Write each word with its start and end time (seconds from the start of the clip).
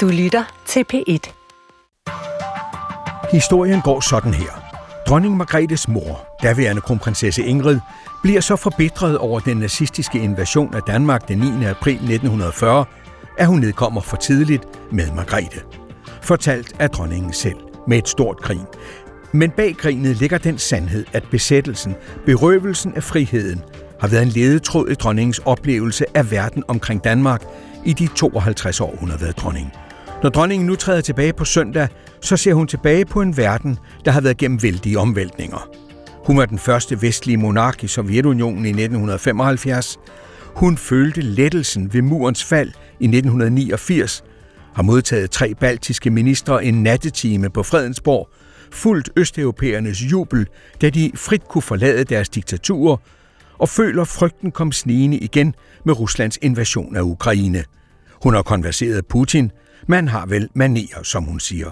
Du 0.00 0.08
lytter 0.08 0.62
til 0.66 0.84
P1. 0.92 1.32
Historien 3.32 3.80
går 3.80 4.00
sådan 4.00 4.34
her. 4.34 4.50
Dronning 5.08 5.36
Margrethes 5.36 5.88
mor, 5.88 6.36
daværende 6.42 6.82
kronprinsesse 6.82 7.44
Ingrid, 7.44 7.78
bliver 8.22 8.40
så 8.40 8.56
forbitret 8.56 9.18
over 9.18 9.40
den 9.40 9.56
nazistiske 9.56 10.18
invasion 10.18 10.74
af 10.74 10.82
Danmark 10.82 11.28
den 11.28 11.38
9. 11.38 11.64
april 11.64 11.94
1940, 11.94 12.84
at 13.38 13.46
hun 13.46 13.58
nedkommer 13.58 14.00
for 14.00 14.16
tidligt 14.16 14.64
med 14.92 15.12
Margrethe. 15.12 15.60
Fortalt 16.22 16.72
af 16.78 16.90
dronningen 16.90 17.32
selv, 17.32 17.58
med 17.86 17.98
et 17.98 18.08
stort 18.08 18.36
grin. 18.36 18.66
Men 19.32 19.50
bag 19.50 19.74
grinet 19.74 20.16
ligger 20.16 20.38
den 20.38 20.58
sandhed, 20.58 21.04
at 21.12 21.24
besættelsen, 21.30 21.94
berøvelsen 22.26 22.94
af 22.94 23.02
friheden, 23.02 23.62
har 24.00 24.08
været 24.08 24.22
en 24.22 24.28
ledetråd 24.28 24.88
i 24.88 24.94
dronningens 24.94 25.38
oplevelse 25.38 26.04
af 26.14 26.30
verden 26.30 26.64
omkring 26.68 27.04
Danmark 27.04 27.42
i 27.84 27.92
de 27.92 28.06
52 28.06 28.80
år, 28.80 28.96
hun 29.00 29.10
har 29.10 29.18
været 29.18 29.36
dronning. 29.36 29.72
Når 30.22 30.30
dronningen 30.30 30.66
nu 30.66 30.76
træder 30.76 31.00
tilbage 31.00 31.32
på 31.32 31.44
søndag, 31.44 31.88
så 32.20 32.36
ser 32.36 32.54
hun 32.54 32.66
tilbage 32.66 33.04
på 33.04 33.22
en 33.22 33.36
verden, 33.36 33.78
der 34.04 34.10
har 34.10 34.20
været 34.20 34.36
gennem 34.36 34.62
vældige 34.62 34.98
omvæltninger. 34.98 35.68
Hun 36.26 36.38
var 36.38 36.46
den 36.46 36.58
første 36.58 37.02
vestlige 37.02 37.36
monark 37.36 37.84
i 37.84 37.86
Sovjetunionen 37.86 38.64
i 38.64 38.68
1975. 38.68 39.98
Hun 40.54 40.76
følte 40.76 41.20
lettelsen 41.20 41.94
ved 41.94 42.02
murens 42.02 42.44
fald 42.44 42.68
i 43.00 43.04
1989, 43.04 44.24
har 44.74 44.82
modtaget 44.82 45.30
tre 45.30 45.54
baltiske 45.54 46.10
ministre 46.10 46.64
en 46.64 46.82
nattetime 46.82 47.50
på 47.50 47.62
Fredensborg, 47.62 48.28
fuldt 48.72 49.10
østeuropæernes 49.16 50.02
jubel, 50.02 50.46
da 50.80 50.90
de 50.90 51.10
frit 51.14 51.48
kunne 51.48 51.62
forlade 51.62 52.04
deres 52.04 52.28
diktaturer, 52.28 52.96
og 53.58 53.68
føler 53.68 54.04
frygten 54.04 54.50
kom 54.50 54.72
snigende 54.72 55.18
igen 55.18 55.54
med 55.84 56.00
Ruslands 56.00 56.38
invasion 56.42 56.96
af 56.96 57.02
Ukraine. 57.02 57.64
Hun 58.22 58.34
har 58.34 58.42
konverseret 58.42 59.06
Putin, 59.06 59.50
man 59.86 60.08
har 60.08 60.26
vel 60.26 60.48
manerer, 60.54 61.02
som 61.02 61.24
hun 61.24 61.40
siger. 61.40 61.70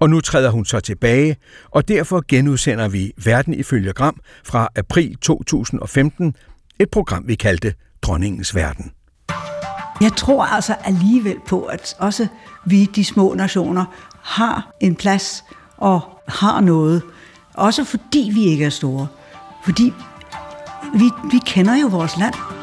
Og 0.00 0.10
nu 0.10 0.20
træder 0.20 0.50
hun 0.50 0.64
så 0.64 0.80
tilbage, 0.80 1.36
og 1.70 1.88
derfor 1.88 2.24
genudsender 2.28 2.88
vi 2.88 3.12
Verden 3.24 3.54
ifølge 3.54 3.92
Gram 3.92 4.20
fra 4.44 4.68
april 4.76 5.16
2015, 5.16 6.34
et 6.78 6.90
program, 6.90 7.28
vi 7.28 7.34
kaldte 7.34 7.74
Dronningens 8.02 8.54
Verden. 8.54 8.90
Jeg 10.00 10.12
tror 10.16 10.44
altså 10.44 10.74
alligevel 10.84 11.36
på, 11.46 11.62
at 11.62 11.94
også 11.98 12.26
vi, 12.66 12.84
de 12.84 13.04
små 13.04 13.34
nationer, 13.34 13.84
har 14.22 14.70
en 14.80 14.96
plads 14.96 15.44
og 15.76 16.00
har 16.28 16.60
noget. 16.60 17.02
Også 17.54 17.84
fordi 17.84 18.30
vi 18.34 18.44
ikke 18.44 18.64
er 18.64 18.70
store. 18.70 19.06
Fordi 19.64 19.92
vi, 20.94 21.10
vi 21.30 21.38
kender 21.46 21.76
jo 21.76 21.86
vores 21.86 22.16
land. 22.16 22.55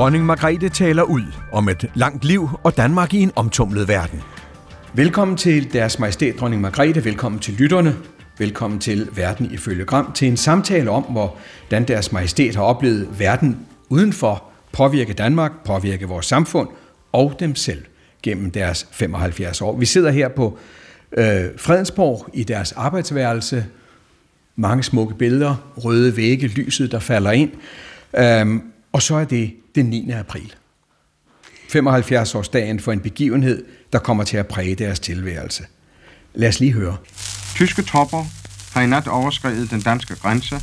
Dronning 0.00 0.26
Margrethe 0.26 0.68
taler 0.68 1.02
ud 1.02 1.22
om 1.52 1.68
et 1.68 1.90
langt 1.94 2.24
liv 2.24 2.48
og 2.62 2.76
Danmark 2.76 3.14
i 3.14 3.18
en 3.18 3.32
omtumlet 3.36 3.88
verden. 3.88 4.22
Velkommen 4.94 5.36
til 5.36 5.72
deres 5.72 5.98
majestæt 5.98 6.34
dronning 6.40 6.62
Margrethe, 6.62 7.04
velkommen 7.04 7.40
til 7.40 7.54
lytterne, 7.54 7.96
velkommen 8.38 8.80
til 8.80 9.08
Verden 9.16 9.50
ifølge 9.50 9.84
Gram, 9.84 10.12
til 10.12 10.28
en 10.28 10.36
samtale 10.36 10.90
om, 10.90 11.02
hvordan 11.02 11.88
deres 11.88 12.12
majestæt 12.12 12.54
har 12.54 12.62
oplevet 12.62 13.08
verden 13.18 13.66
udenfor, 13.88 14.44
påvirke 14.72 15.12
Danmark, 15.12 15.52
påvirke 15.64 16.08
vores 16.08 16.26
samfund 16.26 16.68
og 17.12 17.36
dem 17.40 17.54
selv 17.54 17.84
gennem 18.22 18.50
deres 18.50 18.88
75 18.92 19.62
år. 19.62 19.76
Vi 19.76 19.86
sidder 19.86 20.10
her 20.10 20.28
på 20.28 20.58
øh, 21.12 21.44
Fredensborg 21.56 22.28
i 22.34 22.44
deres 22.44 22.72
arbejdsværelse, 22.72 23.66
mange 24.56 24.82
smukke 24.82 25.14
billeder, 25.14 25.72
røde 25.76 26.16
vægge, 26.16 26.46
lyset, 26.46 26.92
der 26.92 26.98
falder 26.98 27.30
ind. 27.30 27.50
Øhm, 28.18 28.69
og 28.92 29.02
så 29.02 29.14
er 29.14 29.24
det 29.24 29.56
den 29.74 29.86
9. 29.86 30.10
april. 30.10 30.54
75-årsdagen 31.72 32.80
for 32.80 32.92
en 32.92 33.00
begivenhed, 33.00 33.64
der 33.92 33.98
kommer 33.98 34.24
til 34.24 34.36
at 34.36 34.46
præge 34.46 34.74
deres 34.74 35.00
tilværelse. 35.00 35.66
Lad 36.34 36.48
os 36.48 36.60
lige 36.60 36.72
høre. 36.72 36.96
Tyske 37.54 37.82
tropper 37.82 38.24
har 38.72 38.82
i 38.82 38.86
nat 38.86 39.08
overskrevet 39.08 39.70
den 39.70 39.80
danske 39.80 40.14
grænse 40.14 40.60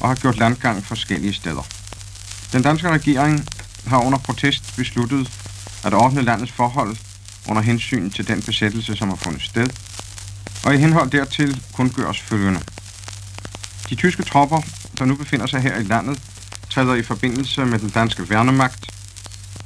og 0.00 0.08
har 0.08 0.14
gjort 0.14 0.38
landgang 0.38 0.84
forskellige 0.84 1.32
steder. 1.32 1.66
Den 2.52 2.62
danske 2.62 2.88
regering 2.90 3.46
har 3.86 4.06
under 4.06 4.18
protest 4.18 4.76
besluttet 4.76 5.30
at 5.84 5.94
ordne 5.94 6.22
landets 6.22 6.52
forhold 6.52 6.96
under 7.48 7.62
hensyn 7.62 8.10
til 8.10 8.28
den 8.28 8.42
besættelse, 8.42 8.96
som 8.96 9.08
har 9.08 9.16
fundet 9.16 9.42
sted, 9.42 9.66
og 10.64 10.74
i 10.74 10.78
henhold 10.78 11.10
dertil 11.10 11.62
kun 11.72 11.90
gøres 11.90 12.20
følgende. 12.20 12.60
De 13.90 13.94
tyske 13.94 14.22
tropper, 14.22 14.60
der 14.98 15.04
nu 15.04 15.16
befinder 15.16 15.46
sig 15.46 15.60
her 15.60 15.78
i 15.78 15.82
landet, 15.82 16.20
træder 16.74 16.94
i 16.94 17.02
forbindelse 17.02 17.64
med 17.64 17.78
den 17.78 17.88
danske 17.88 18.30
værnemagt, 18.30 18.86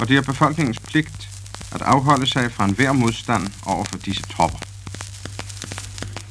og 0.01 0.09
det 0.09 0.17
er 0.17 0.23
befolkningens 0.23 0.81
pligt 0.81 1.29
at 1.75 1.83
afholde 1.83 2.27
sig 2.27 2.53
fra 2.53 2.65
enhver 2.65 2.93
modstand 2.93 3.43
over 3.67 3.85
for 3.85 3.99
disse 3.99 4.23
tropper. 4.23 4.59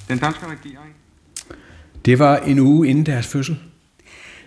Den 0.07 0.17
danske 0.17 0.45
regering... 0.45 0.93
Det 2.05 2.19
var 2.19 2.37
en 2.37 2.59
uge 2.59 2.87
inden 2.87 3.05
deres 3.05 3.27
fødsel. 3.27 3.57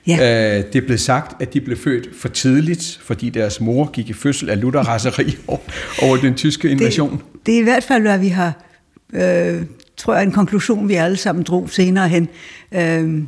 Ja. 0.07 0.59
Øh, 0.59 0.65
det 0.73 0.87
blev 0.87 0.99
sagt, 0.99 1.43
at 1.43 1.55
de 1.55 1.61
blev 1.61 1.77
født 1.77 2.09
for 2.21 2.29
tidligt, 2.29 3.01
fordi 3.05 3.31
deres 3.31 3.61
mor 3.61 3.91
gik 3.91 4.11
i 4.11 4.13
fødsel 4.13 4.51
af 4.51 4.61
lutherraseri 4.61 5.37
over 6.03 6.17
den 6.17 6.35
tyske 6.35 6.71
invasion. 6.71 7.13
Det, 7.13 7.47
det 7.47 7.55
er 7.55 7.59
i 7.59 7.65
hvert 7.65 7.85
fald, 7.85 8.03
hvad 8.03 8.19
vi 8.19 8.29
har, 8.29 8.53
øh, 9.13 9.63
tror 9.97 10.15
jeg, 10.15 10.23
en 10.23 10.33
konklusion, 10.33 10.89
vi 10.89 10.95
alle 10.95 11.17
sammen 11.17 11.45
drog 11.45 11.71
senere 11.71 12.09
hen. 12.09 12.29
Øh, 12.73 13.23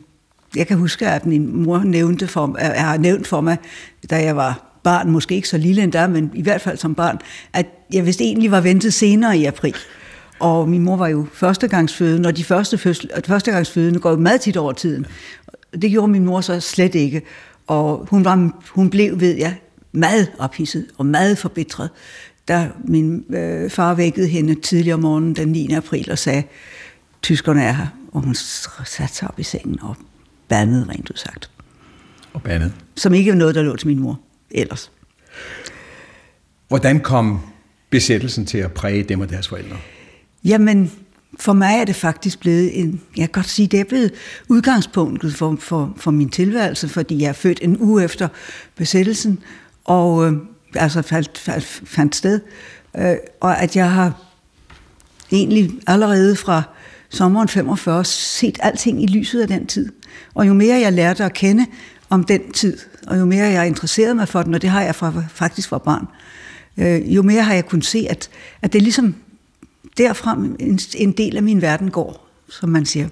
jeg 0.57 0.67
kan 0.67 0.79
huske, 0.79 1.07
at 1.07 1.27
min 1.27 1.63
mor 1.63 1.79
nævnte 1.79 2.27
for, 2.27 2.57
er, 2.59 2.81
har 2.81 2.97
nævnt 2.97 3.27
for 3.27 3.41
mig, 3.41 3.57
da 4.11 4.25
jeg 4.25 4.37
var 4.37 4.79
barn, 4.83 5.11
måske 5.11 5.35
ikke 5.35 5.49
så 5.49 5.59
lille 5.59 5.83
endda, 5.83 6.07
men 6.07 6.31
i 6.35 6.43
hvert 6.43 6.61
fald 6.61 6.79
som 6.79 6.95
barn, 6.95 7.19
at 7.53 7.67
jeg 7.93 8.07
vist 8.07 8.21
egentlig 8.21 8.51
var 8.51 8.61
ventet 8.61 8.95
senere 8.95 9.39
i 9.39 9.45
april. 9.45 9.75
Og 10.41 10.69
min 10.69 10.83
mor 10.83 10.97
var 10.97 11.09
jo 11.09 11.27
førstegangsfødende, 11.33 12.27
og 12.27 12.37
de 12.37 12.45
første 12.45 12.79
fødsel, 12.79 13.11
førstegangsfødende 13.27 14.01
går 14.01 14.11
jo 14.11 14.17
meget 14.17 14.41
tit 14.41 14.57
over 14.57 14.73
tiden. 14.73 15.07
Det 15.83 15.91
gjorde 15.91 16.13
min 16.13 16.25
mor 16.25 16.41
så 16.41 16.61
slet 16.61 16.95
ikke. 16.95 17.23
Og 17.67 18.07
hun, 18.11 18.25
var, 18.25 18.63
hun 18.71 18.91
blev, 18.91 19.21
ved 19.21 19.37
jeg, 19.37 19.57
meget 19.93 20.33
ophidset 20.39 20.87
og 20.99 21.07
meget 21.07 21.39
forbitret, 21.39 21.91
da 22.49 22.69
min 22.85 23.25
øh, 23.31 23.71
far 23.71 23.95
vækkede 23.95 24.29
hende 24.29 24.55
tidligere 24.55 24.95
om 24.95 25.01
morgenen 25.01 25.37
den 25.37 25.49
9. 25.49 25.73
april 25.73 26.11
og 26.11 26.19
sagde, 26.19 26.43
tyskerne 27.23 27.63
er 27.63 27.73
her. 27.73 27.87
Og 28.13 28.21
hun 28.21 28.35
satte 28.85 29.15
sig 29.15 29.29
op 29.29 29.39
i 29.39 29.43
sengen 29.43 29.79
og 29.83 29.97
bandede 30.53 30.87
rent 30.89 31.11
udsagt. 31.11 31.51
Og 32.33 32.43
bandet. 32.43 32.73
Som 32.97 33.15
ikke 33.15 33.31
var 33.31 33.37
noget, 33.37 33.55
der 33.55 33.63
lå 33.63 33.77
til 33.77 33.89
min 33.89 33.99
mor 33.99 34.21
ellers. 34.51 34.91
Hvordan 36.69 37.01
kom 37.01 37.41
besættelsen 37.91 38.47
til 38.47 38.59
at 38.59 38.73
præge 38.73 39.03
dem 39.03 39.21
og 39.21 39.31
deres 39.31 39.49
forældre? 39.49 39.77
Jamen, 40.45 40.93
for 41.41 41.53
mig 41.53 41.81
er 41.81 41.85
det 41.85 41.97
faktisk 41.97 42.41
blevet 42.41 42.81
en, 42.81 43.01
jeg 43.17 43.23
kan 43.23 43.33
godt 43.43 43.49
sige, 43.49 43.69
det 43.69 43.81
er 43.81 43.85
blevet 43.85 44.13
udgangspunktet 44.49 45.35
for, 45.35 45.57
for, 45.61 45.93
for 45.97 46.11
min 46.11 46.31
tilværelse, 46.31 46.89
fordi 46.89 47.23
jeg 47.23 47.29
er 47.29 47.33
født 47.33 47.59
en 47.63 47.77
uge 47.81 48.05
efter 48.05 48.29
besættelsen, 48.77 49.39
og 49.85 50.27
øh, 50.27 50.33
altså 50.75 51.03
faldt, 51.03 51.39
faldt, 51.39 51.83
fandt 51.85 52.17
sted, 52.17 52.41
øh, 52.97 53.15
og 53.41 53.63
at 53.63 53.77
jeg 53.77 53.91
har 53.91 54.23
egentlig 55.31 55.71
allerede 55.87 56.37
fra 56.37 56.63
sommeren 57.09 57.49
45 57.49 58.05
set 58.05 58.59
alting 58.63 59.03
i 59.03 59.07
lyset 59.07 59.41
af 59.41 59.49
den 59.49 59.67
tid. 59.67 59.93
Og 60.35 60.47
jo 60.47 60.53
mere 60.53 60.81
jeg 60.81 60.93
lærte 60.93 61.25
at 61.25 61.33
kende 61.33 61.67
om 62.11 62.25
den 62.25 62.53
tid, 62.53 62.79
og 63.07 63.19
jo 63.19 63.25
mere 63.25 63.47
jeg 63.47 63.67
interesserede 63.67 64.15
mig 64.15 64.29
for 64.29 64.43
den, 64.43 64.55
og 64.55 64.63
det 64.63 64.71
har 64.71 64.83
jeg 64.83 64.95
fra, 64.95 65.13
faktisk 65.29 65.69
fra 65.69 65.79
barn, 65.79 66.07
øh, 66.77 67.15
jo 67.15 67.23
mere 67.23 67.43
har 67.43 67.55
jeg 67.55 67.67
kunnet 67.67 67.87
se, 67.87 68.07
at, 68.11 68.31
at 68.63 68.73
det 68.73 68.79
er 68.79 68.83
ligesom 68.83 69.15
derfra 69.99 70.33
en, 70.59 70.79
en 70.95 71.13
del 71.13 71.37
af 71.37 71.43
min 71.43 71.63
verden 71.63 71.91
går, 71.91 72.29
som 72.49 72.69
man 72.69 72.87
siger. 72.87 73.09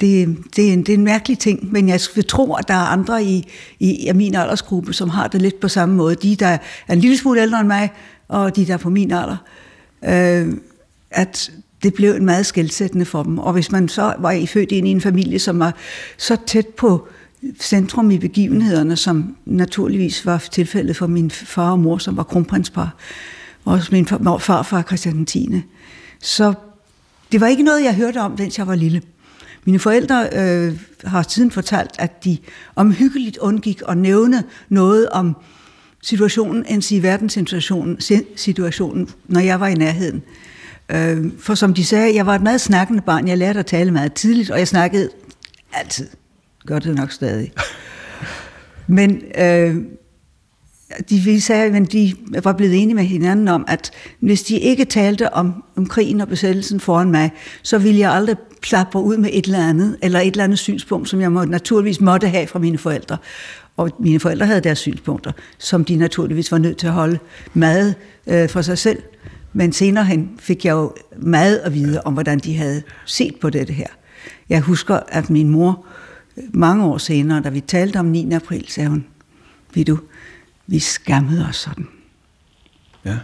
Det, 0.00 0.38
det, 0.56 0.68
er 0.68 0.72
en, 0.72 0.80
det 0.80 0.88
er 0.88 0.98
en 0.98 1.04
mærkelig 1.04 1.38
ting, 1.38 1.72
men 1.72 1.88
jeg 1.88 2.00
vil 2.14 2.24
tro, 2.24 2.54
at 2.54 2.68
der 2.68 2.74
er 2.74 2.86
andre 2.86 3.24
i, 3.24 3.48
i, 3.78 4.08
i 4.08 4.12
min 4.12 4.34
aldersgruppe, 4.34 4.92
som 4.92 5.08
har 5.08 5.28
det 5.28 5.42
lidt 5.42 5.60
på 5.60 5.68
samme 5.68 5.94
måde. 5.94 6.14
De, 6.14 6.36
der 6.36 6.58
er 6.88 6.92
en 6.92 7.00
lille 7.00 7.16
smule 7.16 7.42
ældre 7.42 7.60
end 7.60 7.68
mig, 7.68 7.90
og 8.28 8.56
de, 8.56 8.66
der 8.66 8.72
er 8.72 8.78
på 8.78 8.90
min 8.90 9.10
alder. 9.10 9.36
Øh, 10.04 10.54
at 11.10 11.50
det 11.82 11.94
blev 11.94 12.14
en 12.14 12.24
meget 12.24 12.46
skældsættende 12.46 13.04
for 13.04 13.22
dem. 13.22 13.38
Og 13.38 13.52
hvis 13.52 13.72
man 13.72 13.88
så 13.88 14.14
var 14.18 14.30
i 14.30 14.46
født 14.46 14.72
ind 14.72 14.88
i 14.88 14.90
en 14.90 15.00
familie, 15.00 15.38
som 15.38 15.58
var 15.58 15.74
så 16.16 16.36
tæt 16.46 16.66
på 16.66 17.08
centrum 17.60 18.10
i 18.10 18.18
begivenhederne, 18.18 18.96
som 18.96 19.36
naturligvis 19.46 20.26
var 20.26 20.38
tilfældet 20.38 20.96
for 20.96 21.06
min 21.06 21.30
far 21.30 21.70
og 21.70 21.78
mor, 21.78 21.98
som 21.98 22.16
var 22.16 22.22
kronprinspar, 22.22 22.94
og 23.64 23.72
også 23.72 23.88
min 23.92 24.06
farfar 24.06 24.82
Christian 24.82 25.26
10. 25.26 25.62
Så 26.18 26.54
det 27.32 27.40
var 27.40 27.46
ikke 27.46 27.62
noget, 27.62 27.84
jeg 27.84 27.94
hørte 27.94 28.20
om, 28.20 28.34
mens 28.38 28.58
jeg 28.58 28.66
var 28.66 28.74
lille. 28.74 29.02
Mine 29.64 29.78
forældre 29.78 30.28
øh, 30.32 30.80
har 31.04 31.22
siden 31.28 31.50
fortalt, 31.50 31.90
at 31.98 32.24
de 32.24 32.38
omhyggeligt 32.76 33.38
undgik 33.38 33.82
at 33.88 33.98
nævne 33.98 34.44
noget 34.68 35.08
om 35.08 35.36
situationen, 36.02 36.64
end 36.68 36.82
sige 36.82 37.02
verdenssituationen, 37.02 37.98
situationen, 38.36 39.08
når 39.28 39.40
jeg 39.40 39.60
var 39.60 39.66
i 39.66 39.74
nærheden. 39.74 40.16
Øh, 40.16 40.49
Øh, 40.90 41.32
for 41.38 41.54
som 41.54 41.74
de 41.74 41.84
sagde, 41.84 42.14
jeg 42.14 42.26
var 42.26 42.34
et 42.34 42.42
meget 42.42 42.60
snakkende 42.60 43.02
barn. 43.02 43.28
Jeg 43.28 43.38
lærte 43.38 43.58
at 43.58 43.66
tale 43.66 43.90
meget 43.90 44.12
tidligt, 44.12 44.50
og 44.50 44.58
jeg 44.58 44.68
snakkede 44.68 45.10
altid. 45.72 46.08
Gør 46.66 46.78
det 46.78 46.94
nok 46.94 47.12
stadig. 47.12 47.52
Men 48.86 49.22
øh, 49.38 49.76
de 51.10 51.40
sagde, 51.40 51.76
at 51.76 51.92
de 51.92 52.14
var 52.42 52.52
blevet 52.52 52.82
enige 52.82 52.94
med 52.94 53.04
hinanden 53.04 53.48
om, 53.48 53.64
at 53.68 53.90
hvis 54.20 54.42
de 54.42 54.58
ikke 54.58 54.84
talte 54.84 55.34
om, 55.34 55.64
om 55.76 55.86
krigen 55.86 56.20
og 56.20 56.28
besættelsen 56.28 56.80
foran 56.80 57.10
mig, 57.10 57.30
så 57.62 57.78
ville 57.78 58.00
jeg 58.00 58.12
aldrig 58.12 58.36
plapre 58.62 59.02
ud 59.02 59.16
med 59.16 59.30
et 59.32 59.44
eller 59.44 59.68
andet, 59.68 59.96
eller 60.02 60.20
et 60.20 60.26
eller 60.26 60.44
andet 60.44 60.58
synspunkt, 60.58 61.08
som 61.08 61.20
jeg 61.20 61.32
må, 61.32 61.44
naturligvis 61.44 62.00
måtte 62.00 62.28
have 62.28 62.46
fra 62.46 62.58
mine 62.58 62.78
forældre. 62.78 63.16
Og 63.76 63.90
mine 63.98 64.20
forældre 64.20 64.46
havde 64.46 64.60
deres 64.60 64.78
synspunkter, 64.78 65.32
som 65.58 65.84
de 65.84 65.96
naturligvis 65.96 66.52
var 66.52 66.58
nødt 66.58 66.76
til 66.76 66.86
at 66.86 66.92
holde 66.92 67.18
meget 67.54 67.94
øh, 68.26 68.48
for 68.48 68.62
sig 68.62 68.78
selv. 68.78 69.02
Men 69.52 69.72
senere 69.72 70.04
hen 70.04 70.30
fik 70.38 70.64
jeg 70.64 70.72
jo 70.72 70.94
meget 71.16 71.58
at 71.58 71.74
vide 71.74 72.02
om, 72.04 72.12
hvordan 72.12 72.38
de 72.38 72.56
havde 72.56 72.82
set 73.04 73.36
på 73.40 73.50
dette 73.50 73.72
her. 73.72 73.86
Jeg 74.48 74.60
husker, 74.60 75.00
at 75.08 75.30
min 75.30 75.48
mor 75.48 75.86
mange 76.52 76.84
år 76.84 76.98
senere, 76.98 77.40
da 77.40 77.48
vi 77.48 77.60
talte 77.60 77.96
om 77.96 78.06
9. 78.06 78.32
april, 78.32 78.64
sagde 78.68 78.88
hun, 78.88 79.04
ved 79.74 79.84
du, 79.84 79.98
vi 80.66 80.78
skammede 80.78 81.46
os 81.48 81.56
sådan. 81.56 81.88
Ja. 83.04 83.16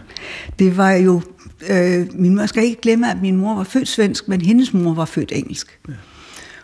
Det 0.59 0.77
var 0.77 0.91
jo, 0.91 1.21
øh, 1.69 2.07
min 2.13 2.35
mor 2.35 2.45
skal 2.45 2.63
ikke 2.63 2.81
glemme, 2.81 3.11
at 3.11 3.21
min 3.21 3.37
mor 3.37 3.55
var 3.55 3.63
født 3.63 3.87
svensk, 3.87 4.27
men 4.27 4.41
hendes 4.41 4.73
mor 4.73 4.93
var 4.93 5.05
født 5.05 5.31
engelsk. 5.35 5.79
Ja. 5.87 5.93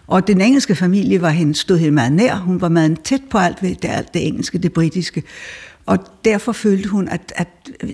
Og 0.07 0.27
den 0.27 0.41
engelske 0.41 0.75
familie 0.75 1.21
var 1.21 1.29
hende, 1.29 1.55
stod 1.55 1.77
hende 1.77 1.91
meget 1.91 2.11
nær. 2.11 2.35
Hun 2.35 2.61
var 2.61 2.69
meget 2.69 2.99
tæt 3.03 3.21
på 3.29 3.37
alt 3.37 3.63
ved 3.63 3.75
det, 3.75 3.89
alt 3.89 4.13
det 4.13 4.27
engelske, 4.27 4.57
det 4.57 4.73
britiske. 4.73 5.23
Og 5.85 5.99
derfor 6.25 6.51
følte 6.51 6.89
hun, 6.89 7.07
at, 7.07 7.33
at 7.35 7.47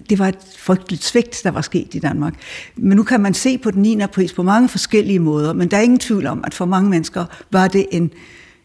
det 0.10 0.20
var 0.20 0.28
et 0.28 0.38
frygteligt 0.58 1.04
svigt, 1.04 1.42
der 1.44 1.52
var 1.52 1.62
sket 1.62 1.96
i 1.96 2.00
Danmark. 2.00 2.34
Men 2.76 2.96
nu 2.96 3.04
kan 3.04 3.20
man 3.20 3.34
se 3.34 3.58
på 3.58 3.72
den 3.72 3.82
9. 3.82 4.02
april 4.02 4.32
på 4.36 4.44
mange 4.44 4.70
forskellige 4.70 5.20
måder, 5.20 5.54
men 5.54 5.72
der 5.72 5.78
er 5.78 5.82
ingen 5.82 6.00
tvivl 6.00 6.28
om, 6.28 6.44
at 6.44 6.54
for 6.54 6.66
mange 6.66 6.90
mennesker 6.90 7.26
var 7.52 7.68
det 7.68 7.86
en, 7.92 8.12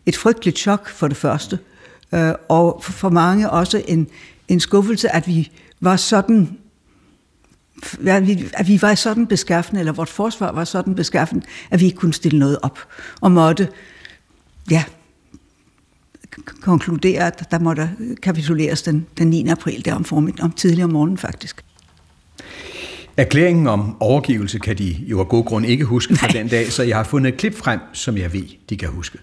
et 0.06 0.16
frygteligt 0.16 0.58
chok 0.58 0.88
for 0.88 1.08
det 1.08 1.16
første, 1.16 1.58
øh, 2.12 2.32
og 2.48 2.82
for 2.82 3.08
mange 3.08 3.50
også 3.50 3.82
en, 3.88 4.06
en 4.48 4.60
skuffelse, 4.60 5.14
at 5.14 5.26
vi 5.26 5.50
var 5.80 5.96
sådan 5.96 6.58
at 8.06 8.26
vi, 8.26 8.50
at 8.52 8.68
vi 8.68 8.82
var 8.82 8.94
sådan 8.94 9.26
beskaffende, 9.26 9.80
eller 9.80 9.92
vort 9.92 10.08
forsvar 10.08 10.52
var 10.52 10.64
sådan 10.64 10.94
beskaffende, 10.94 11.46
at 11.70 11.80
vi 11.80 11.84
ikke 11.84 11.98
kunne 11.98 12.14
stille 12.14 12.38
noget 12.38 12.58
op, 12.62 12.78
og 13.20 13.32
måtte, 13.32 13.68
ja, 14.70 14.84
konkludere, 16.60 17.26
at 17.26 17.50
der 17.50 17.58
måtte 17.58 17.90
kapituleres 18.22 18.82
den, 18.82 19.06
den 19.18 19.30
9. 19.30 19.48
april, 19.48 19.84
der 19.84 19.94
om, 19.94 20.04
formiddag, 20.04 20.44
om 20.44 20.52
tidlig 20.52 20.84
om 20.84 20.90
morgenen 20.90 21.18
faktisk. 21.18 21.64
Erklæringen 23.16 23.66
om 23.66 23.96
overgivelse 24.00 24.58
kan 24.58 24.78
de 24.78 24.96
jo 25.06 25.20
af 25.20 25.28
god 25.28 25.44
grund 25.44 25.66
ikke 25.66 25.84
huske 25.84 26.16
fra 26.16 26.28
den 26.28 26.48
dag, 26.48 26.72
så 26.72 26.82
jeg 26.82 26.96
har 26.96 27.04
fundet 27.04 27.32
et 27.32 27.38
klip 27.38 27.58
frem, 27.58 27.80
som 27.92 28.16
jeg 28.16 28.32
ved, 28.32 28.44
de 28.70 28.76
kan 28.76 28.88
huske. 28.88 29.18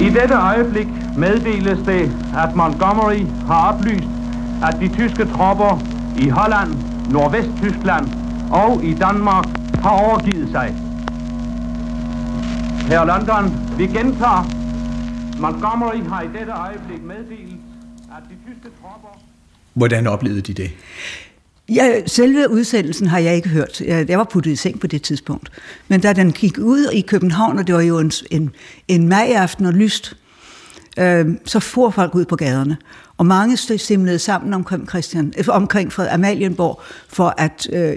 I 0.00 0.08
dette 0.20 0.34
øjeblik 0.34 0.86
meddeles 1.18 1.78
det, 1.86 2.02
at 2.36 2.56
Montgomery 2.56 3.20
har 3.46 3.72
oplyst, 3.72 4.08
at 4.62 4.76
de 4.80 4.88
tyske 4.88 5.24
tropper 5.24 5.82
i 6.18 6.28
Holland, 6.28 6.70
Nordvest-Tyskland 7.10 8.06
og 8.50 8.84
i 8.84 8.94
Danmark 8.94 9.44
har 9.82 9.90
overgivet 9.90 10.48
sig. 10.50 10.74
Her 12.88 13.04
London, 13.04 13.44
vi 13.78 13.86
gentager. 13.86 14.65
Montgomery 15.40 16.02
har 16.08 16.22
i 16.22 16.28
dette 16.38 16.52
øjeblik 16.52 17.02
meddelt, 17.02 17.60
at 18.16 18.22
de 18.30 18.34
tyske 18.46 18.68
tropper... 18.82 19.22
Hvordan 19.74 20.06
oplevede 20.06 20.40
de 20.40 20.54
det? 20.54 20.70
Ja, 21.68 22.06
selve 22.06 22.50
udsendelsen 22.50 23.06
har 23.06 23.18
jeg 23.18 23.36
ikke 23.36 23.48
hørt. 23.48 23.80
Jeg 23.80 24.18
var 24.18 24.24
puttet 24.24 24.50
i 24.50 24.56
seng 24.56 24.80
på 24.80 24.86
det 24.86 25.02
tidspunkt. 25.02 25.52
Men 25.88 26.00
da 26.00 26.12
den 26.12 26.32
gik 26.32 26.58
ud 26.58 26.90
i 26.92 27.00
København, 27.00 27.58
og 27.58 27.66
det 27.66 27.74
var 27.74 27.80
jo 27.80 27.98
en, 27.98 28.12
en, 28.30 28.50
en 28.88 29.08
majaften 29.08 29.66
og 29.66 29.72
lyst, 29.72 30.16
øh, 30.98 31.26
så 31.44 31.60
for 31.60 31.90
folk 31.90 32.14
ud 32.14 32.24
på 32.24 32.36
gaderne. 32.36 32.76
Og 33.18 33.26
mange 33.26 33.56
simlede 33.56 34.18
sammen 34.18 34.54
omkring, 34.54 34.88
Christian, 34.88 35.32
øh, 35.38 35.44
omkring 35.48 35.92
Fred 35.92 36.08
Amalienborg 36.08 36.80
for 37.08 37.34
at 37.38 37.68
øh, 37.72 37.96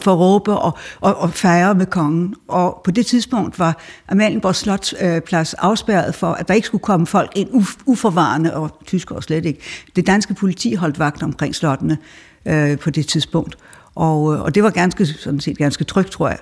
for 0.00 0.12
at 0.12 0.18
råbe 0.18 0.52
og, 0.52 0.78
og, 1.00 1.16
og 1.16 1.30
fejre 1.30 1.74
med 1.74 1.86
kongen. 1.86 2.34
Og 2.48 2.80
på 2.84 2.90
det 2.90 3.06
tidspunkt 3.06 3.58
var 3.58 3.78
Amalienborg 4.08 4.56
Slotsplads 4.56 5.54
øh, 5.54 5.64
afspærret 5.68 6.14
for, 6.14 6.32
at 6.32 6.48
der 6.48 6.54
ikke 6.54 6.66
skulle 6.66 6.82
komme 6.82 7.06
folk 7.06 7.32
ind 7.36 7.48
uf, 7.52 7.74
uforvarende, 7.86 8.56
og 8.56 8.78
tyskere 8.86 9.22
slet 9.22 9.44
ikke. 9.44 9.60
Det 9.96 10.06
danske 10.06 10.34
politi 10.34 10.74
holdt 10.74 10.98
vagt 10.98 11.22
omkring 11.22 11.54
slottene 11.54 11.98
øh, 12.46 12.78
på 12.78 12.90
det 12.90 13.06
tidspunkt. 13.06 13.56
Og, 13.94 14.34
øh, 14.34 14.40
og 14.40 14.54
det 14.54 14.62
var 14.62 14.70
ganske, 14.70 15.06
sådan 15.06 15.40
set 15.40 15.58
ganske 15.58 15.84
trygt, 15.84 16.10
tror 16.10 16.28
jeg. 16.28 16.38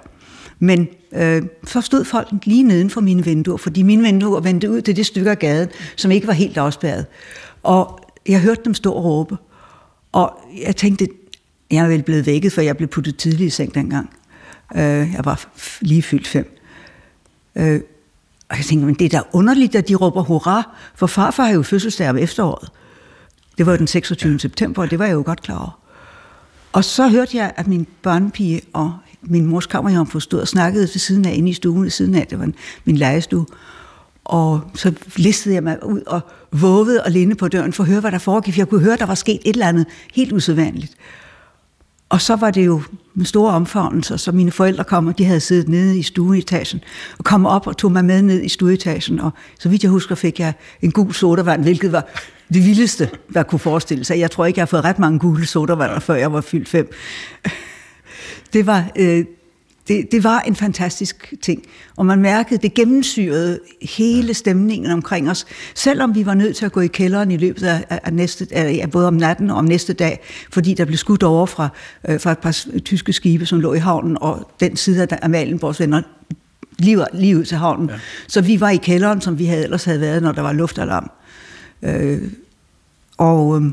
Men 0.62 0.88
øh, 1.12 1.42
så 1.66 1.80
stod 1.80 2.04
folk 2.04 2.28
lige 2.44 2.62
neden 2.62 2.90
for 2.90 3.00
mine 3.00 3.24
vinduer, 3.24 3.56
fordi 3.56 3.82
mine 3.82 4.02
vinduer 4.02 4.40
vendte 4.40 4.70
ud 4.70 4.82
til 4.82 4.96
det 4.96 5.06
stykke 5.06 5.30
af 5.30 5.38
gaden, 5.38 5.68
som 5.96 6.10
ikke 6.10 6.26
var 6.26 6.32
helt 6.32 6.58
afspærret. 6.58 7.06
Og 7.62 8.00
jeg 8.28 8.40
hørte 8.40 8.60
dem 8.64 8.74
stå 8.74 8.92
og 8.92 9.04
råbe. 9.04 9.36
Og 10.12 10.38
jeg 10.66 10.76
tænkte, 10.76 11.08
jeg 11.70 11.84
er 11.84 11.88
vel 11.88 12.02
blevet 12.02 12.26
vækket, 12.26 12.52
for 12.52 12.60
jeg 12.60 12.76
blev 12.76 12.88
puttet 12.88 13.16
tidligt 13.16 13.46
i 13.46 13.50
seng 13.50 13.74
dengang. 13.74 14.10
Øh, 14.74 15.12
jeg 15.12 15.20
var 15.24 15.48
lige 15.80 16.02
fyldt 16.02 16.26
fem. 16.26 16.58
Øh, 17.56 17.80
og 18.48 18.56
jeg 18.56 18.64
tænkte, 18.64 18.86
men 18.86 18.94
det 18.94 19.04
er 19.04 19.18
da 19.18 19.22
underligt, 19.32 19.74
at 19.74 19.88
de 19.88 19.94
råber 19.94 20.22
hurra, 20.22 20.76
for 20.94 21.06
farfar 21.06 21.44
har 21.44 21.52
jo 21.52 21.62
fødselsdag 21.62 22.10
om 22.10 22.18
efteråret. 22.18 22.70
Det 23.58 23.66
var 23.66 23.76
den 23.76 23.86
26. 23.86 24.32
Ja. 24.32 24.38
september, 24.38 24.82
og 24.82 24.90
det 24.90 24.98
var 24.98 25.04
jeg 25.04 25.14
jo 25.14 25.22
godt 25.26 25.42
klar 25.42 25.58
over. 25.58 25.78
Og 26.72 26.84
så 26.84 27.08
hørte 27.08 27.36
jeg, 27.36 27.52
at 27.56 27.66
min 27.66 27.86
børnepige 28.02 28.60
og 28.72 28.92
min 29.22 29.46
mors 29.46 29.66
kammerjomfru 29.66 30.20
stod 30.20 30.40
og 30.40 30.48
snakkede 30.48 30.82
ved 30.82 30.88
siden 30.88 31.26
af, 31.26 31.34
inde 31.34 31.50
i 31.50 31.52
stuen 31.52 31.82
ved 31.82 31.90
siden 31.90 32.14
af, 32.14 32.26
det 32.26 32.38
var 32.38 32.48
min 32.84 32.96
lejestue. 32.96 33.46
Og 34.24 34.60
så 34.74 34.92
listede 35.16 35.54
jeg 35.54 35.62
mig 35.62 35.86
ud 35.86 36.00
og 36.06 36.20
vågede 36.52 37.02
og 37.04 37.10
linde 37.10 37.34
på 37.34 37.48
døren 37.48 37.72
for 37.72 37.82
at 37.82 37.88
høre, 37.88 38.00
hvad 38.00 38.12
der 38.12 38.18
foregik. 38.18 38.58
Jeg 38.58 38.68
kunne 38.68 38.80
høre, 38.80 38.92
at 38.92 38.98
der 38.98 39.06
var 39.06 39.14
sket 39.14 39.40
et 39.44 39.52
eller 39.52 39.66
andet 39.66 39.86
helt 40.14 40.32
usædvanligt. 40.32 40.92
Og 42.08 42.20
så 42.20 42.36
var 42.36 42.50
det 42.50 42.66
jo 42.66 42.82
med 43.14 43.26
store 43.26 43.52
omfavnelser, 43.52 44.16
så 44.16 44.32
mine 44.32 44.50
forældre 44.50 44.84
kom, 44.84 45.06
og 45.06 45.18
de 45.18 45.24
havde 45.24 45.40
siddet 45.40 45.68
nede 45.68 45.98
i 45.98 46.02
stueetagen, 46.02 46.80
og 47.18 47.24
kom 47.24 47.46
op 47.46 47.66
og 47.66 47.76
tog 47.76 47.92
mig 47.92 48.04
med 48.04 48.22
ned 48.22 48.42
i 48.42 48.48
stueetagen, 48.48 49.20
og 49.20 49.30
så 49.58 49.68
vidt 49.68 49.82
jeg 49.82 49.90
husker, 49.90 50.14
fik 50.14 50.40
jeg 50.40 50.52
en 50.82 50.90
gul 50.90 51.14
sodavand, 51.14 51.62
hvilket 51.62 51.92
var 51.92 52.06
det 52.54 52.64
vildeste, 52.64 53.10
der 53.34 53.42
kunne 53.42 53.58
forestille 53.58 54.04
sig. 54.04 54.18
Jeg 54.18 54.30
tror 54.30 54.46
ikke, 54.46 54.58
jeg 54.58 54.62
har 54.62 54.66
fået 54.66 54.84
ret 54.84 54.98
mange 54.98 55.18
gule 55.18 55.46
sodavander, 55.46 56.00
før 56.00 56.14
jeg 56.14 56.32
var 56.32 56.40
fyldt 56.40 56.68
fem. 56.68 56.92
Det 58.52 58.66
var, 58.66 58.90
øh, 58.96 59.24
det, 59.88 60.12
det 60.12 60.24
var 60.24 60.40
en 60.40 60.56
fantastisk 60.56 61.34
ting. 61.42 61.62
Og 61.96 62.06
man 62.06 62.22
mærkede, 62.22 62.62
det 62.62 62.74
gennemsyrede 62.74 63.60
hele 63.82 64.34
stemningen 64.34 64.90
omkring 64.90 65.30
os, 65.30 65.46
selvom 65.74 66.14
vi 66.14 66.26
var 66.26 66.34
nødt 66.34 66.56
til 66.56 66.66
at 66.66 66.72
gå 66.72 66.80
i 66.80 66.86
kælderen 66.86 67.30
i 67.30 67.36
løbet 67.36 67.62
af, 67.62 68.00
af 68.04 68.12
næste, 68.12 68.46
af, 68.50 68.90
både 68.92 69.08
om 69.08 69.14
natten 69.14 69.50
og 69.50 69.56
om 69.56 69.64
næste 69.64 69.92
dag, 69.92 70.20
fordi 70.52 70.74
der 70.74 70.84
blev 70.84 70.96
skudt 70.96 71.22
over 71.22 71.46
fra, 71.46 71.68
øh, 72.08 72.20
fra 72.20 72.32
et 72.32 72.38
par 72.38 72.80
tyske 72.84 73.12
skibe, 73.12 73.46
som 73.46 73.60
lå 73.60 73.74
i 73.74 73.78
havnen, 73.78 74.18
og 74.20 74.50
den 74.60 74.76
side 74.76 75.02
af 75.10 75.18
Amalienborgs 75.22 75.80
venner 75.80 76.02
lige, 76.78 77.06
lige 77.12 77.38
ud 77.38 77.44
til 77.44 77.56
havnen. 77.56 77.88
Ja. 77.88 77.94
Så 78.28 78.40
vi 78.40 78.60
var 78.60 78.70
i 78.70 78.76
kælderen, 78.76 79.20
som 79.20 79.38
vi 79.38 79.44
havde, 79.44 79.64
ellers 79.64 79.84
havde 79.84 80.00
været, 80.00 80.22
når 80.22 80.32
der 80.32 80.42
var 80.42 80.52
luftalarm. 80.52 81.10
Øh, 81.82 82.22
og... 83.18 83.62
Øh, 83.62 83.70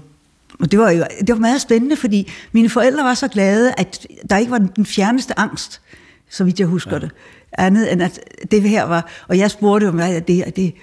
og 0.59 0.71
det 0.71 0.79
var 0.79 0.91
jo 0.91 1.03
det 1.19 1.29
var 1.29 1.39
meget 1.39 1.61
spændende, 1.61 1.95
fordi 1.95 2.31
mine 2.51 2.69
forældre 2.69 3.03
var 3.03 3.13
så 3.13 3.27
glade, 3.27 3.73
at 3.77 4.07
der 4.29 4.37
ikke 4.37 4.51
var 4.51 4.57
den 4.57 4.85
fjerneste 4.85 5.39
angst, 5.39 5.81
så 6.29 6.43
vidt 6.43 6.59
jeg 6.59 6.67
husker 6.67 6.93
ja. 6.93 6.99
det. 6.99 7.11
Andet 7.57 7.91
end 7.91 8.01
at 8.03 8.19
det 8.51 8.61
her 8.61 8.83
var... 8.83 9.09
Og 9.27 9.37
jeg 9.37 9.51
spurgte 9.51 9.85
jo 9.85 9.91
mig, 9.91 10.15
at 10.15 10.27
det, 10.27 10.41
at 10.41 10.55
det, 10.55 10.73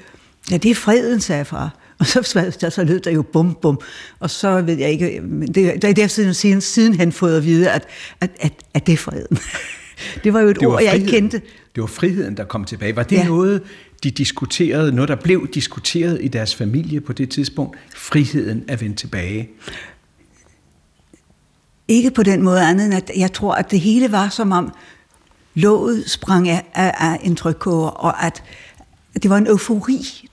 ja, 0.50 0.56
det 0.56 0.70
er 0.70 0.74
freden, 0.74 1.20
sagde 1.20 1.38
jeg 1.38 1.46
far. 1.46 1.76
Og 1.98 2.06
så, 2.06 2.22
så, 2.60 2.70
så 2.70 2.84
lød 2.84 3.00
der 3.00 3.10
jo 3.10 3.22
bum, 3.22 3.58
bum. 3.62 3.80
Og 4.20 4.30
så 4.30 4.60
ved 4.60 4.78
jeg 4.78 4.90
ikke... 4.90 5.20
Men 5.20 5.48
det, 5.48 5.82
der 5.82 5.88
er 5.88 5.92
der 5.92 6.06
siden, 6.06 6.34
siden, 6.34 6.60
sidenhen 6.60 7.12
fået 7.12 7.36
at 7.36 7.44
vide, 7.44 7.70
at, 7.70 7.86
at, 8.20 8.30
at, 8.40 8.52
at 8.74 8.86
det 8.86 8.92
er 8.92 8.96
freden. 8.96 9.38
det 10.24 10.32
var 10.32 10.40
jo 10.40 10.48
et 10.48 10.60
det 10.60 10.68
ord, 10.68 10.82
jeg 10.82 10.94
ikke 10.94 11.06
kendte. 11.06 11.42
Det 11.74 11.80
var 11.80 11.86
friheden, 11.86 12.36
der 12.36 12.44
kom 12.44 12.64
tilbage. 12.64 12.96
Var 12.96 13.02
det 13.02 13.16
ja. 13.16 13.24
noget, 13.24 13.62
de 14.06 14.10
diskuterede, 14.10 14.92
noget 14.92 15.08
der 15.08 15.14
blev 15.14 15.48
diskuteret 15.48 16.18
i 16.22 16.28
deres 16.28 16.54
familie 16.54 17.00
på 17.00 17.12
det 17.12 17.30
tidspunkt, 17.30 17.78
friheden 17.94 18.64
at 18.68 18.80
vende 18.80 18.96
tilbage? 18.96 19.48
Ikke 21.88 22.10
på 22.10 22.22
den 22.22 22.42
måde 22.42 22.62
andet 22.62 22.86
end, 22.86 22.94
at 22.94 23.10
jeg 23.16 23.32
tror, 23.32 23.54
at 23.54 23.70
det 23.70 23.80
hele 23.80 24.12
var 24.12 24.28
som 24.28 24.52
om 24.52 24.72
låget 25.54 26.10
sprang 26.10 26.48
af, 26.48 26.64
af, 26.74 26.94
af 26.98 27.20
en 27.22 27.36
trykkoger, 27.36 27.88
og 27.88 28.24
at 28.26 28.42
det 29.22 29.30
var 29.30 29.36
en 29.36 29.46
eufori, 29.46 30.28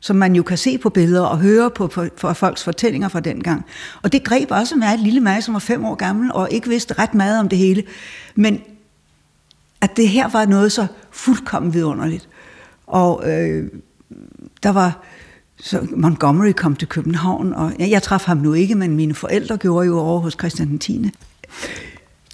som 0.00 0.16
man 0.16 0.36
jo 0.36 0.42
kan 0.42 0.58
se 0.58 0.78
på 0.78 0.90
billeder 0.90 1.22
og 1.22 1.38
høre 1.38 1.70
på, 1.70 1.86
på, 1.86 2.04
på 2.20 2.32
folks 2.32 2.64
fortællinger 2.64 3.08
fra 3.08 3.20
dengang. 3.20 3.64
Og 4.02 4.12
det 4.12 4.24
greb 4.24 4.50
også 4.50 4.76
mig, 4.76 4.94
et 4.94 5.00
lille 5.00 5.20
mig, 5.20 5.42
som 5.42 5.54
var 5.54 5.60
fem 5.60 5.84
år 5.84 5.94
gammel, 5.94 6.32
og 6.32 6.48
ikke 6.50 6.68
vidste 6.68 6.94
ret 6.98 7.14
meget 7.14 7.40
om 7.40 7.48
det 7.48 7.58
hele. 7.58 7.82
Men 8.34 8.60
at 9.80 9.96
det 9.96 10.08
her 10.08 10.28
var 10.28 10.46
noget 10.46 10.72
så 10.72 10.86
fuldkommen 11.10 11.74
vidunderligt. 11.74 12.28
Og 12.86 13.30
øh, 13.30 13.70
der 14.62 14.70
var, 14.70 15.04
så 15.60 15.86
Montgomery 15.96 16.52
kom 16.52 16.76
til 16.76 16.88
København, 16.88 17.52
og 17.52 17.72
jeg, 17.78 17.90
jeg 17.90 18.02
traf 18.02 18.24
ham 18.24 18.36
nu 18.36 18.52
ikke, 18.52 18.74
men 18.74 18.96
mine 18.96 19.14
forældre 19.14 19.56
gjorde 19.56 19.86
jo 19.86 19.98
over 19.98 20.20
hos 20.20 20.32
Christian 20.32 20.78
10. 20.78 21.10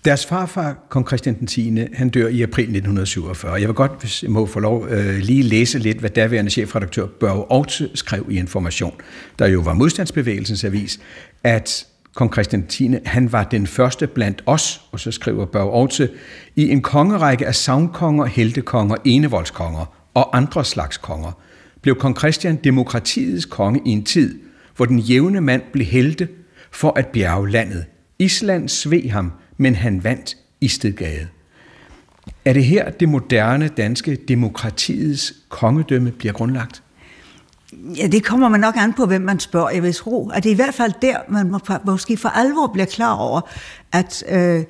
Deres 0.05 0.27
farfar, 0.27 0.77
kong 0.89 1.07
Christian 1.07 1.39
den 1.39 1.47
10., 1.47 1.79
han 1.95 2.09
dør 2.09 2.29
i 2.29 2.43
april 2.43 2.63
1947. 2.63 3.53
Jeg 3.53 3.69
vil 3.69 3.75
godt, 3.75 3.93
hvis 4.01 4.23
jeg 4.23 4.31
må 4.31 4.47
få 4.47 4.61
lov, 4.61 4.87
øh, 4.89 5.17
lige 5.17 5.43
læse 5.43 5.79
lidt, 5.79 5.99
hvad 5.99 6.11
daværende 6.11 6.51
chefredaktør 6.51 7.07
Børge 7.07 7.45
Aarhus 7.51 7.83
skrev 7.95 8.27
i 8.31 8.39
Information, 8.39 8.93
der 9.39 9.47
jo 9.47 9.61
var 9.61 9.75
modstandsbevægelsens 9.75 10.65
avis, 10.65 11.01
at 11.45 11.87
kong 12.15 12.33
Christian 12.33 12.67
10. 12.67 12.95
han 13.05 13.33
var 13.33 13.45
den 13.45 13.67
første 13.67 14.07
blandt 14.07 14.43
os, 14.47 14.81
og 14.93 15.01
så 15.01 15.11
skriver 15.11 15.45
Børge 15.45 15.73
Aarhus, 15.73 16.01
i 16.57 16.69
en 16.69 16.83
kongerække 16.83 17.47
af 17.47 17.55
savnkonger, 17.55 18.25
heltekonger, 18.25 18.97
enevoldskonger 19.05 20.02
og 20.15 20.37
andre 20.37 20.65
slags 20.65 20.97
konger, 20.97 21.33
blev 21.83 21.95
kong 21.95 22.19
Christian 22.19 22.57
demokratiets 22.57 23.45
konge 23.45 23.81
i 23.85 23.91
en 23.91 24.05
tid, 24.05 24.39
hvor 24.77 24.85
den 24.85 24.99
jævne 24.99 25.41
mand 25.41 25.63
blev 25.73 25.87
helte 25.87 26.29
for 26.71 26.93
at 26.97 27.07
bjerge 27.07 27.51
landet. 27.51 27.85
Island 28.19 28.69
sved 28.69 29.09
ham, 29.09 29.33
men 29.57 29.75
han 29.75 30.05
vandt 30.05 30.37
i 30.61 30.69
Stedgade. 30.69 31.29
Er 32.45 32.53
det 32.53 32.65
her, 32.65 32.91
det 32.91 33.09
moderne 33.09 33.69
danske 33.69 34.19
demokratiets 34.29 35.35
kongedømme 35.49 36.11
bliver 36.11 36.33
grundlagt? 36.33 36.83
Ja, 37.73 38.07
det 38.07 38.25
kommer 38.25 38.49
man 38.49 38.61
nok 38.61 38.75
an 38.77 38.93
på, 38.93 39.07
hvem 39.07 39.23
man 39.23 39.41
spørger. 39.41 39.71
Jeg 39.71 39.83
vil 39.83 39.95
tro, 39.95 40.31
at 40.31 40.43
det 40.43 40.51
er 40.51 40.55
i 40.55 40.57
hvert 40.57 40.75
fald 40.75 40.93
der, 41.03 41.17
man 41.29 41.55
måske 41.87 42.17
for 42.17 42.29
alvor 42.29 42.67
bliver 42.73 42.87
klar 42.87 43.15
over, 43.15 43.41
at 43.93 44.25
øh, 44.29 44.65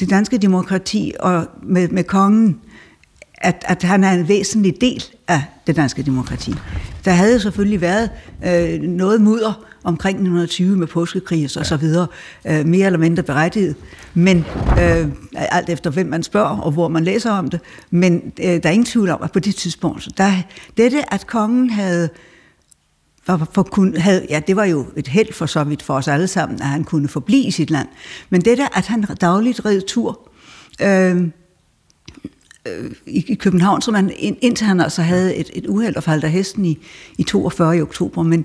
det 0.00 0.10
danske 0.10 0.38
demokrati 0.38 1.14
og 1.20 1.46
med, 1.62 1.88
med 1.88 2.04
kongen, 2.04 2.60
at, 3.38 3.64
at 3.68 3.82
han 3.82 4.04
er 4.04 4.12
en 4.12 4.28
væsentlig 4.28 4.80
del 4.80 5.04
af 5.28 5.42
det 5.66 5.76
danske 5.76 6.02
demokrati. 6.02 6.54
Der 7.04 7.10
havde 7.10 7.40
selvfølgelig 7.40 7.80
været 7.80 8.10
øh, 8.46 8.82
noget 8.82 9.20
mudder 9.20 9.66
omkring 9.84 10.16
1920 10.16 10.76
med 10.76 10.86
påskekrig 10.86 11.44
og 11.44 11.50
så, 11.50 11.60
ja. 11.60 11.64
så 11.64 11.76
videre, 11.76 12.06
øh, 12.46 12.66
mere 12.66 12.86
eller 12.86 12.98
mindre 12.98 13.22
berettiget, 13.22 13.76
men 14.14 14.44
øh, 14.80 15.08
alt 15.32 15.68
efter 15.68 15.90
hvem 15.90 16.06
man 16.06 16.22
spørger 16.22 16.58
og 16.60 16.72
hvor 16.72 16.88
man 16.88 17.04
læser 17.04 17.30
om 17.30 17.50
det, 17.50 17.60
men 17.90 18.32
øh, 18.40 18.62
der 18.62 18.68
er 18.68 18.70
ingen 18.70 18.86
tvivl 18.86 19.10
om, 19.10 19.22
at 19.22 19.32
på 19.32 19.38
det 19.38 19.54
tidspunkt, 19.54 20.08
der, 20.16 20.32
dette 20.76 21.14
at 21.14 21.26
kongen 21.26 21.70
havde 21.70 22.08
for, 23.26 23.48
for 23.52 23.62
kun, 23.62 23.96
havde, 23.96 24.26
ja, 24.30 24.40
det 24.46 24.56
var 24.56 24.64
jo 24.64 24.86
et 24.96 25.08
held 25.08 25.32
for 25.32 25.46
så 25.46 25.64
vidt 25.64 25.82
for 25.82 25.94
os 25.94 26.08
alle 26.08 26.28
sammen, 26.28 26.60
at 26.60 26.66
han 26.66 26.84
kunne 26.84 27.08
forblive 27.08 27.44
i 27.44 27.50
sit 27.50 27.70
land. 27.70 27.88
Men 28.30 28.40
det 28.40 28.58
der, 28.58 28.68
at 28.78 28.86
han 28.86 29.02
dagligt 29.02 29.64
red 29.64 29.80
tur 29.80 30.30
øh, 30.82 31.28
øh, 32.68 32.90
i 33.06 33.34
København, 33.34 33.82
så 33.82 33.90
man, 33.90 34.12
ind, 34.16 34.36
indtil 34.40 34.66
han 34.66 34.80
altså 34.80 35.02
havde 35.02 35.36
et, 35.36 35.50
et 35.52 35.66
uheld 35.66 35.96
og 35.96 36.02
faldt 36.02 36.24
af 36.24 36.30
hesten 36.30 36.64
i, 36.64 36.78
i 37.18 37.22
42 37.22 37.76
i 37.76 37.82
oktober, 37.82 38.22
men 38.22 38.44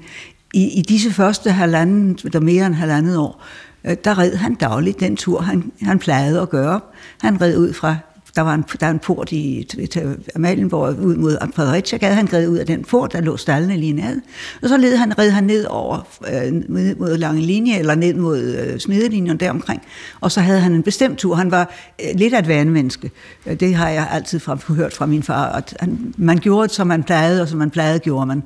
i, 0.53 0.79
i 0.79 0.81
disse 0.81 1.11
første 1.11 1.51
halvanden, 1.51 2.13
der 2.33 2.39
mere 2.39 2.65
end 2.65 2.75
halvandet 2.75 3.17
år, 3.17 3.43
øh, 3.85 3.97
der 4.03 4.17
red 4.17 4.35
han 4.35 4.55
dagligt 4.55 4.99
den 4.99 5.15
tur, 5.15 5.41
han, 5.41 5.71
han 5.81 5.99
plejede 5.99 6.41
at 6.41 6.49
gøre. 6.49 6.79
Han 7.21 7.41
red 7.41 7.57
ud 7.57 7.73
fra 7.73 7.97
der 8.35 8.41
var 8.41 8.53
en, 8.53 8.65
der 8.79 8.87
er 8.87 8.91
en 8.91 8.99
port 8.99 9.31
i 9.31 9.67
til 9.91 10.17
Amalienborg 10.35 10.99
ud 10.99 11.15
mod 11.15 11.37
Fredericia 11.55 11.97
Gade. 11.97 12.15
Han 12.15 12.25
gred 12.25 12.47
ud 12.47 12.57
af 12.57 12.65
den 12.65 12.83
port, 12.83 13.13
der 13.13 13.21
lå 13.21 13.37
stallene 13.37 13.77
lige 13.77 13.93
ned. 13.93 14.21
Og 14.61 14.69
så 14.69 14.77
led 14.77 14.95
han, 14.95 15.19
red 15.19 15.29
han 15.29 15.43
ned 15.43 15.65
over 15.65 16.07
øh, 16.33 16.53
mod 16.99 17.17
lange 17.17 17.41
linje, 17.41 17.79
eller 17.79 17.95
ned 17.95 18.13
mod 18.13 18.39
øh, 18.39 18.79
smedelinjen 18.79 19.37
deromkring. 19.37 19.81
Og 20.21 20.31
så 20.31 20.41
havde 20.41 20.59
han 20.59 20.73
en 20.73 20.83
bestemt 20.83 21.19
tur. 21.19 21.35
Han 21.35 21.51
var 21.51 21.73
øh, 22.03 22.19
lidt 22.19 22.33
af 22.33 22.39
et 22.39 22.47
vanemenneske. 22.47 23.11
Øh, 23.45 23.59
det 23.59 23.75
har 23.75 23.89
jeg 23.89 24.07
altid 24.11 24.39
fra, 24.39 24.57
hørt 24.67 24.93
fra 24.93 25.05
min 25.05 25.23
far. 25.23 25.51
At 25.51 25.77
han, 25.79 26.13
man 26.17 26.37
gjorde 26.37 26.67
det, 26.67 26.75
som 26.75 26.87
man 26.87 27.03
plejede, 27.03 27.41
og 27.41 27.47
som 27.47 27.59
man 27.59 27.69
plejede, 27.69 27.99
gjorde 27.99 28.25
man. 28.25 28.43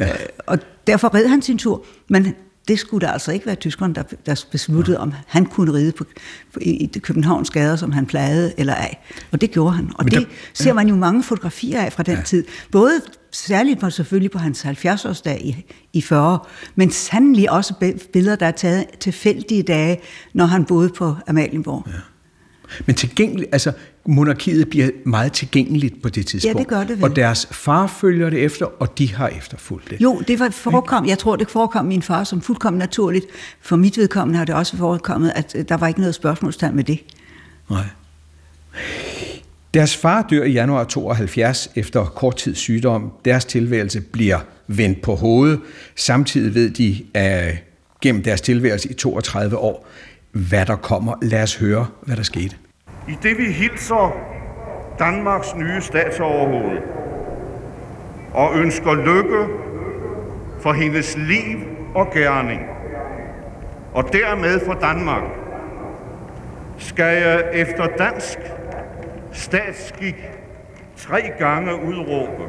Ja. 0.00 0.08
Øh, 0.08 0.14
og 0.46 0.58
derfor 0.86 1.14
red 1.14 1.26
han 1.26 1.42
sin 1.42 1.58
tur. 1.58 1.84
Men 2.08 2.34
det 2.68 2.78
skulle 2.78 3.06
der 3.06 3.12
altså 3.12 3.32
ikke 3.32 3.46
være 3.46 3.54
tyskerne, 3.54 3.94
der, 3.94 4.02
der 4.26 4.44
besluttede, 4.50 4.98
om 4.98 5.12
han 5.26 5.46
kunne 5.46 5.72
ride 5.72 5.92
på, 5.92 6.04
på, 6.52 6.58
i, 6.62 6.90
Københavns 7.02 7.50
gader, 7.50 7.76
som 7.76 7.92
han 7.92 8.06
plejede 8.06 8.52
eller 8.56 8.74
ej. 8.74 8.94
Og 9.32 9.40
det 9.40 9.50
gjorde 9.50 9.72
han. 9.72 9.90
Og 9.94 10.04
Men 10.04 10.12
det 10.12 10.20
der, 10.20 10.34
ser 10.54 10.72
man 10.72 10.88
jo 10.88 10.96
mange 10.96 11.22
fotografier 11.22 11.80
af 11.80 11.92
fra 11.92 12.02
den 12.02 12.16
ja. 12.16 12.22
tid. 12.22 12.44
Både 12.72 13.00
særligt 13.32 13.80
på, 13.80 13.90
selvfølgelig 13.90 14.30
på 14.30 14.38
hans 14.38 14.64
70-årsdag 14.64 15.40
i, 15.40 15.64
i 15.92 16.02
40, 16.02 16.38
men 16.74 16.90
sandelig 16.90 17.50
også 17.50 17.94
billeder, 18.12 18.36
der 18.36 18.46
er 18.46 18.50
taget 18.50 18.86
tilfældige 19.00 19.62
dage, 19.62 20.00
når 20.34 20.44
han 20.44 20.64
boede 20.64 20.88
på 20.88 21.16
Amalienborg. 21.26 21.84
Ja. 21.86 21.92
Men 22.86 22.96
tilgængelig, 22.96 23.48
altså 23.52 23.72
monarkiet 24.06 24.68
bliver 24.70 24.90
meget 25.04 25.32
tilgængeligt 25.32 26.02
på 26.02 26.08
det 26.08 26.26
tidspunkt. 26.26 26.54
Ja, 26.54 26.60
det 26.60 26.68
gør 26.68 26.84
det 26.84 26.88
vel. 26.88 27.04
Og 27.04 27.16
deres 27.16 27.48
far 27.50 27.86
følger 27.86 28.30
det 28.30 28.44
efter, 28.44 28.66
og 28.82 28.98
de 28.98 29.14
har 29.14 29.28
efterfulgt 29.28 29.90
det. 29.90 30.00
Jo, 30.00 30.22
det 30.28 30.38
var 30.38 30.50
forekom, 30.50 31.06
jeg 31.06 31.18
tror, 31.18 31.36
det 31.36 31.50
forekom 31.50 31.84
min 31.84 32.02
far 32.02 32.24
som 32.24 32.40
fuldkommen 32.40 32.78
naturligt. 32.78 33.26
For 33.60 33.76
mit 33.76 33.98
vedkommende 33.98 34.38
har 34.38 34.44
det 34.44 34.54
også 34.54 34.76
forekommet, 34.76 35.32
at 35.34 35.54
øh, 35.54 35.64
der 35.68 35.76
var 35.76 35.88
ikke 35.88 36.00
noget 36.00 36.14
spørgsmålstegn 36.14 36.76
med 36.76 36.84
det. 36.84 37.00
Nej. 37.70 37.84
Deres 39.74 39.96
far 39.96 40.26
dør 40.30 40.44
i 40.44 40.52
januar 40.52 40.84
72 40.84 41.70
efter 41.74 42.04
kort 42.04 42.36
tid 42.36 42.54
sygdom. 42.54 43.12
Deres 43.24 43.44
tilværelse 43.44 44.00
bliver 44.00 44.38
vendt 44.66 45.02
på 45.02 45.14
hovedet. 45.14 45.60
Samtidig 45.96 46.54
ved 46.54 46.70
de, 46.70 47.04
at 47.14 47.54
gennem 48.02 48.22
deres 48.22 48.40
tilværelse 48.40 48.90
i 48.90 48.94
32 48.94 49.56
år, 49.56 49.86
hvad 50.32 50.66
der 50.66 50.76
kommer. 50.76 51.14
Lad 51.22 51.42
os 51.42 51.54
høre, 51.56 51.86
hvad 52.02 52.16
der 52.16 52.22
skete. 52.22 52.56
I 53.08 53.18
det 53.22 53.38
vi 53.38 53.44
hilser 53.44 54.16
Danmarks 54.98 55.54
nye 55.54 55.80
statsoverhoved 55.80 56.78
og 58.34 58.54
ønsker 58.54 58.94
lykke 58.94 59.46
for 60.60 60.72
hendes 60.72 61.16
liv 61.16 61.58
og 61.94 62.10
gerning, 62.10 62.60
og 63.94 64.12
dermed 64.12 64.60
for 64.66 64.74
Danmark, 64.74 65.22
skal 66.78 67.22
jeg 67.22 67.44
efter 67.52 67.86
dansk 67.86 68.38
statsskik 69.32 70.16
tre 70.96 71.22
gange 71.38 71.84
udråbe. 71.84 72.42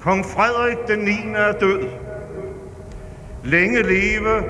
Kong 0.00 0.24
Frederik 0.24 0.76
den 0.88 0.98
9. 0.98 1.10
er 1.36 1.52
død. 1.52 1.88
Længe 3.44 3.82
leve 3.82 4.42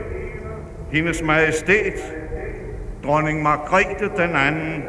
hendes 0.93 1.23
majestæt, 1.23 2.15
dronning 3.09 3.43
Margrethe 3.43 4.05
den 4.17 4.37
anden. 4.37 4.83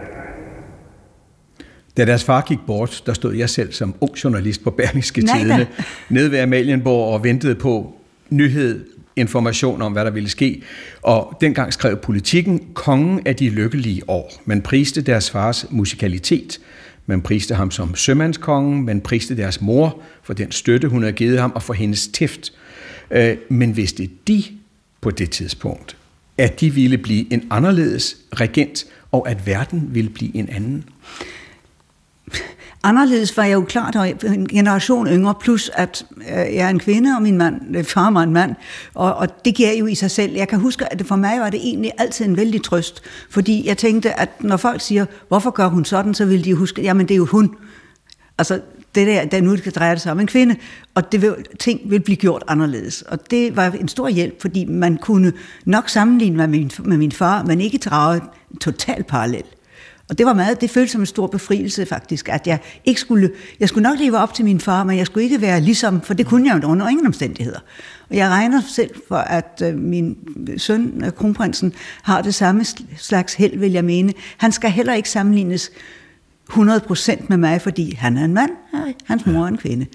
Da 1.97 2.05
deres 2.05 2.23
far 2.23 2.41
gik 2.41 2.57
bort, 2.67 3.03
der 3.05 3.13
stod 3.13 3.33
jeg 3.33 3.49
selv 3.49 3.71
som 3.71 3.95
ung 4.01 4.11
journalist 4.23 4.63
på 4.63 4.71
Berlingske 4.71 5.21
Tidene 5.21 5.67
nede 6.09 6.31
ved 6.31 6.39
Amalienborg 6.39 7.13
og 7.13 7.23
ventede 7.23 7.55
på 7.55 7.93
nyhed, 8.29 8.85
information 9.15 9.81
om, 9.81 9.91
hvad 9.91 10.05
der 10.05 10.11
ville 10.11 10.29
ske. 10.29 10.63
Og 11.01 11.37
dengang 11.41 11.73
skrev 11.73 11.97
politikken, 11.97 12.67
kongen 12.73 13.21
af 13.25 13.35
de 13.35 13.49
lykkelige 13.49 14.09
år. 14.09 14.31
Man 14.45 14.61
priste 14.61 15.01
deres 15.01 15.31
fars 15.31 15.65
musikalitet, 15.69 16.59
man 17.05 17.21
priste 17.21 17.55
ham 17.55 17.71
som 17.71 17.95
sømandskongen, 17.95 18.85
man 18.85 19.01
priste 19.01 19.37
deres 19.37 19.61
mor 19.61 20.01
for 20.23 20.33
den 20.33 20.51
støtte, 20.51 20.87
hun 20.87 21.01
havde 21.01 21.13
givet 21.13 21.39
ham, 21.39 21.51
og 21.55 21.63
for 21.63 21.73
hendes 21.73 22.07
tæft. 22.07 22.53
Øh, 23.11 23.37
men 23.49 23.77
vidste 23.77 24.09
de 24.27 24.43
på 25.01 25.11
det 25.11 25.29
tidspunkt, 25.29 25.98
at 26.39 26.59
de 26.59 26.69
ville 26.69 26.97
blive 26.97 27.33
en 27.33 27.47
anderledes 27.49 28.17
regent, 28.39 28.85
og 29.11 29.29
at 29.29 29.47
verden 29.47 29.89
ville 29.91 30.09
blive 30.09 30.35
en 30.35 30.49
anden? 30.49 30.83
Anderledes 32.83 33.37
var 33.37 33.43
jeg 33.43 33.53
jo 33.53 33.61
klart 33.61 33.95
en 34.25 34.47
generation 34.47 35.07
yngre, 35.07 35.35
plus 35.41 35.71
at 35.73 36.05
øh, 36.17 36.25
jeg 36.35 36.65
er 36.65 36.69
en 36.69 36.79
kvinde, 36.79 37.15
og 37.15 37.21
min 37.21 37.37
mand, 37.37 37.77
øh, 37.77 37.83
far 37.83 38.11
var 38.11 38.23
en 38.23 38.33
mand, 38.33 38.55
og, 38.93 39.15
og 39.15 39.45
det 39.45 39.55
giver 39.55 39.73
jo 39.73 39.85
i 39.85 39.95
sig 39.95 40.11
selv. 40.11 40.33
Jeg 40.33 40.47
kan 40.47 40.59
huske, 40.59 40.91
at 40.91 40.99
det 40.99 41.07
for 41.07 41.15
mig 41.15 41.39
var 41.39 41.49
det 41.49 41.59
egentlig 41.59 41.91
altid 41.97 42.25
en 42.25 42.37
vældig 42.37 42.63
trøst, 42.63 43.01
fordi 43.29 43.67
jeg 43.67 43.77
tænkte, 43.77 44.19
at 44.19 44.43
når 44.43 44.57
folk 44.57 44.81
siger, 44.81 45.05
hvorfor 45.27 45.51
gør 45.51 45.67
hun 45.67 45.85
sådan, 45.85 46.13
så 46.13 46.25
vil 46.25 46.45
de 46.45 46.53
huske, 46.53 46.81
jamen 46.81 47.07
det 47.07 47.13
er 47.13 47.17
jo 47.17 47.25
hun. 47.25 47.55
Altså, 48.37 48.61
det 48.99 49.07
der, 49.07 49.25
der 49.25 49.41
nu 49.41 49.55
drejer 49.55 49.71
dreje 49.71 49.99
sig 49.99 50.11
om 50.11 50.19
en 50.19 50.27
kvinde, 50.27 50.55
og 50.95 51.11
det 51.11 51.21
vil, 51.21 51.35
ting 51.59 51.81
vil 51.85 51.99
blive 51.99 52.15
gjort 52.15 52.43
anderledes. 52.47 53.01
Og 53.01 53.31
det 53.31 53.55
var 53.55 53.71
en 53.71 53.87
stor 53.87 54.07
hjælp, 54.07 54.41
fordi 54.41 54.65
man 54.65 54.97
kunne 54.97 55.33
nok 55.65 55.89
sammenligne 55.89 56.37
med 56.37 56.47
min, 56.47 56.71
med 56.79 56.97
min 56.97 57.11
far, 57.11 57.43
men 57.43 57.61
ikke 57.61 57.77
drage 57.77 58.21
total 58.61 59.03
parallel. 59.03 59.43
Og 60.09 60.17
det 60.17 60.25
var 60.25 60.33
meget, 60.33 60.61
det 60.61 60.69
føltes 60.69 60.91
som 60.91 61.01
en 61.01 61.05
stor 61.05 61.27
befrielse 61.27 61.85
faktisk, 61.85 62.29
at 62.29 62.47
jeg 62.47 62.59
ikke 62.85 63.01
skulle, 63.01 63.31
jeg 63.59 63.69
skulle 63.69 63.89
nok 63.89 63.99
leve 63.99 64.17
op 64.17 64.33
til 64.33 64.45
min 64.45 64.59
far, 64.59 64.83
men 64.83 64.97
jeg 64.97 65.05
skulle 65.05 65.23
ikke 65.23 65.41
være 65.41 65.61
ligesom, 65.61 66.01
for 66.01 66.13
det 66.13 66.25
kunne 66.25 66.53
jeg 66.53 66.63
jo 66.63 66.67
under 66.67 66.87
ingen 66.87 67.07
omstændigheder. 67.07 67.59
Og 68.09 68.15
jeg 68.15 68.29
regner 68.29 68.61
selv 68.75 68.89
for, 69.07 69.15
at 69.15 69.61
øh, 69.65 69.75
min 69.77 70.17
søn, 70.57 71.03
øh, 71.05 71.11
kronprinsen, 71.11 71.73
har 72.01 72.21
det 72.21 72.35
samme 72.35 72.65
slags 72.97 73.33
held, 73.33 73.57
vil 73.57 73.71
jeg 73.71 73.85
mene. 73.85 74.13
Han 74.37 74.51
skal 74.51 74.71
heller 74.71 74.93
ikke 74.93 75.09
sammenlignes 75.09 75.71
100% 76.53 77.25
med 77.29 77.37
mig, 77.37 77.61
fordi 77.61 77.93
han 77.95 78.17
er 78.17 78.25
en 78.25 78.33
mand, 78.33 78.51
og 78.73 78.93
hans 79.05 79.25
mor 79.25 79.43
er 79.43 79.47
en 79.47 79.57
kvinde. 79.57 79.85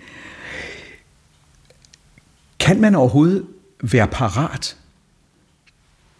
Kan 2.60 2.80
man 2.80 2.94
overhovedet 2.94 3.46
være 3.82 4.08
parat 4.08 4.76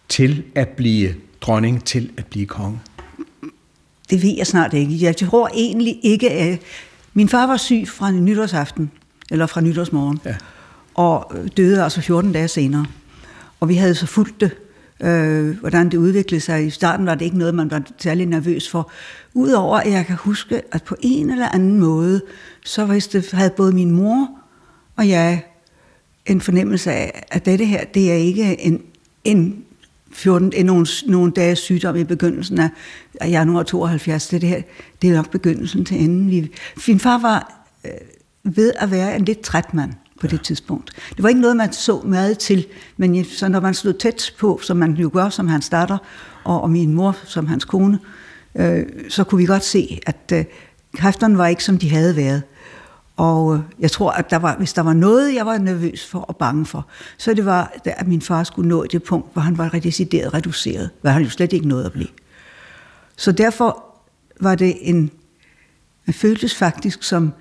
til 0.09 0.43
at 0.55 0.69
blive 0.69 1.15
dronning, 1.41 1.83
til 1.83 2.11
at 2.17 2.25
blive 2.25 2.45
konge? 2.45 2.79
Det 4.09 4.23
ved 4.23 4.33
jeg 4.37 4.47
snart 4.47 4.73
ikke. 4.73 4.97
Jeg 5.01 5.17
tror 5.17 5.49
egentlig 5.53 5.99
ikke, 6.03 6.31
at... 6.31 6.59
Min 7.17 7.29
far 7.29 7.47
var 7.47 7.57
syg 7.57 7.83
fra 7.87 8.11
nytårsaften, 8.11 8.91
eller 9.31 9.45
fra 9.45 9.61
nytårsmorgen, 9.61 10.19
ja. 10.25 10.35
og 10.95 11.33
døde 11.57 11.83
altså 11.83 12.01
14 12.01 12.31
dage 12.33 12.47
senere. 12.47 12.85
Og 13.59 13.69
vi 13.69 13.75
havde 13.75 13.95
så 13.95 14.05
fulgt 14.05 14.41
det 14.41 14.51
øh, 14.99 15.59
hvordan 15.59 15.89
det 15.89 15.97
udviklede 15.97 16.41
sig. 16.41 16.65
I 16.65 16.69
starten 16.69 17.05
var 17.05 17.15
det 17.15 17.25
ikke 17.25 17.37
noget, 17.37 17.55
man 17.55 17.71
var 17.71 17.81
særlig 17.97 18.25
nervøs 18.25 18.69
for. 18.69 18.91
Udover 19.33 19.77
at 19.77 19.91
jeg 19.91 20.05
kan 20.05 20.15
huske, 20.15 20.61
at 20.71 20.83
på 20.83 20.95
en 21.01 21.29
eller 21.29 21.49
anden 21.49 21.79
måde, 21.79 22.21
så 22.65 22.85
hvis 22.85 23.07
det, 23.07 23.31
havde 23.31 23.49
både 23.49 23.71
min 23.71 23.91
mor 23.91 24.29
og 24.95 25.09
jeg 25.09 25.43
en 26.25 26.41
fornemmelse 26.41 26.91
af, 26.91 27.25
at 27.31 27.45
dette 27.45 27.65
her, 27.65 27.85
det 27.85 28.11
er 28.11 28.15
ikke 28.15 28.61
en, 28.61 28.81
en 29.23 29.63
14, 30.11 30.53
en, 30.55 30.65
nogle, 30.65 30.87
nogle 31.07 31.31
dages 31.31 31.59
sygdom 31.59 31.95
i 31.95 32.03
begyndelsen 32.03 32.59
af, 32.59 32.69
af 33.21 33.29
januar 33.29 33.63
72. 33.63 34.27
Det, 34.27 34.41
det 34.41 34.49
her, 34.49 34.61
det 35.01 35.09
er 35.09 35.15
nok 35.15 35.31
begyndelsen 35.31 35.85
til 35.85 36.03
enden. 36.03 36.31
Vi, 36.31 36.51
min 36.87 36.99
far 36.99 37.17
var 37.17 37.67
øh, 37.85 37.91
ved 38.43 38.73
at 38.79 38.91
være 38.91 39.15
en 39.15 39.25
lidt 39.25 39.41
træt 39.41 39.73
mand 39.73 39.93
på 40.27 40.31
det 40.31 40.41
tidspunkt. 40.41 40.91
Det 41.15 41.23
var 41.23 41.29
ikke 41.29 41.41
noget, 41.41 41.57
man 41.57 41.73
så 41.73 42.01
meget 42.05 42.37
til, 42.37 42.65
men 42.97 43.25
så 43.25 43.47
når 43.47 43.59
man 43.59 43.73
stod 43.73 43.93
tæt 43.93 44.33
på, 44.39 44.59
som 44.63 44.77
man 44.77 44.93
jo 44.93 45.09
gør, 45.13 45.29
som 45.29 45.47
han 45.47 45.61
starter, 45.61 45.97
og, 46.43 46.61
og 46.61 46.69
min 46.69 46.93
mor 46.93 47.17
som 47.25 47.47
hans 47.47 47.65
kone, 47.65 47.99
øh, 48.55 48.85
så 49.09 49.23
kunne 49.23 49.41
vi 49.41 49.45
godt 49.45 49.63
se, 49.63 49.99
at 50.05 50.31
øh, 50.33 50.45
kræfterne 50.95 51.37
var 51.37 51.47
ikke, 51.47 51.63
som 51.63 51.77
de 51.77 51.89
havde 51.89 52.15
været. 52.15 52.43
Og 53.17 53.55
øh, 53.55 53.61
jeg 53.79 53.91
tror, 53.91 54.11
at 54.11 54.29
der 54.29 54.37
var, 54.37 54.57
hvis 54.57 54.73
der 54.73 54.81
var 54.81 54.93
noget, 54.93 55.35
jeg 55.35 55.45
var 55.45 55.57
nervøs 55.57 56.05
for 56.05 56.19
og 56.19 56.35
bange 56.37 56.65
for, 56.65 56.87
så 57.17 57.33
det 57.33 57.45
var, 57.45 57.73
at 57.85 58.07
min 58.07 58.21
far 58.21 58.43
skulle 58.43 58.69
nå 58.69 58.85
det 58.85 59.03
punkt, 59.03 59.33
hvor 59.33 59.41
han 59.41 59.57
var 59.57 59.69
decideret 59.69 60.33
reduceret, 60.33 60.89
hvad 61.01 61.11
han 61.11 61.23
jo 61.23 61.29
slet 61.29 61.53
ikke 61.53 61.67
nåede 61.67 61.85
at 61.85 61.91
blive. 61.91 62.07
Så 63.17 63.31
derfor 63.31 63.83
var 64.39 64.55
det 64.55 64.75
en, 64.81 65.11
en 66.07 66.13
føltes 66.13 66.55
faktisk 66.55 67.03
som 67.03 67.33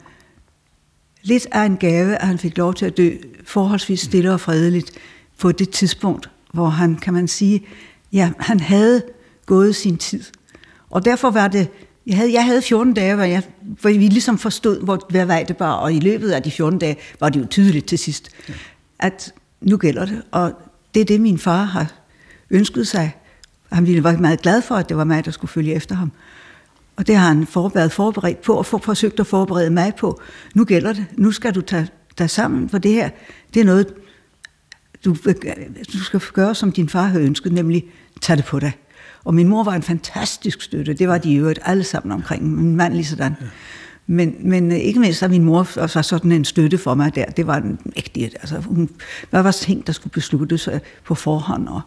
lidt 1.25 1.47
af 1.53 1.65
en 1.65 1.77
gave, 1.77 2.17
at 2.17 2.27
han 2.27 2.39
fik 2.39 2.59
lov 2.59 2.75
til 2.75 2.87
at 2.87 2.97
dø 2.97 3.11
forholdsvis 3.45 4.01
stille 4.01 4.33
og 4.33 4.41
fredeligt 4.41 4.91
på 5.39 5.53
det 5.53 5.71
tidspunkt, 5.71 6.31
hvor 6.53 6.67
han, 6.67 6.97
kan 6.97 7.13
man 7.13 7.29
sige, 7.29 7.67
ja, 8.13 8.31
han 8.39 8.61
havde 8.61 9.03
gået 9.47 9.77
sin 9.77 9.97
tid. 9.97 10.23
Og 10.91 11.05
derfor 11.05 11.31
var 11.31 11.49
det, 11.49 11.69
jeg 12.07 12.17
havde, 12.17 12.33
jeg 12.33 12.45
havde 12.45 12.63
14 12.63 12.95
dage, 12.95 13.15
hvor, 13.15 13.25
jeg, 13.25 13.43
hvor 13.81 13.91
vi 13.91 14.09
ligesom 14.09 14.39
forstod, 14.39 14.83
hvor, 14.83 15.07
hvad 15.11 15.27
vej 15.27 15.45
det 15.49 15.61
var, 15.61 15.73
og 15.73 15.93
i 15.93 16.01
løbet 16.01 16.31
af 16.31 16.43
de 16.43 16.51
14 16.51 16.79
dage 16.79 16.97
var 17.21 17.29
det 17.29 17.41
jo 17.41 17.47
tydeligt 17.47 17.87
til 17.87 17.99
sidst, 17.99 18.31
at 18.99 19.33
nu 19.61 19.77
gælder 19.77 20.05
det, 20.05 20.23
og 20.31 20.53
det 20.95 21.01
er 21.01 21.05
det, 21.05 21.21
min 21.21 21.39
far 21.39 21.65
har 21.65 21.93
ønsket 22.51 22.89
sig. 22.89 23.17
Han 23.73 23.87
ville 23.87 24.05
være 24.05 24.17
meget 24.17 24.43
glad 24.43 24.63
for, 24.63 24.75
at 24.75 24.89
det 24.89 24.97
var 24.97 25.05
mig, 25.05 25.25
der 25.25 25.31
skulle 25.31 25.51
følge 25.51 25.75
efter 25.75 25.95
ham. 25.95 26.13
Og 26.97 27.07
det 27.07 27.17
har 27.17 27.29
han 27.29 27.47
været 27.75 27.93
forberedt 27.93 28.43
på, 28.43 28.55
og 28.55 28.67
for, 28.67 28.79
forsøgt 28.79 29.21
at 29.21 29.27
forberede 29.27 29.71
mig 29.71 29.95
på. 29.95 30.21
Nu 30.55 30.65
gælder 30.65 30.93
det. 30.93 31.07
Nu 31.17 31.33
skal 31.33 31.55
du 31.55 31.61
tage 31.61 31.89
dig 32.19 32.31
sammen, 32.31 32.69
for 32.69 32.79
det 32.79 32.93
her, 32.93 33.11
det 33.55 33.61
er 33.61 33.65
noget, 33.65 33.95
du, 35.05 35.17
du 35.93 35.99
skal 35.99 36.21
gøre, 36.33 36.55
som 36.55 36.73
din 36.73 36.89
far 36.89 37.07
havde 37.07 37.25
ønsket, 37.25 37.53
nemlig 37.53 37.85
tage 38.21 38.37
det 38.37 38.45
på 38.45 38.59
dig. 38.59 38.73
Og 39.25 39.35
min 39.35 39.49
mor 39.49 39.65
var 39.65 39.73
en 39.73 39.83
fantastisk 39.83 40.63
støtte. 40.63 40.95
Det 40.95 41.09
var 41.09 41.19
de 41.19 41.33
i 41.33 41.37
øvrigt 41.37 41.59
alle 41.63 41.85
sammen 41.85 42.13
omkring. 42.13 42.55
Min 42.55 42.77
mand 42.77 42.95
lige 42.95 43.05
sådan. 43.05 43.37
Ja. 43.41 43.47
Men, 44.07 44.37
men 44.41 44.73
øh, 44.73 44.79
ikke 44.79 45.01
mindst, 45.01 45.23
at 45.23 45.31
min 45.31 45.45
mor 45.45 45.69
var 45.77 45.87
sådan 45.87 46.33
en 46.33 46.45
støtte 46.45 46.79
for 46.79 46.95
mig 46.95 47.15
der. 47.15 47.25
Det 47.25 47.47
var 47.47 47.57
en 47.57 47.79
ægte, 47.97 48.21
altså 48.21 48.59
hun, 48.59 48.91
der 49.31 49.41
var 49.41 49.51
ting, 49.51 49.87
der 49.87 49.93
skulle 49.93 50.13
besluttes 50.13 50.69
øh, 50.69 50.81
på 51.05 51.15
forhånd, 51.15 51.69
og 51.69 51.81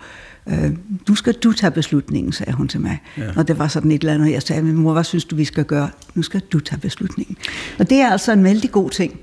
øh, 0.49 0.71
du 1.07 1.15
skal 1.15 1.33
du 1.33 1.53
tage 1.53 1.71
beslutningen, 1.71 2.33
sagde 2.33 2.53
hun 2.53 2.67
til 2.67 2.81
mig. 2.81 3.01
Ja. 3.17 3.23
Og 3.35 3.47
det 3.47 3.59
var 3.59 3.67
sådan 3.67 3.91
et 3.91 4.01
eller 4.01 4.13
andet, 4.13 4.31
jeg 4.31 4.41
sagde, 4.41 4.61
min 4.61 4.75
mor, 4.75 4.93
hvad 4.93 5.03
synes 5.03 5.25
du, 5.25 5.35
vi 5.35 5.45
skal 5.45 5.65
gøre? 5.65 5.89
Nu 6.15 6.21
skal 6.21 6.39
du 6.39 6.59
tage 6.59 6.79
beslutningen. 6.79 7.37
Og 7.79 7.89
det 7.89 7.97
er 7.97 8.11
altså 8.11 8.31
en 8.31 8.43
vældig 8.43 8.71
god 8.71 8.89
ting. 8.89 9.19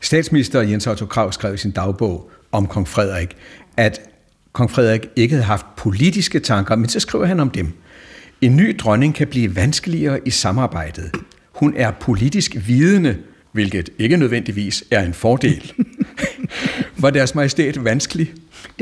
Statsminister 0.00 0.60
Jens 0.60 0.86
Otto 0.86 1.06
Krav 1.06 1.32
skrev 1.32 1.54
i 1.54 1.56
sin 1.56 1.70
dagbog 1.70 2.30
om 2.52 2.66
kong 2.66 2.88
Frederik, 2.88 3.36
at 3.76 4.00
kong 4.52 4.70
Frederik 4.70 5.06
ikke 5.16 5.34
havde 5.34 5.46
haft 5.46 5.66
politiske 5.76 6.40
tanker, 6.40 6.76
men 6.76 6.88
så 6.88 7.00
skriver 7.00 7.26
han 7.26 7.40
om 7.40 7.50
dem. 7.50 7.72
En 8.40 8.56
ny 8.56 8.76
dronning 8.78 9.14
kan 9.14 9.26
blive 9.26 9.56
vanskeligere 9.56 10.20
i 10.26 10.30
samarbejdet. 10.30 11.10
Hun 11.52 11.74
er 11.76 11.90
politisk 11.90 12.56
vidende, 12.66 13.16
hvilket 13.52 13.90
ikke 13.98 14.16
nødvendigvis 14.16 14.84
er 14.90 15.04
en 15.04 15.14
fordel. 15.14 15.72
Var 16.98 17.10
deres 17.10 17.34
majestæt 17.34 17.84
vanskelig? 17.84 18.32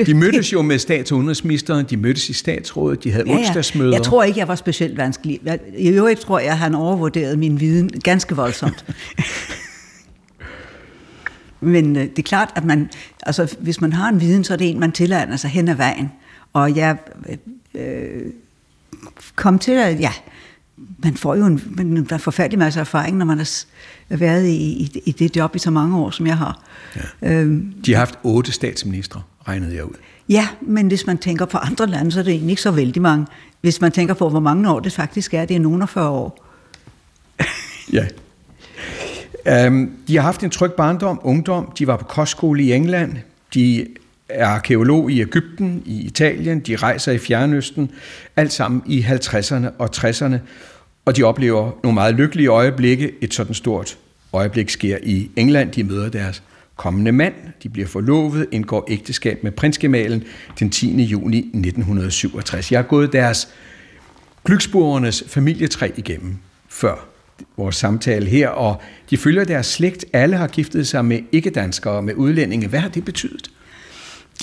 De 0.07 0.15
mødtes 0.15 0.53
jo 0.53 0.63
med 0.63 0.79
stats- 0.79 1.13
og 1.13 1.19
udenrigsministeren, 1.19 1.87
de 1.91 1.97
mødtes 1.97 2.29
i 2.29 2.33
statsrådet, 2.33 3.05
de 3.05 3.13
havde 3.13 3.25
ja, 3.27 3.33
ja. 3.33 3.39
onsdagsmøder. 3.39 3.93
Jeg 3.93 4.03
tror 4.03 4.23
ikke, 4.23 4.39
jeg 4.39 4.49
var 4.49 4.55
specielt 4.55 4.97
vanskelig. 4.97 5.41
I 5.77 5.89
øvrigt 5.89 6.21
tror 6.21 6.39
jeg, 6.39 6.51
at 6.51 6.59
han 6.59 6.75
overvurderede 6.75 7.37
min 7.37 7.61
viden 7.61 7.89
ganske 7.89 8.37
voldsomt. 8.37 8.85
Men 11.61 11.97
øh, 11.97 12.03
det 12.03 12.19
er 12.19 12.23
klart, 12.23 12.53
at 12.57 12.65
man, 12.65 12.91
altså, 13.23 13.57
hvis 13.59 13.81
man 13.81 13.93
har 13.93 14.09
en 14.09 14.21
viden, 14.21 14.45
så 14.45 14.53
er 14.53 14.57
det 14.57 14.71
en, 14.71 14.81
man 14.81 14.93
tillader 14.93 15.37
sig 15.37 15.51
hen 15.51 15.69
ad 15.69 15.75
vejen. 15.75 16.11
Og 16.53 16.77
jeg 16.77 16.97
øh, 17.75 18.23
kom 19.35 19.59
til 19.59 19.73
at, 19.73 20.01
ja, 20.01 20.13
man 20.99 21.17
får 21.17 21.35
jo 21.35 21.47
en, 21.47 21.61
en 21.79 22.19
forfærdelig 22.19 22.59
masse 22.59 22.81
erfaring, 22.81 23.17
når 23.17 23.25
man 23.25 23.39
har 23.39 23.47
været 24.17 24.47
i, 24.47 24.53
i, 24.53 25.03
i 25.05 25.13
det 25.13 25.37
job 25.37 25.57
i 25.57 25.59
så 25.59 25.71
mange 25.71 25.99
år, 25.99 26.11
som 26.11 26.27
jeg 26.27 26.37
har. 26.37 26.63
Ja. 27.23 27.33
Øhm, 27.33 27.75
De 27.87 27.93
har 27.93 27.99
haft 27.99 28.19
otte 28.23 28.53
statsministre, 28.53 29.23
regnede 29.49 29.75
jeg 29.75 29.85
ud. 29.85 29.95
Ja, 30.29 30.49
men 30.61 30.87
hvis 30.87 31.07
man 31.07 31.19
tænker 31.19 31.45
på 31.45 31.59
andre 31.59 31.87
lande, 31.87 32.13
så 32.13 32.19
er 32.19 32.25
det 32.25 32.33
egentlig 32.33 32.51
ikke 32.51 32.63
så 32.63 32.71
vældig 32.71 33.03
mange. 33.03 33.27
Hvis 33.61 33.81
man 33.81 33.93
tænker 33.93 34.15
på, 34.15 34.29
hvor 34.29 34.41
mange 34.41 34.71
år 34.71 34.81
det 34.81 34.93
faktisk 34.93 35.35
er, 35.35 35.45
det 35.45 35.57
er 35.57 35.61
nogen 35.61 35.83
af 35.83 35.89
40 35.89 36.09
år. 36.09 36.45
ja. 37.93 38.07
Um, 39.67 39.91
de 40.09 40.17
har 40.17 40.23
haft 40.23 40.43
en 40.43 40.51
tryg 40.51 40.73
barndom, 40.73 41.21
ungdom. 41.23 41.73
De 41.79 41.87
var 41.87 41.97
på 41.97 42.05
kostskole 42.05 42.63
i 42.63 42.73
England. 42.73 43.17
De 43.55 43.87
er 44.29 44.47
arkeolog 44.47 45.11
i 45.11 45.21
Ægypten, 45.21 45.83
i 45.87 46.01
Italien. 46.01 46.61
De 46.61 46.77
rejser 46.77 47.13
i 47.13 47.19
Fjernøsten. 47.19 47.91
Alt 48.37 48.53
sammen 48.53 48.83
i 48.87 49.01
50'erne 49.01 49.67
og 49.79 49.91
60'erne. 49.97 50.37
Og 51.05 51.17
de 51.17 51.23
oplever 51.23 51.73
nogle 51.83 51.95
meget 51.95 52.15
lykkelige 52.15 52.49
øjeblikke. 52.49 53.13
Et 53.21 53.35
sådan 53.35 53.55
stort 53.55 53.99
øjeblik 54.33 54.71
sker 54.71 54.99
i 55.03 55.31
England. 55.37 55.73
De 55.73 55.85
møder 55.85 56.09
deres 56.09 56.43
kommende 56.77 57.13
mand. 57.13 57.35
De 57.63 57.69
bliver 57.69 57.89
forlovet, 57.89 58.47
indgår 58.53 58.87
ægteskab 58.89 59.43
med 59.43 59.53
prinsgemalen 59.53 60.25
den 60.59 60.71
10. 60.71 61.03
juni 61.03 61.39
1967. 61.39 62.73
Jeg 62.73 62.79
har 62.79 62.87
gået 62.87 63.13
deres 63.13 63.49
Glücksburgernes 64.51 65.29
familietræ 65.29 65.91
igennem 65.97 66.37
før 66.69 67.09
vores 67.57 67.77
samtale 67.77 68.27
her, 68.27 68.49
og 68.49 68.83
de 69.11 69.17
følger 69.17 69.45
deres 69.45 69.67
slægt. 69.67 70.05
Alle 70.13 70.37
har 70.37 70.47
giftet 70.47 70.87
sig 70.87 71.05
med 71.05 71.21
ikke-danskere, 71.33 72.03
med 72.03 72.15
udlændinge. 72.15 72.69
Hvad 72.69 72.81
har 72.81 72.89
det 72.89 73.05
betydet? 73.05 73.51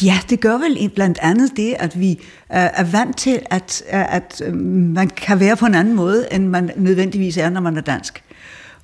Ja, 0.03 0.19
det 0.29 0.39
gør 0.39 0.57
vel 0.57 0.89
blandt 0.95 1.17
andet 1.21 1.51
det, 1.57 1.75
at 1.79 1.99
vi 1.99 2.19
er 2.49 2.83
vant 2.83 3.17
til, 3.17 3.39
at, 3.49 3.83
at 3.87 4.41
øhm, 4.45 4.57
man 4.95 5.09
kan 5.09 5.39
være 5.39 5.55
på 5.55 5.65
en 5.65 5.75
anden 5.75 5.93
måde, 5.93 6.27
end 6.31 6.47
man 6.47 6.71
nødvendigvis 6.75 7.37
er, 7.37 7.49
når 7.49 7.61
man 7.61 7.77
er 7.77 7.81
dansk. 7.81 8.23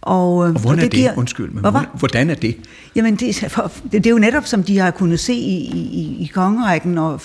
Og, 0.02 0.36
og 0.36 0.52
hvordan 0.52 0.70
og 0.70 0.76
det 0.76 0.84
er 0.84 0.90
det? 0.90 1.00
Giver, 1.00 1.18
Undskyld, 1.18 1.52
men 1.52 1.60
hvordan, 1.60 1.86
hvordan 1.94 2.30
er 2.30 2.36
det? 2.36 2.58
Jamen, 2.96 3.16
det, 3.16 3.46
for, 3.50 3.72
det, 3.84 3.92
det 3.92 4.06
er 4.06 4.10
jo 4.10 4.18
netop, 4.18 4.46
som 4.46 4.64
de 4.64 4.78
har 4.78 4.92
kunnet 4.92 5.20
se 5.20 5.34
i, 5.34 5.58
i, 5.74 6.18
i 6.24 6.32
kongerækken, 6.34 6.98
og 6.98 7.22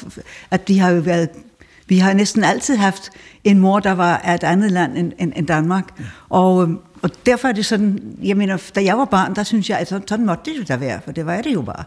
at 0.51 0.68
de 0.68 0.79
har 0.79 0.90
jo 0.90 1.01
været 1.01 1.29
vi 1.88 1.99
har 1.99 2.12
næsten 2.12 2.44
altid 2.44 2.77
haft 2.77 3.11
en 3.44 3.59
mor, 3.59 3.81
der 3.81 3.92
var 3.92 4.16
af 4.16 4.35
et 4.35 4.44
andet 4.44 4.72
land 4.72 4.99
end, 4.99 5.12
end, 5.18 5.33
end 5.37 5.46
Danmark. 5.46 5.85
Ja. 5.99 6.05
Og, 6.29 6.68
og 7.03 7.11
derfor 7.27 7.49
er 7.49 7.53
det 7.53 7.66
sådan, 7.66 8.16
jeg 8.22 8.37
mener, 8.37 8.70
da 8.75 8.85
jeg 8.85 8.99
var 8.99 9.05
barn, 9.05 9.35
der 9.35 9.42
synes 9.42 9.70
jeg, 9.70 9.79
at 9.79 9.88
sådan 9.88 10.27
måtte 10.27 10.51
det 10.51 10.59
jo 10.59 10.64
da 10.68 10.77
være, 10.77 11.01
for 11.05 11.12
det 11.12 11.27
var 11.27 11.42
det 11.42 11.55
jo 11.55 11.62
bare. 11.62 11.85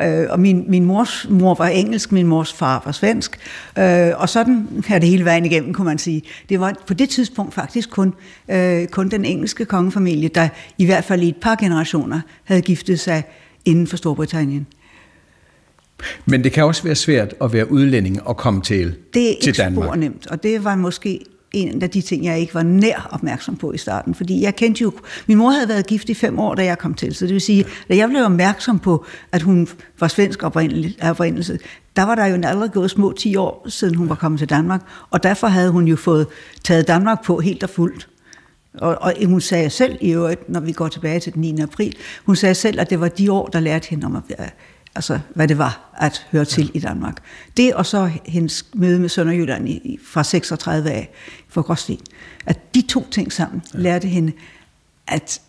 Øh, 0.00 0.26
og 0.30 0.40
min, 0.40 0.64
min 0.68 0.84
mors 0.84 1.26
mor 1.30 1.54
var 1.54 1.66
engelsk, 1.66 2.12
min 2.12 2.26
mors 2.26 2.52
far 2.52 2.82
var 2.84 2.92
svensk, 2.92 3.38
øh, 3.78 4.10
og 4.16 4.28
sådan 4.28 4.68
er 4.88 4.98
det 4.98 5.08
hele 5.08 5.24
vejen 5.24 5.44
igennem, 5.44 5.74
kunne 5.74 5.84
man 5.84 5.98
sige. 5.98 6.22
Det 6.48 6.60
var 6.60 6.74
på 6.86 6.94
det 6.94 7.08
tidspunkt 7.08 7.54
faktisk 7.54 7.90
kun, 7.90 8.14
øh, 8.48 8.86
kun 8.86 9.08
den 9.08 9.24
engelske 9.24 9.64
kongefamilie, 9.64 10.28
der 10.28 10.48
i 10.78 10.86
hvert 10.86 11.04
fald 11.04 11.22
i 11.22 11.28
et 11.28 11.36
par 11.36 11.54
generationer 11.54 12.20
havde 12.44 12.62
giftet 12.62 13.00
sig 13.00 13.22
inden 13.64 13.86
for 13.86 13.96
Storbritannien. 13.96 14.66
Men 16.26 16.44
det 16.44 16.52
kan 16.52 16.64
også 16.64 16.82
være 16.82 16.94
svært 16.94 17.34
at 17.42 17.52
være 17.52 17.72
udlænding 17.72 18.22
og 18.22 18.36
komme 18.36 18.62
til, 18.62 18.94
det 19.14 19.30
er 19.30 19.34
til 19.42 19.56
Danmark. 19.56 19.86
Det 19.86 19.92
er 19.92 19.96
nemt, 19.96 20.26
og 20.26 20.42
det 20.42 20.64
var 20.64 20.76
måske 20.76 21.20
en 21.52 21.82
af 21.82 21.90
de 21.90 22.00
ting, 22.00 22.24
jeg 22.24 22.40
ikke 22.40 22.54
var 22.54 22.62
nær 22.62 23.08
opmærksom 23.10 23.56
på 23.56 23.72
i 23.72 23.78
starten. 23.78 24.14
Fordi 24.14 24.42
jeg 24.42 24.56
kendte 24.56 24.82
jo... 24.82 24.92
Min 25.26 25.38
mor 25.38 25.50
havde 25.50 25.68
været 25.68 25.86
gift 25.86 26.08
i 26.08 26.14
fem 26.14 26.38
år, 26.38 26.54
da 26.54 26.64
jeg 26.64 26.78
kom 26.78 26.94
til. 26.94 27.14
Så 27.14 27.26
det 27.26 27.32
vil 27.32 27.40
sige, 27.40 27.64
da 27.88 27.96
jeg 27.96 28.08
blev 28.08 28.24
opmærksom 28.24 28.78
på, 28.78 29.04
at 29.32 29.42
hun 29.42 29.68
var 30.00 30.08
svensk 30.08 30.42
oprindelse, 30.42 31.58
der 31.96 32.02
var 32.02 32.14
der 32.14 32.26
jo 32.26 32.34
allerede 32.34 32.68
gået 32.68 32.90
små 32.90 33.12
10 33.12 33.36
år, 33.36 33.66
siden 33.68 33.94
hun 33.94 34.08
var 34.08 34.14
kommet 34.14 34.38
til 34.38 34.50
Danmark. 34.50 34.82
Og 35.10 35.22
derfor 35.22 35.46
havde 35.46 35.70
hun 35.70 35.88
jo 35.88 35.96
fået 35.96 36.26
taget 36.64 36.88
Danmark 36.88 37.24
på 37.24 37.40
helt 37.40 37.62
og 37.62 37.70
fuldt. 37.70 38.08
Og, 38.74 38.98
og 39.00 39.12
hun 39.26 39.40
sagde 39.40 39.70
selv 39.70 39.98
i 40.00 40.12
øvrigt, 40.12 40.48
når 40.48 40.60
vi 40.60 40.72
går 40.72 40.88
tilbage 40.88 41.20
til 41.20 41.34
den 41.34 41.40
9. 41.40 41.60
april, 41.60 41.96
hun 42.24 42.36
sagde 42.36 42.54
selv, 42.54 42.80
at 42.80 42.90
det 42.90 43.00
var 43.00 43.08
de 43.08 43.32
år, 43.32 43.46
der 43.46 43.60
lærte 43.60 43.88
hende 43.88 44.04
om 44.06 44.16
at 44.16 44.22
altså 44.94 45.18
hvad 45.34 45.48
det 45.48 45.58
var 45.58 45.94
at 45.98 46.26
høre 46.32 46.44
til 46.44 46.70
i 46.74 46.80
Danmark. 46.80 47.16
Det 47.56 47.74
og 47.74 47.86
så 47.86 48.10
hendes 48.26 48.66
møde 48.74 49.00
med 49.00 49.08
Sønderjylland 49.08 49.68
i, 49.68 49.98
fra 50.04 50.24
36 50.24 50.90
af 50.90 51.10
for 51.48 51.62
Gråsten, 51.62 51.98
at 52.46 52.74
de 52.74 52.82
to 52.82 53.06
ting 53.10 53.32
sammen 53.32 53.62
ja. 53.74 53.78
lærte 53.78 54.08
hende 54.08 54.32
at 55.08 55.40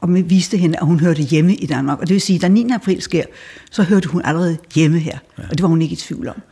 og 0.00 0.14
viste 0.14 0.56
hende, 0.56 0.78
at 0.78 0.86
hun 0.86 1.00
hørte 1.00 1.22
hjemme 1.22 1.54
i 1.54 1.66
Danmark. 1.66 2.00
Og 2.00 2.08
det 2.08 2.14
vil 2.14 2.20
sige, 2.20 2.36
at 2.36 2.42
da 2.42 2.48
9. 2.48 2.66
april 2.74 3.02
sker, 3.02 3.24
så 3.70 3.82
hørte 3.82 4.08
hun 4.08 4.22
allerede 4.24 4.58
hjemme 4.74 4.98
her. 4.98 5.18
Ja. 5.38 5.42
Og 5.42 5.50
det 5.50 5.62
var 5.62 5.68
hun 5.68 5.82
ikke 5.82 5.92
i 5.92 5.96
tvivl 5.96 6.28
om. 6.28 6.42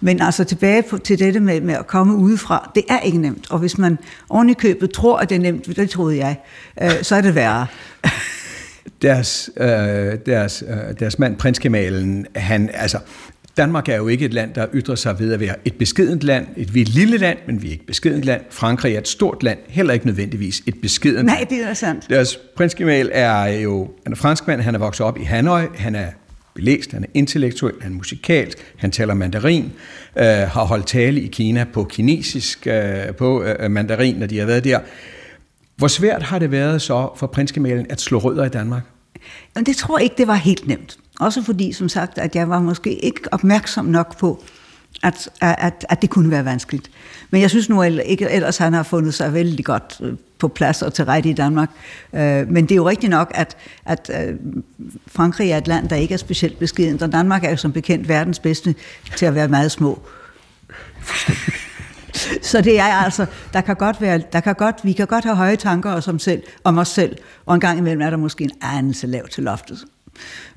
Men 0.00 0.22
altså 0.22 0.44
tilbage 0.44 0.82
på, 0.82 0.98
til 0.98 1.18
dette 1.18 1.40
med, 1.40 1.60
med 1.60 1.74
at 1.74 1.86
komme 1.86 2.14
udefra, 2.14 2.70
det 2.74 2.84
er 2.88 3.00
ikke 3.00 3.18
nemt. 3.18 3.50
Og 3.50 3.58
hvis 3.58 3.78
man 3.78 3.98
oven 4.28 4.50
i 4.50 4.54
købet 4.54 4.92
tror, 4.92 5.18
at 5.18 5.28
det 5.28 5.34
er 5.34 5.40
nemt, 5.40 5.76
det 5.76 5.90
troede 5.90 6.16
jeg, 6.16 6.40
øh, 6.82 6.90
så 7.02 7.16
er 7.16 7.20
det 7.20 7.34
værre. 7.34 7.66
Deres, 9.02 9.50
øh, 9.56 9.66
deres, 10.26 10.64
øh, 10.68 10.76
deres 11.00 11.18
mand, 11.18 11.36
prinskemalen, 11.36 12.26
han, 12.36 12.70
altså, 12.74 12.98
Danmark 13.56 13.88
er 13.88 13.96
jo 13.96 14.08
ikke 14.08 14.24
et 14.24 14.34
land, 14.34 14.54
der 14.54 14.66
ytrer 14.74 14.94
sig 14.94 15.18
ved 15.18 15.32
at 15.32 15.40
være 15.40 15.54
et 15.64 15.74
beskedent 15.74 16.22
land. 16.22 16.46
Et, 16.56 16.74
vi 16.74 16.80
er 16.80 16.82
et 16.82 16.88
lille 16.88 17.16
land, 17.16 17.38
men 17.46 17.62
vi 17.62 17.66
er 17.66 17.70
ikke 17.72 17.82
et 17.82 17.86
beskedent 17.86 18.24
land. 18.24 18.42
Frankrig 18.50 18.94
er 18.94 18.98
et 18.98 19.08
stort 19.08 19.42
land, 19.42 19.58
heller 19.68 19.94
ikke 19.94 20.06
nødvendigvis 20.06 20.62
et 20.66 20.74
beskedent 20.82 21.24
Nej, 21.24 21.46
det 21.50 21.58
er 21.58 21.74
sandt. 21.74 22.08
Deres 22.10 22.38
prinsgemal 22.56 23.10
er 23.12 23.44
jo 23.44 23.90
han 24.04 24.12
er 24.12 24.16
franskmand, 24.16 24.60
han 24.60 24.74
er 24.74 24.78
vokset 24.78 25.06
op 25.06 25.18
i 25.18 25.22
Hanoi, 25.22 25.62
han 25.74 25.94
er 25.94 26.06
belæst, 26.54 26.92
han 26.92 27.02
er 27.04 27.08
intellektuel, 27.14 27.74
han 27.80 27.92
er 27.92 27.96
musikalsk, 27.96 28.58
han 28.76 28.90
taler 28.90 29.14
mandarin, 29.14 29.72
øh, 30.16 30.24
har 30.24 30.64
holdt 30.64 30.86
tale 30.86 31.20
i 31.20 31.26
Kina 31.26 31.64
på 31.72 31.84
kinesisk, 31.84 32.66
øh, 32.66 33.14
på 33.18 33.42
øh, 33.42 33.70
mandarin, 33.70 34.16
når 34.16 34.26
de 34.26 34.38
har 34.38 34.46
været 34.46 34.64
der. 34.64 34.80
Hvor 35.76 35.88
svært 35.88 36.22
har 36.22 36.38
det 36.38 36.50
været 36.50 36.82
så 36.82 37.08
for 37.16 37.26
prinsgemalen 37.26 37.86
at 37.90 38.00
slå 38.00 38.18
rødder 38.18 38.44
i 38.44 38.48
Danmark? 38.48 38.82
Jamen, 39.56 39.66
det 39.66 39.76
tror 39.76 39.98
jeg 39.98 40.04
ikke, 40.04 40.16
det 40.18 40.26
var 40.26 40.34
helt 40.34 40.66
nemt. 40.66 40.98
Også 41.20 41.42
fordi, 41.42 41.72
som 41.72 41.88
sagt, 41.88 42.18
at 42.18 42.36
jeg 42.36 42.48
var 42.48 42.60
måske 42.60 43.04
ikke 43.04 43.20
opmærksom 43.32 43.84
nok 43.84 44.18
på, 44.18 44.44
at, 45.02 45.28
at, 45.40 45.86
at 45.88 46.02
det 46.02 46.10
kunne 46.10 46.30
være 46.30 46.44
vanskeligt. 46.44 46.90
Men 47.30 47.40
jeg 47.40 47.50
synes 47.50 47.68
nu 47.68 47.82
ikke, 47.82 48.30
ellers 48.30 48.56
han 48.56 48.72
har 48.72 48.82
fundet 48.82 49.14
sig 49.14 49.34
vældig 49.34 49.64
godt 49.64 50.00
øh, 50.02 50.12
på 50.38 50.48
plads 50.48 50.82
og 50.82 50.94
til 50.94 51.04
rette 51.04 51.30
i 51.30 51.32
Danmark. 51.32 51.70
Øh, 52.12 52.48
men 52.50 52.64
det 52.64 52.70
er 52.72 52.76
jo 52.76 52.88
rigtigt 52.88 53.10
nok, 53.10 53.32
at, 53.34 53.56
at 53.86 54.10
øh, 54.28 54.34
Frankrig 55.06 55.50
er 55.50 55.58
et 55.58 55.68
land, 55.68 55.88
der 55.88 55.96
ikke 55.96 56.14
er 56.14 56.18
specielt 56.18 56.58
beskeden, 56.58 57.02
og 57.02 57.12
Danmark 57.12 57.44
er 57.44 57.50
jo 57.50 57.56
som 57.56 57.72
bekendt 57.72 58.08
verdens 58.08 58.38
bedste 58.38 58.74
til 59.16 59.26
at 59.26 59.34
være 59.34 59.48
meget 59.48 59.70
små. 59.70 60.02
Så 62.42 62.60
det 62.60 62.78
er 62.78 62.84
altså, 62.84 63.26
der 63.52 63.60
kan 63.60 63.76
godt 63.76 64.00
være, 64.00 64.22
der 64.32 64.40
kan 64.40 64.54
godt, 64.54 64.76
vi 64.82 64.92
kan 64.92 65.06
godt 65.06 65.24
have 65.24 65.36
høje 65.36 65.56
tanker 65.56 65.90
om, 65.90 65.96
os 65.96 66.22
selv, 66.22 66.42
om 66.64 66.78
os 66.78 66.88
selv, 66.88 67.16
og 67.46 67.54
en 67.54 67.60
gang 67.60 67.78
imellem 67.78 68.02
er 68.02 68.10
der 68.10 68.16
måske 68.16 68.44
en 68.44 68.50
anelse 68.60 69.06
lav 69.06 69.28
til 69.28 69.44
loftet. 69.44 69.84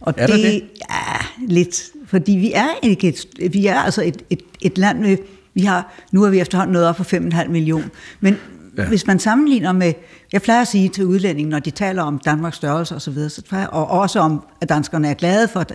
Og 0.01 0.13
er 0.17 0.27
det, 0.27 0.35
det? 0.35 0.63
er 0.89 1.33
lidt, 1.47 1.83
fordi 2.07 2.31
vi 2.31 2.51
er 2.53 2.67
ikke 2.83 3.07
et, 3.07 3.53
vi 3.53 3.65
er 3.65 3.79
altså 3.79 4.01
et, 4.03 4.21
et, 4.29 4.41
et 4.61 4.77
land 4.77 4.99
med, 4.99 5.17
vi 5.53 5.61
har, 5.61 5.93
nu 6.11 6.23
er 6.23 6.29
vi 6.29 6.39
efterhånden 6.39 6.73
nået 6.73 6.87
op 6.87 6.95
på 6.95 7.03
5,5 7.03 7.47
millioner, 7.47 7.87
men 8.19 8.37
ja. 8.77 8.85
hvis 8.85 9.07
man 9.07 9.19
sammenligner 9.19 9.71
med, 9.71 9.93
jeg 10.33 10.41
plejer 10.41 10.61
at 10.61 10.67
sige 10.67 10.89
til 10.89 11.05
udlændinge, 11.05 11.49
når 11.49 11.59
de 11.59 11.71
taler 11.71 12.03
om 12.03 12.19
Danmarks 12.19 12.57
størrelse 12.57 12.95
og 12.95 13.01
så 13.01 13.11
videre, 13.11 13.29
så 13.29 13.41
plejer, 13.41 13.67
og 13.67 13.87
også 13.87 14.19
om, 14.19 14.45
at 14.61 14.69
danskerne 14.69 15.07
er 15.07 15.13
glade 15.13 15.47
for, 15.47 15.65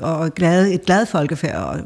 og 0.00 0.34
glade, 0.34 0.74
et 0.74 0.82
glad 0.82 1.06
folkefærd, 1.06 1.62
og 1.62 1.80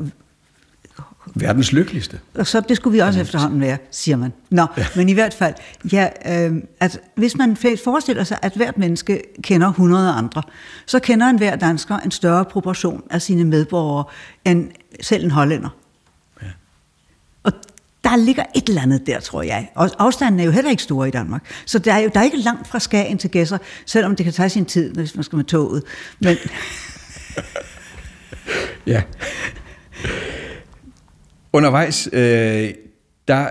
Verdens 1.34 1.72
lykkeligste. 1.72 2.20
Og 2.34 2.46
så 2.46 2.60
det 2.60 2.76
skulle 2.76 2.92
vi 2.92 2.98
også 2.98 3.20
efterhånden 3.20 3.60
være, 3.60 3.78
siger 3.90 4.16
man. 4.16 4.32
Nå, 4.50 4.66
ja. 4.76 4.86
men 4.96 5.08
i 5.08 5.12
hvert 5.12 5.34
fald, 5.34 5.54
ja, 5.92 6.08
øh, 6.26 6.52
at 6.80 7.00
hvis 7.14 7.36
man 7.36 7.56
forestiller 7.84 8.24
sig, 8.24 8.38
at 8.42 8.52
hvert 8.56 8.78
menneske 8.78 9.22
kender 9.42 9.68
100 9.68 10.12
andre, 10.12 10.42
så 10.86 10.98
kender 10.98 11.26
en 11.26 11.38
hver 11.38 11.56
dansker 11.56 11.96
en 11.96 12.10
større 12.10 12.44
proportion 12.44 13.02
af 13.10 13.22
sine 13.22 13.44
medborgere 13.44 14.04
end 14.44 14.70
selv 15.00 15.24
en 15.24 15.30
hollænder. 15.30 15.68
Ja. 16.42 16.46
Og 17.42 17.52
der 18.04 18.16
ligger 18.16 18.44
et 18.56 18.68
eller 18.68 18.82
andet 18.82 19.06
der, 19.06 19.20
tror 19.20 19.42
jeg. 19.42 19.70
Og 19.74 19.90
afstanden 19.98 20.40
er 20.40 20.44
jo 20.44 20.50
heller 20.50 20.70
ikke 20.70 20.82
stor 20.82 21.04
i 21.04 21.10
Danmark. 21.10 21.44
Så 21.66 21.78
der 21.78 21.92
er 21.92 21.98
jo 21.98 22.10
der 22.14 22.20
er 22.20 22.24
ikke 22.24 22.40
langt 22.40 22.68
fra 22.68 22.78
Skagen 22.78 23.18
til 23.18 23.30
Gæsser, 23.30 23.58
selvom 23.86 24.16
det 24.16 24.24
kan 24.24 24.32
tage 24.32 24.48
sin 24.48 24.64
tid, 24.64 24.94
hvis 24.94 25.14
man 25.14 25.24
skal 25.24 25.36
med 25.36 25.44
toget. 25.44 25.82
Men... 26.20 26.36
ja. 28.86 29.02
Undervejs, 31.52 32.08
øh, 32.12 32.74
der 33.28 33.50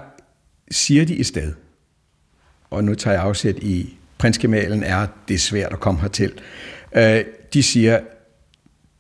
siger 0.72 1.06
de 1.06 1.16
i 1.16 1.24
sted, 1.24 1.54
og 2.70 2.84
nu 2.84 2.96
tager 2.96 3.14
jeg 3.14 3.24
afsæt 3.24 3.58
i 3.58 3.98
prinsgemalen 4.18 4.84
er, 4.84 5.08
det 5.28 5.34
er 5.34 5.40
svært 5.40 5.74
at 5.74 5.80
komme 5.80 6.02
hertil. 6.02 6.32
Øh, 6.96 7.24
de 7.54 7.64
siger, 7.64 8.00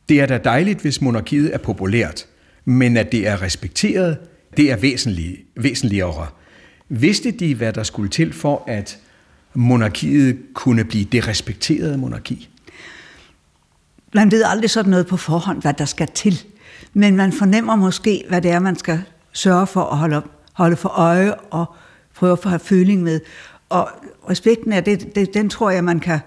det 0.09 0.19
er 0.21 0.25
da 0.25 0.38
dejligt, 0.38 0.81
hvis 0.81 1.01
monarkiet 1.01 1.53
er 1.53 1.57
populært, 1.57 2.25
men 2.65 2.97
at 2.97 3.12
det 3.12 3.27
er 3.27 3.41
respekteret, 3.41 4.17
det 4.57 4.71
er 4.71 4.75
væsentligt, 4.75 5.41
væsentligere. 5.55 6.27
Vidste 6.89 7.31
de, 7.31 7.55
hvad 7.55 7.73
der 7.73 7.83
skulle 7.83 8.09
til 8.09 8.33
for, 8.33 8.63
at 8.67 8.97
monarkiet 9.53 10.38
kunne 10.53 10.83
blive 10.83 11.05
det 11.05 11.27
respekterede 11.27 11.97
monarki? 11.97 12.49
Man 14.13 14.31
ved 14.31 14.43
aldrig 14.45 14.69
sådan 14.69 14.89
noget 14.89 15.07
på 15.07 15.17
forhånd, 15.17 15.62
hvad 15.62 15.73
der 15.73 15.85
skal 15.85 16.07
til 16.15 16.43
men 16.93 17.15
man 17.15 17.32
fornemmer 17.32 17.75
måske, 17.75 18.23
hvad 18.30 18.41
det 18.41 18.52
er, 18.52 18.60
man 18.60 18.75
skal 18.75 19.04
sørge 19.34 19.67
for 19.67 19.84
at 19.84 19.97
holde, 19.97 20.21
holde 20.54 20.75
for 20.75 20.89
øje 20.89 21.36
og 21.36 21.65
prøve 22.15 22.38
at 22.43 22.49
have 22.49 22.60
føling 22.60 23.04
med. 23.04 23.19
Og 23.69 23.89
respekten 24.30 24.73
er 24.73 24.82
det, 24.82 25.15
det, 25.15 25.34
den 25.34 25.49
tror 25.49 25.69
jeg, 25.69 25.84
man 25.84 25.99
kan 25.99 26.19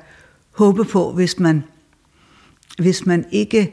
håbe 0.56 0.84
på, 0.84 1.12
hvis 1.12 1.38
man, 1.38 1.64
hvis 2.78 3.06
man 3.06 3.24
ikke 3.30 3.72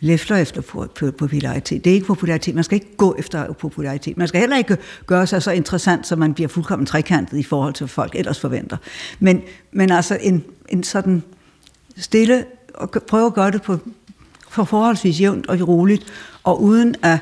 læfter 0.00 0.36
efter 0.36 0.62
popularitet. 1.18 1.84
Det 1.84 1.90
er 1.90 1.94
ikke 1.94 2.06
popularitet. 2.06 2.54
Man 2.54 2.64
skal 2.64 2.74
ikke 2.74 2.96
gå 2.96 3.14
efter 3.18 3.52
popularitet. 3.52 4.16
Man 4.16 4.28
skal 4.28 4.40
heller 4.40 4.56
ikke 4.56 4.76
gøre 5.06 5.26
sig 5.26 5.42
så 5.42 5.50
interessant, 5.50 6.06
så 6.06 6.16
man 6.16 6.34
bliver 6.34 6.48
fuldkommen 6.48 6.86
trekantet 6.86 7.38
i 7.38 7.42
forhold 7.42 7.74
til, 7.74 7.84
hvad 7.84 7.88
folk 7.88 8.14
ellers 8.14 8.40
forventer. 8.40 8.76
Men, 9.18 9.42
men 9.72 9.90
altså 9.90 10.18
en, 10.20 10.44
en 10.68 10.82
sådan 10.82 11.22
stille, 11.96 12.44
og 12.74 12.90
prøve 12.90 13.26
at 13.26 13.34
gøre 13.34 13.50
det 13.50 13.62
på 13.62 13.78
for 14.50 14.64
forholdsvis 14.64 15.20
jævnt 15.20 15.46
og 15.46 15.68
roligt, 15.68 16.06
og 16.44 16.62
uden 16.62 16.94
at 17.02 17.18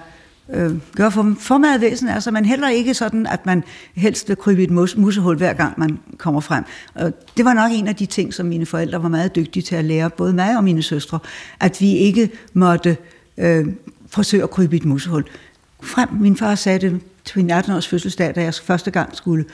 øh, 0.51 0.73
gøre 0.97 1.11
for, 1.11 1.35
for 1.39 1.59
meget 1.59 1.81
væsen, 1.81 2.09
altså 2.09 2.31
man 2.31 2.45
heller 2.45 2.69
ikke 2.69 2.95
sådan, 2.95 3.27
at 3.27 3.47
man 3.47 3.65
helst 3.95 4.29
vil 4.29 4.37
krybe 4.37 4.61
i 4.61 4.65
et 4.65 4.71
mus, 4.71 4.97
musehul 4.97 5.37
hver 5.37 5.53
gang 5.53 5.75
man 5.79 5.99
kommer 6.19 6.41
frem. 6.41 6.65
Og 6.95 7.13
det 7.37 7.45
var 7.45 7.55
nok 7.55 7.71
en 7.73 7.89
af 7.89 7.97
de 7.97 8.07
ting, 8.07 8.35
som 8.35 8.47
mine 8.47 8.67
forældre 8.67 9.03
var 9.03 9.09
meget 9.09 9.37
dygtige 9.37 9.63
til 9.63 9.75
at 9.77 9.85
lære, 9.85 10.11
både 10.11 10.33
mig 10.33 10.57
og 10.57 10.65
mine 10.65 10.83
søstre, 10.83 11.19
at 11.61 11.81
vi 11.81 11.93
ikke 11.93 12.31
måtte 12.53 12.97
øh, 13.39 13.67
forsøge 14.09 14.43
at 14.43 14.51
krybe 14.51 14.77
i 14.77 14.81
et 14.81 14.85
musehul. 14.85 15.25
Frem, 15.83 16.09
min 16.13 16.37
far 16.37 16.55
sagde 16.55 16.79
det 16.79 17.01
til 17.25 17.39
min 17.39 17.51
18-års 17.51 17.89
fødselsdag, 17.89 18.35
da 18.35 18.43
jeg 18.43 18.55
første 18.55 18.91
gang 18.91 19.17
skulle 19.17 19.45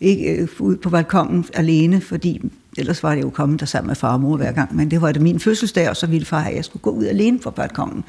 ikke 0.00 0.36
øh, 0.36 0.48
ud 0.58 0.76
på 0.76 0.90
balkongen 0.90 1.44
alene, 1.54 2.00
fordi 2.00 2.50
ellers 2.78 3.02
var 3.02 3.14
det 3.14 3.22
jo 3.22 3.30
kommet 3.30 3.60
der 3.60 3.66
sammen 3.66 3.86
med 3.86 3.96
far 3.96 4.12
og 4.12 4.20
mor 4.20 4.36
hver 4.36 4.52
gang, 4.52 4.76
men 4.76 4.90
det 4.90 5.00
var 5.00 5.12
det 5.12 5.22
min 5.22 5.40
fødselsdag, 5.40 5.88
og 5.88 5.96
så 5.96 6.06
ville 6.06 6.26
far 6.26 6.40
have, 6.40 6.50
at 6.50 6.56
jeg 6.56 6.64
skulle 6.64 6.82
gå 6.82 6.90
ud 6.90 7.04
alene 7.04 7.38
på 7.38 7.50
balkongen. 7.50 8.04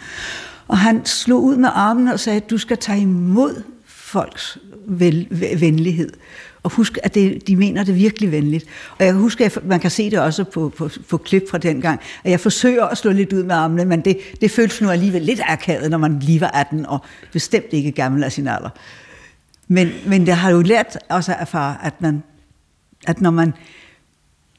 Og 0.67 0.78
han 0.78 1.06
slog 1.06 1.43
ud 1.43 1.56
med 1.56 1.69
armen 1.74 2.08
og 2.08 2.19
sagde, 2.19 2.38
at 2.38 2.50
du 2.50 2.58
skal 2.58 2.78
tage 2.78 3.02
imod 3.02 3.63
folks 3.88 4.58
vel, 4.88 5.28
venlighed. 5.60 6.10
Og 6.63 6.71
husk, 6.71 6.97
at 7.04 7.13
det, 7.15 7.47
de 7.47 7.56
mener 7.56 7.84
det 7.84 7.95
virkelig 7.95 8.32
venligt. 8.32 8.65
Og 9.00 9.06
jeg 9.06 9.13
husker, 9.13 9.45
at 9.45 9.65
man 9.65 9.80
kan 9.80 9.91
se 9.91 10.12
det 10.12 10.19
også 10.19 10.43
på, 10.43 10.74
på, 10.78 10.89
på 11.10 11.17
klip 11.17 11.50
fra 11.50 11.58
den 11.58 11.82
gang, 11.82 12.00
at 12.24 12.32
jeg 12.32 12.39
forsøger 12.39 12.86
at 12.86 12.97
slå 12.97 13.12
lidt 13.12 13.34
ud 13.34 13.43
med 13.43 13.56
armene, 13.56 13.86
men 13.86 14.02
det, 14.02 14.17
det 14.41 14.52
føles 14.52 14.82
nu 14.82 14.89
alligevel 14.89 15.21
lidt 15.21 15.41
akavet, 15.47 15.91
når 15.91 15.97
man 15.97 16.19
lige 16.19 16.41
var 16.41 16.52
18 16.52 16.86
og 16.86 17.00
bestemt 17.32 17.65
ikke 17.71 17.91
gammel 17.91 18.24
af 18.24 18.32
sin 18.32 18.47
alder. 18.47 18.69
Men, 19.67 19.89
men 20.08 20.26
det 20.26 20.36
har 20.36 20.50
jo 20.50 20.62
lært 20.62 20.97
også 21.10 21.32
at 21.32 21.38
erfare, 21.41 21.76
at, 21.84 22.02
man, 22.02 22.24
at 23.08 23.21
når 23.21 23.32
man 23.32 23.54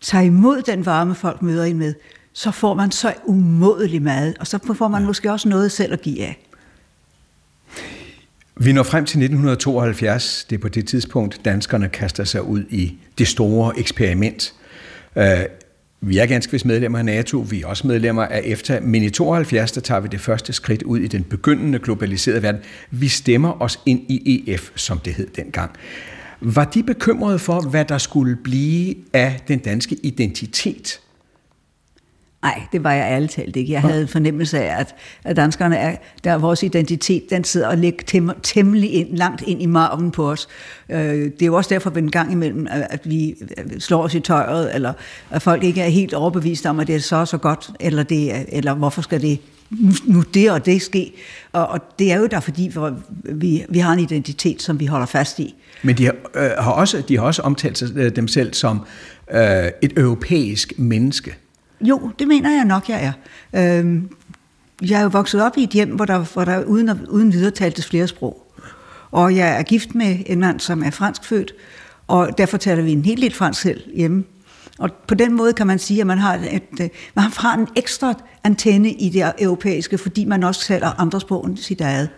tager 0.02 0.24
imod 0.24 0.62
den 0.62 0.86
varme, 0.86 1.14
folk 1.14 1.42
møder 1.42 1.64
en 1.64 1.78
med, 1.78 1.94
så 2.32 2.50
får 2.50 2.74
man 2.74 2.90
så 2.90 3.14
umådelig 3.24 4.02
mad, 4.02 4.34
og 4.40 4.46
så 4.46 4.74
får 4.74 4.88
man 4.88 5.00
ja. 5.00 5.06
måske 5.06 5.32
også 5.32 5.48
noget 5.48 5.72
selv 5.72 5.92
at 5.92 6.02
give 6.02 6.22
af. 6.22 6.38
Vi 8.56 8.72
når 8.72 8.82
frem 8.82 9.04
til 9.04 9.18
1972. 9.18 10.46
Det 10.50 10.56
er 10.56 10.60
på 10.60 10.68
det 10.68 10.86
tidspunkt, 10.86 11.40
danskerne 11.44 11.88
kaster 11.88 12.24
sig 12.24 12.42
ud 12.42 12.64
i 12.70 12.98
det 13.18 13.28
store 13.28 13.78
eksperiment. 13.78 14.54
Øh, 15.16 15.44
vi 16.00 16.18
er 16.18 16.26
ganske 16.26 16.52
vist 16.52 16.64
medlemmer 16.64 16.98
af 16.98 17.04
NATO, 17.04 17.38
vi 17.38 17.62
er 17.62 17.66
også 17.66 17.86
medlemmer 17.86 18.22
af 18.22 18.40
EFTA, 18.44 18.80
men 18.80 19.02
i 19.02 19.10
72 19.10 19.72
der 19.72 19.80
tager 19.80 20.00
vi 20.00 20.08
det 20.08 20.20
første 20.20 20.52
skridt 20.52 20.82
ud 20.82 20.98
i 20.98 21.06
den 21.06 21.24
begyndende 21.24 21.78
globaliserede 21.78 22.42
verden. 22.42 22.60
Vi 22.90 23.08
stemmer 23.08 23.62
os 23.62 23.80
ind 23.86 24.00
i 24.08 24.44
EF, 24.46 24.70
som 24.76 24.98
det 24.98 25.14
hed 25.14 25.26
dengang. 25.36 25.70
Var 26.44 26.64
de 26.64 26.82
bekymrede 26.82 27.38
for, 27.38 27.60
hvad 27.60 27.84
der 27.84 27.98
skulle 27.98 28.36
blive 28.36 28.94
af 29.12 29.40
den 29.48 29.58
danske 29.58 29.96
identitet? 30.02 31.00
Nej, 32.42 32.62
det 32.72 32.84
var 32.84 32.92
jeg 32.92 33.12
ærligt 33.12 33.32
talt 33.32 33.56
ikke. 33.56 33.72
Jeg 33.72 33.80
havde 33.80 34.02
en 34.02 34.08
fornemmelse 34.08 34.60
af, 34.60 34.80
at, 34.80 34.94
at 35.24 35.36
danskerne 35.36 35.76
er, 35.76 35.96
der 36.24 36.32
er 36.32 36.38
vores 36.38 36.62
identitet, 36.62 37.30
den 37.30 37.44
sidder 37.44 37.68
og 37.68 37.78
ligger 37.78 38.04
tem, 38.06 38.30
temmelig 38.42 38.92
ind, 38.92 39.16
langt 39.16 39.42
ind 39.46 39.62
i 39.62 39.66
marven 39.66 40.10
på 40.10 40.30
os. 40.30 40.48
Øh, 40.88 40.98
det 40.98 41.42
er 41.42 41.46
jo 41.46 41.54
også 41.54 41.74
derfor, 41.74 41.90
at 41.90 41.96
en 41.96 42.10
gang 42.10 42.32
imellem, 42.32 42.66
at 42.70 43.00
vi 43.04 43.34
slår 43.78 44.02
os 44.02 44.14
i 44.14 44.20
tøjet, 44.20 44.74
eller 44.74 44.92
at 45.30 45.42
folk 45.42 45.64
ikke 45.64 45.80
er 45.80 45.88
helt 45.88 46.14
overbevist 46.14 46.66
om, 46.66 46.80
at 46.80 46.86
det 46.86 46.94
er 46.94 47.00
så 47.00 47.24
så 47.24 47.38
godt, 47.38 47.70
eller, 47.80 48.02
det, 48.02 48.46
eller 48.48 48.74
hvorfor 48.74 49.02
skal 49.02 49.22
det 49.22 49.38
nu 50.04 50.22
det 50.34 50.50
og 50.50 50.66
det 50.66 50.82
ske. 50.82 51.12
Og, 51.52 51.66
og 51.66 51.80
det 51.98 52.12
er 52.12 52.18
jo 52.18 52.26
der, 52.26 52.40
fordi 52.40 52.70
vi, 53.24 53.64
vi 53.68 53.78
har 53.78 53.92
en 53.92 53.98
identitet, 53.98 54.62
som 54.62 54.80
vi 54.80 54.86
holder 54.86 55.06
fast 55.06 55.38
i. 55.38 55.54
Men 55.82 55.98
de 55.98 56.04
har, 56.04 56.14
øh, 56.34 56.50
har, 56.58 56.72
også, 56.72 57.02
de 57.08 57.16
har 57.16 57.24
også 57.24 57.42
omtalt 57.42 57.78
sig, 57.78 57.88
øh, 57.96 58.16
dem 58.16 58.28
selv 58.28 58.54
som 58.54 58.80
øh, 59.32 59.42
et 59.82 59.92
europæisk 59.96 60.72
menneske. 60.78 61.34
Jo, 61.80 62.10
det 62.18 62.28
mener 62.28 62.50
jeg 62.50 62.64
nok, 62.64 62.88
jeg 62.88 63.12
er. 63.52 63.78
Øhm, 63.78 64.08
jeg 64.82 64.98
er 64.98 65.02
jo 65.02 65.08
vokset 65.08 65.42
op 65.42 65.52
i 65.56 65.62
et 65.62 65.70
hjem, 65.70 65.94
hvor 65.94 66.04
der, 66.04 66.18
hvor 66.32 66.44
der 66.44 66.64
uden, 66.64 66.90
uden 67.08 67.32
videre 67.32 67.50
taltes 67.50 67.86
flere 67.86 68.08
sprog. 68.08 68.46
Og 69.10 69.36
jeg 69.36 69.58
er 69.58 69.62
gift 69.62 69.94
med 69.94 70.18
en 70.26 70.40
mand, 70.40 70.60
som 70.60 70.82
er 70.82 70.90
fransk 70.90 71.24
født, 71.24 71.54
og 72.08 72.38
derfor 72.38 72.56
taler 72.56 72.82
vi 72.82 72.92
en 72.92 73.04
helt 73.04 73.20
lidt 73.20 73.34
fransk 73.34 73.60
selv 73.60 73.80
hjemme. 73.94 74.24
Og 74.78 74.90
på 75.08 75.14
den 75.14 75.32
måde 75.32 75.52
kan 75.52 75.66
man 75.66 75.78
sige, 75.78 76.00
at 76.00 76.06
man 76.06 76.18
har, 76.18 76.34
et, 76.34 76.62
øh, 76.80 76.88
man 77.14 77.24
har 77.36 77.54
en 77.54 77.68
ekstra 77.76 78.14
antenne 78.44 78.92
i 78.92 79.08
det 79.08 79.32
europæiske, 79.38 79.98
fordi 79.98 80.24
man 80.24 80.42
også 80.42 80.60
taler 80.66 81.00
andre 81.00 81.20
sprog 81.20 81.46
end 81.46 81.56
sit 81.56 81.80
eget. 81.80 82.08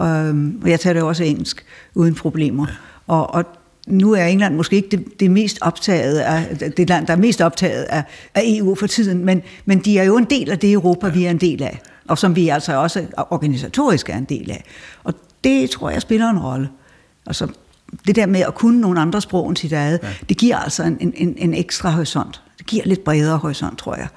Øhm, 0.00 0.60
og 0.62 0.70
jeg 0.70 0.80
taler 0.80 1.00
jo 1.00 1.08
også 1.08 1.24
engelsk 1.24 1.64
uden 1.94 2.14
problemer. 2.14 2.66
Og, 3.12 3.34
og 3.34 3.44
nu 3.86 4.12
er 4.12 4.24
England 4.24 4.54
måske 4.54 4.76
ikke 4.76 4.88
det, 4.88 5.20
det 5.20 5.30
mest 5.30 5.58
optaget 5.60 6.18
af, 6.18 6.56
det 6.76 6.88
land, 6.88 7.06
der 7.06 7.12
er 7.12 7.16
mest 7.16 7.40
optaget 7.40 7.82
af, 7.82 8.04
af 8.34 8.42
EU 8.44 8.74
for 8.74 8.86
tiden, 8.86 9.24
men, 9.24 9.42
men 9.64 9.78
de 9.78 9.98
er 9.98 10.04
jo 10.04 10.16
en 10.16 10.24
del 10.24 10.50
af 10.50 10.58
det 10.58 10.72
Europa, 10.72 11.08
vi 11.08 11.24
er 11.24 11.30
en 11.30 11.38
del 11.38 11.62
af, 11.62 11.80
og 12.08 12.18
som 12.18 12.36
vi 12.36 12.48
altså 12.48 12.76
også 12.76 13.06
organisatorisk 13.30 14.08
er 14.08 14.16
en 14.16 14.24
del 14.24 14.50
af. 14.50 14.64
Og 15.04 15.14
det 15.44 15.70
tror 15.70 15.90
jeg 15.90 16.02
spiller 16.02 16.30
en 16.30 16.38
rolle. 16.38 16.68
Altså, 17.26 17.48
det 18.06 18.16
der 18.16 18.26
med 18.26 18.40
at 18.40 18.54
kunne 18.54 18.80
nogle 18.80 19.00
andre 19.00 19.20
sprog 19.20 19.48
end 19.48 19.56
sit 19.56 19.72
eget, 19.72 20.00
ja. 20.02 20.08
det 20.28 20.36
giver 20.36 20.56
altså 20.56 20.82
en, 20.82 21.12
en, 21.14 21.34
en 21.38 21.54
ekstra 21.54 21.90
horisont. 21.90 22.42
Det 22.58 22.66
giver 22.66 22.84
lidt 22.86 23.04
bredere 23.04 23.36
horisont, 23.36 23.78
tror 23.78 23.96
jeg. 23.96 24.08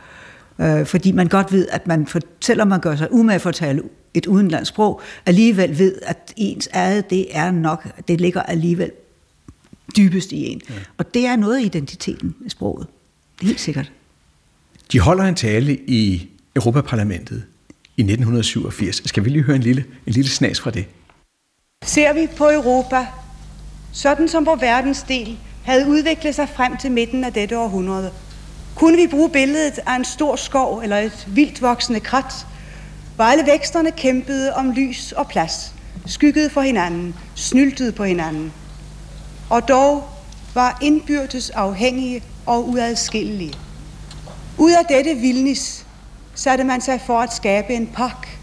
Øh, 0.59 0.85
fordi 0.85 1.11
man 1.11 1.27
godt 1.27 1.51
ved, 1.51 1.67
at 1.71 1.87
man, 1.87 2.07
for, 2.07 2.19
selvom 2.41 2.67
man 2.67 2.79
gør 2.79 2.95
sig 2.95 3.07
umage 3.11 3.39
for 3.39 3.49
at 3.49 3.55
tale 3.55 3.81
et 4.15 4.25
udenlandsk 4.25 4.69
sprog, 4.69 5.01
alligevel 5.25 5.79
ved, 5.79 5.95
at 6.01 6.33
ens 6.37 6.69
eget, 6.73 7.09
det 7.09 7.37
er 7.37 7.51
nok, 7.51 8.07
det 8.07 8.21
ligger 8.21 8.41
alligevel 8.43 8.91
dybest 9.97 10.31
i 10.31 10.45
en. 10.45 10.61
Ja. 10.69 10.73
Og 10.97 11.13
det 11.13 11.25
er 11.25 11.35
noget 11.35 11.57
af 11.57 11.63
identiteten 11.63 12.35
i 12.45 12.49
sproget. 12.49 12.87
Det 13.35 13.43
er 13.43 13.47
helt 13.47 13.59
sikkert. 13.59 13.91
De 14.91 14.99
holder 14.99 15.23
en 15.23 15.35
tale 15.35 15.77
i 15.87 16.29
Europaparlamentet 16.55 17.43
i 17.97 18.01
1987. 18.01 19.01
Skal 19.05 19.25
vi 19.25 19.29
lige 19.29 19.43
høre 19.43 19.55
en 19.55 19.61
lille, 19.61 19.85
en 20.07 20.13
lille 20.13 20.29
snas 20.29 20.59
fra 20.59 20.71
det? 20.71 20.85
Ser 21.85 22.13
vi 22.13 22.27
på 22.37 22.51
Europa, 22.51 23.07
sådan 23.91 24.27
som 24.27 24.45
vores 24.45 24.61
verdensdel 24.61 25.37
havde 25.63 25.87
udviklet 25.87 26.35
sig 26.35 26.49
frem 26.55 26.77
til 26.77 26.91
midten 26.91 27.23
af 27.23 27.33
dette 27.33 27.57
århundrede, 27.57 28.11
kunne 28.75 28.97
vi 28.97 29.07
bruge 29.07 29.29
billedet 29.29 29.79
af 29.85 29.95
en 29.95 30.05
stor 30.05 30.35
skov 30.35 30.79
eller 30.79 30.97
et 30.97 31.27
vildt 31.27 31.61
voksende 31.61 31.99
krat, 31.99 32.45
hvor 33.15 33.25
alle 33.25 33.45
væksterne 33.45 33.91
kæmpede 33.91 34.53
om 34.53 34.71
lys 34.71 35.11
og 35.11 35.27
plads, 35.27 35.73
skyggede 36.05 36.49
for 36.49 36.61
hinanden, 36.61 37.15
snyltede 37.35 37.91
på 37.91 38.03
hinanden, 38.03 38.53
og 39.49 39.67
dog 39.67 40.09
var 40.53 40.77
indbyrdes 40.81 41.49
afhængige 41.49 42.23
og 42.45 42.69
uadskillelige. 42.69 43.53
Ud 44.57 44.71
af 44.71 44.85
dette 44.89 45.15
vildnis 45.15 45.85
satte 46.35 46.63
man 46.63 46.81
sig 46.81 47.01
for 47.05 47.19
at 47.19 47.33
skabe 47.33 47.73
en 47.73 47.87
park 47.87 48.39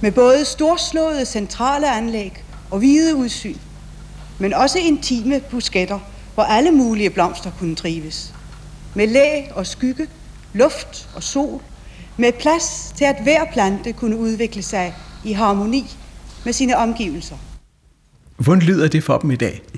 med 0.00 0.12
både 0.12 0.44
storslåede 0.44 1.26
centrale 1.26 1.90
anlæg 1.90 2.44
og 2.70 2.78
hvide 2.78 3.16
udsyn, 3.16 3.56
men 4.38 4.54
også 4.54 4.78
intime 4.78 5.40
busketter, 5.40 5.98
hvor 6.34 6.42
alle 6.42 6.70
mulige 6.70 7.10
blomster 7.10 7.50
kunne 7.58 7.74
trives. 7.74 8.34
Med 8.94 9.06
læ 9.06 9.42
og 9.54 9.66
skygge, 9.66 10.06
luft 10.52 11.08
og 11.14 11.22
sol, 11.22 11.62
med 12.16 12.32
plads 12.32 12.94
til 12.96 13.04
at 13.04 13.16
hver 13.22 13.44
plante 13.52 13.92
kunne 13.92 14.16
udvikle 14.16 14.62
sig 14.62 14.94
i 15.24 15.32
harmoni 15.32 15.96
med 16.44 16.52
sine 16.52 16.76
omgivelser. 16.76 17.36
Hvordan 18.36 18.62
lyder 18.62 18.88
det 18.88 19.04
for 19.04 19.18
dem 19.18 19.30
i 19.30 19.36
dag? 19.36 19.62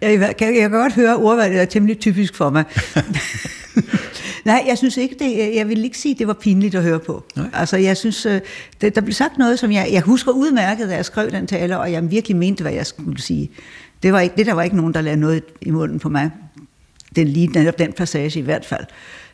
Jeg 0.00 0.36
kan, 0.36 0.54
jeg 0.54 0.60
kan 0.60 0.70
godt 0.70 0.92
høre, 0.92 1.10
at 1.10 1.16
ordvalget 1.16 1.60
er 1.60 1.64
temmelig 1.64 1.98
typisk 1.98 2.34
for 2.34 2.50
mig. 2.50 2.64
Nej, 4.44 4.64
jeg 4.66 4.78
synes 4.78 4.96
ikke 4.96 5.16
det. 5.18 5.56
Jeg 5.56 5.68
vil 5.68 5.84
ikke 5.84 5.98
sige, 5.98 6.12
at 6.12 6.18
det 6.18 6.26
var 6.26 6.32
pinligt 6.32 6.74
at 6.74 6.82
høre 6.82 7.00
på. 7.00 7.24
Nej. 7.36 7.46
Altså, 7.52 7.76
jeg 7.76 7.96
synes, 7.96 8.26
øh, 8.26 8.40
det, 8.80 8.94
der 8.94 9.00
blev 9.00 9.12
sagt 9.12 9.38
noget, 9.38 9.58
som 9.58 9.72
jeg, 9.72 9.88
jeg 9.92 10.02
husker 10.02 10.32
udmærket, 10.32 10.88
da 10.88 10.94
jeg 10.94 11.04
skrev 11.04 11.30
den 11.30 11.46
tale, 11.46 11.78
og 11.78 11.92
jeg 11.92 12.10
virkelig 12.10 12.36
mente, 12.36 12.62
hvad 12.62 12.72
jeg 12.72 12.86
skulle 12.86 13.22
sige. 13.22 13.50
Det, 14.02 14.12
var 14.12 14.20
ikke, 14.20 14.36
det 14.36 14.46
der 14.46 14.52
var 14.52 14.62
ikke 14.62 14.76
nogen, 14.76 14.94
der 14.94 15.00
lagde 15.00 15.16
noget 15.16 15.42
i 15.60 15.70
munden 15.70 15.98
på 15.98 16.08
mig. 16.08 16.30
Den 17.16 17.28
lige 17.28 17.46
netop 17.46 17.78
den 17.78 17.92
passage 17.92 18.38
i 18.38 18.42
hvert 18.42 18.66
fald. 18.66 18.84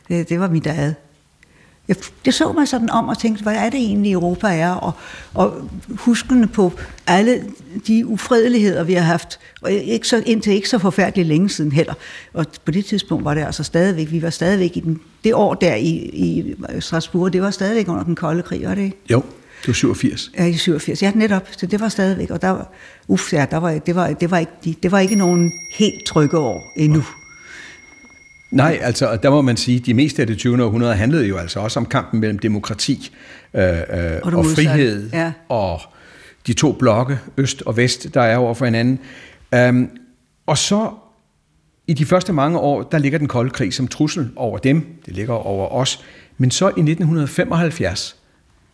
Det, 0.07 0.29
det 0.29 0.39
var 0.39 0.49
mit 0.49 0.67
eget 0.67 0.95
jeg, 1.87 1.95
det 2.25 2.33
så 2.33 2.51
mig 2.51 2.67
sådan 2.67 2.89
om 2.89 3.07
og 3.07 3.17
tænkte, 3.17 3.43
hvad 3.43 3.55
er 3.55 3.69
det 3.69 3.79
egentlig 3.79 4.13
Europa 4.13 4.47
er, 4.47 4.71
og, 4.71 4.93
og 5.33 5.69
huskende 5.95 6.47
på 6.47 6.73
alle 7.07 7.43
de 7.87 8.07
ufredeligheder, 8.07 8.83
vi 8.83 8.93
har 8.93 9.01
haft, 9.01 9.39
og 9.61 9.71
ikke 9.71 10.07
så, 10.07 10.23
indtil 10.25 10.53
ikke 10.53 10.69
så 10.69 10.79
forfærdeligt 10.79 11.27
længe 11.27 11.49
siden 11.49 11.71
heller. 11.71 11.93
Og 12.33 12.45
på 12.65 12.71
det 12.71 12.85
tidspunkt 12.85 13.25
var 13.25 13.33
det 13.33 13.41
altså 13.41 13.63
stadigvæk, 13.63 14.11
vi 14.11 14.21
var 14.21 14.29
stadigvæk 14.29 14.77
i 14.77 14.79
den, 14.79 14.99
det 15.23 15.33
år 15.33 15.53
der 15.53 15.75
i, 15.75 15.89
i 16.13 16.55
Strasbourg, 16.79 17.33
det 17.33 17.41
var 17.41 17.51
stadigvæk 17.51 17.87
under 17.87 18.03
den 18.03 18.15
kolde 18.15 18.43
krig, 18.43 18.67
var 18.67 18.75
det 18.75 18.83
ikke? 18.83 18.97
Jo, 19.09 19.23
det 19.61 19.67
var 19.67 19.73
87. 19.73 20.31
Ja, 20.37 20.45
i 20.45 20.57
87. 20.57 21.03
Ja, 21.03 21.11
netop. 21.15 21.47
Så 21.57 21.65
det 21.65 21.79
var 21.79 21.89
stadigvæk, 21.89 22.29
og 22.29 22.41
der 22.41 22.63
uff, 23.07 23.33
ja, 23.33 23.45
der 23.51 23.57
var, 23.57 23.71
det, 23.71 23.95
var, 23.95 24.13
det, 24.13 24.31
var 24.31 24.37
ikke, 24.37 24.75
det 24.83 24.91
var 24.91 24.99
ikke 24.99 25.15
nogen 25.15 25.53
helt 25.71 26.05
trygge 26.05 26.37
år 26.37 26.73
endnu. 26.75 26.99
Ja. 26.99 27.24
Nej, 28.55 28.79
altså 28.81 29.17
der 29.23 29.29
må 29.29 29.41
man 29.41 29.57
sige, 29.57 29.79
at 29.79 29.85
de 29.85 29.93
meste 29.93 30.21
af 30.21 30.27
det 30.27 30.37
20. 30.37 30.63
århundrede 30.63 30.95
handlede 30.95 31.27
jo 31.27 31.37
altså 31.37 31.59
også 31.59 31.79
om 31.79 31.85
kampen 31.85 32.19
mellem 32.19 32.39
demokrati 32.39 33.11
øh, 33.53 33.63
øh, 33.63 33.77
og, 34.23 34.33
og 34.33 34.45
frihed 34.45 35.09
ja. 35.13 35.31
og 35.49 35.81
de 36.47 36.53
to 36.53 36.71
blokke, 36.71 37.19
øst 37.37 37.61
og 37.61 37.77
vest, 37.77 38.13
der 38.13 38.21
er 38.21 38.37
over 38.37 38.53
for 38.53 38.65
hinanden. 38.65 38.99
Um, 39.69 39.89
og 40.45 40.57
så 40.57 40.89
i 41.87 41.93
de 41.93 42.05
første 42.05 42.33
mange 42.33 42.59
år, 42.59 42.83
der 42.83 42.97
ligger 42.97 43.19
den 43.19 43.27
kolde 43.27 43.49
krig 43.49 43.73
som 43.73 43.87
trussel 43.87 44.29
over 44.35 44.57
dem, 44.57 44.85
det 45.05 45.13
ligger 45.13 45.33
over 45.33 45.67
os. 45.67 46.03
Men 46.37 46.51
så 46.51 46.65
i 46.65 46.69
1975, 46.69 48.15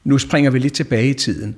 nu 0.04 0.18
springer 0.18 0.52
vi 0.52 0.60
lidt 0.60 0.74
tilbage 0.74 1.10
i 1.10 1.14
tiden, 1.14 1.56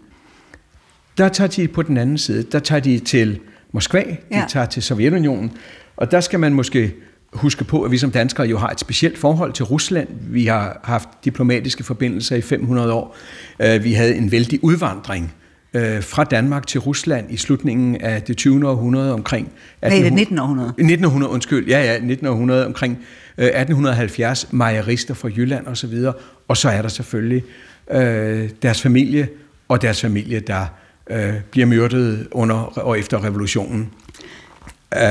der 1.18 1.30
tager 1.30 1.48
de 1.48 1.68
på 1.68 1.82
den 1.82 1.98
anden 1.98 2.18
side, 2.18 2.44
der 2.44 2.60
tager 2.60 2.80
de 2.80 3.00
til 3.00 3.40
Moskva, 3.72 4.04
de 4.04 4.18
ja. 4.32 4.46
tager 4.50 4.66
til 4.66 4.84
Sovjetunionen, 4.84 5.52
og 5.98 6.12
der 6.12 6.22
skal 6.22 6.40
man 6.40 6.54
måske 6.54 6.94
huske 7.36 7.64
på, 7.64 7.84
at 7.84 7.92
vi 7.92 7.98
som 7.98 8.12
danskere 8.12 8.48
jo 8.48 8.58
har 8.58 8.70
et 8.70 8.80
specielt 8.80 9.18
forhold 9.18 9.54
til 9.54 9.66
Rusland. 9.66 10.08
Vi 10.22 10.46
har 10.46 10.80
haft 10.84 11.10
diplomatiske 11.26 11.84
forbindelser 11.84 12.36
i 12.36 12.42
500 12.42 12.94
år. 12.94 13.18
Øh, 13.60 13.84
vi 13.84 13.94
havde 13.94 14.16
en 14.16 14.32
vældig 14.32 14.64
udvandring 14.64 15.34
øh, 15.74 16.04
fra 16.04 16.24
Danmark 16.24 16.68
til 16.68 16.80
Rusland 16.80 17.32
i 17.32 17.38
slutningen 17.38 18.02
af 18.02 18.22
det 18.22 18.38
20. 18.38 18.70
århundrede 18.70 19.14
omkring... 19.14 19.48
1800, 19.48 20.02
Nej, 20.02 20.10
det 20.10 20.22
1900. 20.22 20.70
1900, 20.70 21.32
undskyld. 21.34 21.68
Ja, 21.68 21.84
ja, 21.84 21.94
1900 21.94 22.66
omkring 22.66 22.98
1870. 23.38 24.44
Øh, 24.44 24.58
Majerister 24.58 25.14
fra 25.14 25.30
Jylland 25.38 25.68
og 25.68 25.78
så 25.78 25.88
videre. 25.88 26.14
Og 26.48 26.58
så 26.58 26.70
er 26.70 26.82
der 26.82 26.90
selvfølgelig 26.90 27.44
øh, 27.92 28.50
deres 28.62 28.82
familie 28.82 29.28
og 29.68 29.82
deres 29.82 30.02
familie, 30.02 30.40
der 30.40 30.66
øh, 31.10 31.34
bliver 31.52 31.68
myrdet 31.68 32.28
under 32.32 32.56
og 32.56 33.00
efter 33.00 33.24
revolutionen. 33.24 33.90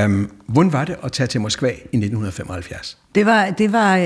Um, 0.05 0.31
hvordan 0.47 0.73
var 0.73 0.85
det 0.85 0.95
at 1.03 1.11
tage 1.11 1.27
til 1.27 1.41
Moskva 1.41 1.67
i 1.67 1.71
1975? 1.71 2.97
Det 3.15 3.25
var, 3.25 3.49
det 3.49 3.71
var 3.71 3.97
øh, 3.97 4.03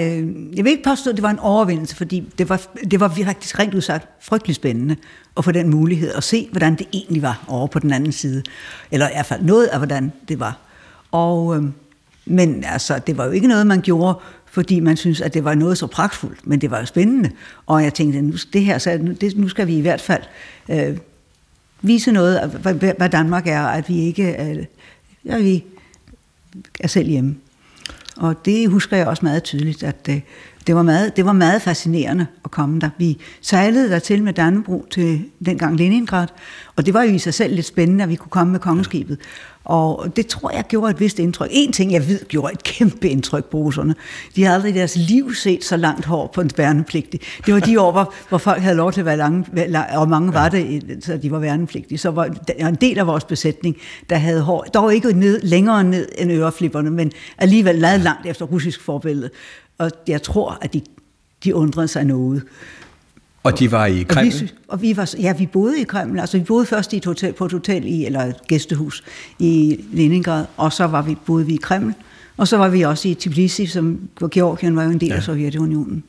jeg 0.58 0.64
vil 0.64 0.68
ikke 0.68 0.84
påstå, 0.84 1.10
at 1.10 1.16
det 1.16 1.24
var 1.24 1.30
en 1.30 1.40
overvindelse, 1.40 1.96
fordi 1.96 2.30
det 2.38 2.50
var, 2.50 2.62
det 2.92 3.00
var 3.00 3.10
faktisk 3.26 3.60
rent 3.60 3.74
udsagt 3.74 4.08
frygtelig 4.22 4.56
spændende 4.56 4.96
at 5.38 5.46
få 5.46 5.52
den 5.52 5.70
mulighed 5.70 6.14
at 6.14 6.24
se, 6.24 6.48
hvordan 6.52 6.76
det 6.76 6.88
egentlig 6.94 7.22
var 7.22 7.46
over 7.48 7.68
på 7.68 7.80
den 7.80 7.94
anden 7.94 8.12
side. 8.12 8.44
Eller 8.92 9.08
i 9.10 9.12
hvert 9.14 9.26
fald 9.26 9.42
noget 9.42 9.66
af, 9.66 9.80
hvordan 9.80 10.12
det 10.28 10.40
var. 10.40 10.58
Og, 11.12 11.56
øh, 11.56 11.64
men 12.26 12.64
altså, 12.64 13.00
det 13.08 13.18
var 13.18 13.26
jo 13.26 13.32
ikke 13.32 13.48
noget, 13.48 13.68
man 13.68 13.82
gjorde, 13.82 14.20
fordi 14.46 14.80
man 14.80 14.98
synes, 14.98 15.22
at 15.22 15.34
det 15.34 15.44
var 15.44 15.56
noget 15.56 15.78
så 15.78 15.88
pragtfuldt, 15.88 16.48
men 16.48 16.62
det 16.62 16.72
var 16.72 16.80
jo 16.80 16.86
spændende. 16.86 17.32
Og 17.66 17.84
jeg 17.84 17.94
tænkte, 17.94 18.22
nu, 18.22 18.34
det 18.54 18.62
her, 18.62 18.78
så 18.78 18.98
nu, 19.02 19.12
det, 19.12 19.38
nu 19.38 19.50
skal 19.50 19.68
vi 19.68 19.78
i 19.78 19.82
hvert 19.82 20.02
fald 20.02 20.24
øh, 20.70 20.98
vise 21.82 22.12
noget 22.12 22.36
af, 22.36 22.50
hvad, 22.50 22.94
hvad 22.98 23.10
Danmark 23.10 23.48
er, 23.48 23.62
at 23.62 23.90
vi 23.90 24.00
ikke... 24.00 24.50
Øh, 24.50 24.66
ja, 25.28 25.38
vi 25.38 25.64
er 26.80 26.88
selv 26.88 27.10
hjemme. 27.10 27.36
Og 28.18 28.46
det 28.46 28.70
husker 28.70 28.98
jeg 28.98 29.08
også 29.08 29.26
meget 29.26 29.44
tydeligt, 29.44 29.84
at 29.84 30.06
det, 30.06 30.16
øh, 30.16 30.22
det, 30.68 30.76
var, 30.76 30.84
meget, 30.84 31.18
det 31.18 31.26
var 31.26 31.34
meget 31.34 31.62
fascinerende 31.62 32.28
at 32.46 32.52
komme 32.52 32.80
der. 32.80 32.90
Vi 32.98 33.18
sejlede 33.42 33.90
der 33.90 34.00
til 34.00 34.24
med 34.24 34.34
Dannebro 34.34 34.86
til 34.92 35.26
dengang 35.46 35.78
Leningrad, 35.78 36.28
og 36.76 36.86
det 36.86 36.94
var 36.94 37.04
jo 37.04 37.14
i 37.14 37.20
sig 37.20 37.34
selv 37.34 37.56
lidt 37.56 37.66
spændende, 37.66 38.04
at 38.04 38.10
vi 38.10 38.16
kunne 38.16 38.30
komme 38.30 38.52
med 38.52 38.60
kongeskibet. 38.60 39.20
Og 39.68 40.16
det 40.16 40.28
tror 40.28 40.52
jeg 40.52 40.64
gjorde 40.68 40.92
et 40.92 41.00
vist 41.00 41.20
indtryk. 41.20 41.50
En 41.52 41.72
ting, 41.72 41.92
jeg 41.92 42.08
ved, 42.08 42.26
gjorde 42.28 42.54
et 42.54 42.64
kæmpe 42.64 43.10
indtryk 43.10 43.46
på 43.46 43.58
russerne. 43.58 43.96
De 44.36 44.44
havde 44.44 44.56
aldrig 44.56 44.76
i 44.76 44.78
deres 44.78 44.96
liv 44.96 45.36
set 45.36 45.64
så 45.64 45.78
langt 45.78 46.06
hår 46.06 46.32
på 46.34 46.42
en 46.42 46.52
værnepligtig. 46.58 47.22
Det 47.46 47.54
var 47.54 47.60
de 47.60 47.82
år, 47.82 47.92
hvor, 47.92 48.14
hvor 48.30 48.38
folk 48.38 48.62
havde 48.62 48.76
lov 48.76 48.92
til 48.92 49.02
at 49.02 49.06
være 49.06 49.18
lange, 49.18 49.46
og 49.98 50.10
mange 50.10 50.34
var 50.34 50.50
det, 50.50 50.84
så 51.02 51.18
de 51.18 51.32
var 51.32 51.40
værnepligtige. 51.40 51.98
Så 51.98 52.12
var 52.12 52.30
en 52.58 52.76
del 52.76 53.00
af 53.00 53.08
vores 53.08 53.24
besætning, 53.24 53.78
der 54.10 54.16
havde 54.16 54.42
hår, 54.42 54.64
dog 54.74 54.96
ikke 54.96 55.14
ned, 55.14 55.42
længere 55.42 55.84
ned 55.84 56.10
end 56.18 56.32
øreflipperne, 56.32 56.92
men 56.92 57.12
alligevel 57.38 57.76
lavet 57.76 58.02
langt 58.02 58.26
efter 58.26 58.46
russisk 58.46 58.82
forbillede. 58.82 59.30
Og 59.78 59.92
jeg 60.08 60.22
tror, 60.22 60.58
at 60.62 60.74
de, 60.74 60.82
de 61.44 61.56
undrede 61.56 61.88
sig 61.88 62.06
noget. 62.06 62.44
Og 63.44 63.60
de 63.60 63.72
var 63.72 63.86
i 63.86 64.04
Kreml? 64.04 64.28
Og 64.28 64.42
vi, 64.42 64.52
og 64.68 64.82
vi 64.82 64.98
var, 64.98 65.14
ja, 65.20 65.34
vi 65.34 65.46
boede 65.46 65.82
i 65.82 65.84
Kreml. 65.84 66.20
Altså, 66.20 66.38
vi 66.38 66.44
boede 66.44 66.66
først 66.66 66.94
i 66.94 66.98
et 66.98 67.06
hotel, 67.06 67.34
på 67.34 67.46
et 67.46 67.52
hotel, 67.52 67.86
i, 67.86 68.06
eller 68.06 68.22
et 68.22 68.48
gæstehus 68.48 69.04
i 69.40 69.80
Leningrad, 69.92 70.46
og 70.58 70.74
så 70.74 70.88
var 70.88 71.02
vi, 71.02 71.16
boede 71.26 71.46
vi 71.46 71.54
i 71.54 71.60
Kreml, 71.62 71.94
Og 72.38 72.48
så 72.48 72.58
var 72.58 72.70
vi 72.70 72.82
også 72.82 73.08
i 73.08 73.14
Tbilisi, 73.14 73.66
som, 73.66 74.00
hvor 74.18 74.28
Georgien 74.28 74.76
var 74.76 74.84
jo 74.84 74.90
en 74.90 75.00
del 75.00 75.10
ja. 75.10 75.16
af 75.16 75.24
Sovjetunionen. 75.24 76.04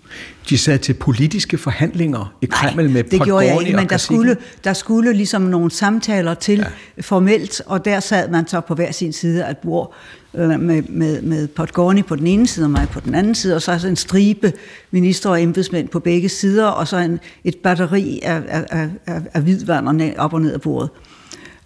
De 0.48 0.58
sad 0.58 0.78
til 0.78 0.94
politiske 0.94 1.58
forhandlinger 1.58 2.34
i 2.42 2.46
Kreml 2.46 2.82
Nej, 2.82 2.92
med 2.92 3.04
det 3.04 3.22
gjorde 3.22 3.46
jeg 3.46 3.60
ikke, 3.60 3.76
men 3.76 3.88
der 3.88 3.96
skulle, 3.96 4.36
der 4.64 4.72
skulle 4.72 5.12
ligesom 5.12 5.42
nogle 5.42 5.70
samtaler 5.70 6.34
til 6.34 6.58
ja. 6.58 7.00
formelt, 7.00 7.62
og 7.66 7.84
der 7.84 8.00
sad 8.00 8.30
man 8.30 8.48
så 8.48 8.60
på 8.60 8.74
hver 8.74 8.92
sin 8.92 9.12
side 9.12 9.44
af 9.44 9.50
et 9.50 9.58
bord 9.58 9.94
øh, 10.34 10.60
med, 10.60 10.82
med, 10.82 11.22
med 11.22 11.48
Podgorny 11.48 12.04
på 12.04 12.16
den 12.16 12.26
ene 12.26 12.46
side 12.46 12.66
og 12.66 12.70
mig 12.70 12.88
på 12.92 13.00
den 13.00 13.14
anden 13.14 13.34
side, 13.34 13.54
og 13.54 13.62
så 13.62 13.86
en 13.88 13.96
stribe 13.96 14.52
minister 14.90 15.30
og 15.30 15.42
embedsmænd 15.42 15.88
på 15.88 16.00
begge 16.00 16.28
sider, 16.28 16.66
og 16.66 16.88
så 16.88 16.96
en, 16.96 17.20
et 17.44 17.56
batteri 17.56 18.20
af, 18.22 18.42
af, 18.48 18.88
af, 19.06 19.20
af 19.34 19.42
hvidvanderne 19.42 20.14
op 20.18 20.34
og 20.34 20.40
ned 20.40 20.52
af 20.52 20.60
bordet. 20.60 20.90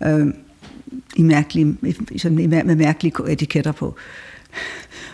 Øh, 0.07 0.27
i 1.16 1.22
mærkelige, 1.22 1.77
sådan, 2.16 2.51
med 2.66 2.77
mærkelige 2.77 3.14
etiketter 3.29 3.72
på. 3.72 3.96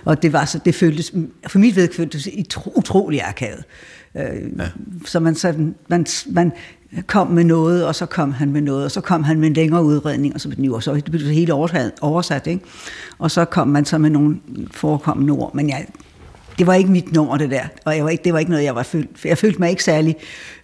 Og 0.05 0.23
det 0.23 0.33
var 0.33 0.45
så, 0.45 0.61
det 0.65 0.75
føltes, 0.75 1.13
for 1.47 1.59
mit 1.59 1.77
vedkommende, 1.77 2.45
utrolig 2.77 3.29
akavet. 3.29 3.65
Øh, 4.15 4.23
ja. 4.59 4.69
Så 5.05 5.21
man, 5.21 5.35
så 5.35 5.73
man, 5.89 6.07
man 6.27 6.53
kom 7.07 7.27
med 7.27 7.45
noget, 7.45 7.87
og 7.87 7.95
så 7.95 8.07
kom 8.07 8.33
han 8.33 8.53
med 8.53 8.61
noget, 8.61 8.85
og 8.85 8.91
så 8.91 9.01
kom 9.01 9.23
han 9.23 9.41
med 9.41 9.49
en 9.49 9.55
længere 9.55 9.85
udredning, 9.85 10.35
og 10.35 10.41
så 10.41 10.49
blev 10.49 10.75
det, 10.75 10.85
så 10.85 10.95
det 10.95 11.05
blev 11.05 11.23
helt 11.23 11.51
oversat, 11.51 11.93
oversat 12.01 12.47
ikke? 12.47 12.65
og 13.19 13.31
så 13.31 13.45
kom 13.45 13.69
man 13.69 13.85
så 13.85 13.99
med 13.99 14.11
nogle 14.11 14.41
forekommende 14.71 15.33
ord, 15.33 15.55
men 15.55 15.69
jeg, 15.69 15.87
det 16.59 16.67
var 16.67 16.75
ikke 16.75 16.91
mit 16.91 17.13
nummer, 17.13 17.37
det 17.37 17.51
der, 17.51 17.65
og 17.85 17.97
jeg 17.97 18.05
var 18.05 18.11
ikke, 18.11 18.25
det 18.25 18.33
var 18.33 18.39
ikke 18.39 18.51
noget, 18.51 18.65
jeg 18.65 18.75
var 18.75 18.83
følt, 18.83 19.11
jeg 19.25 19.39
følte 19.39 19.59
mig 19.59 19.71
ikke 19.71 19.85
særlig 19.85 20.17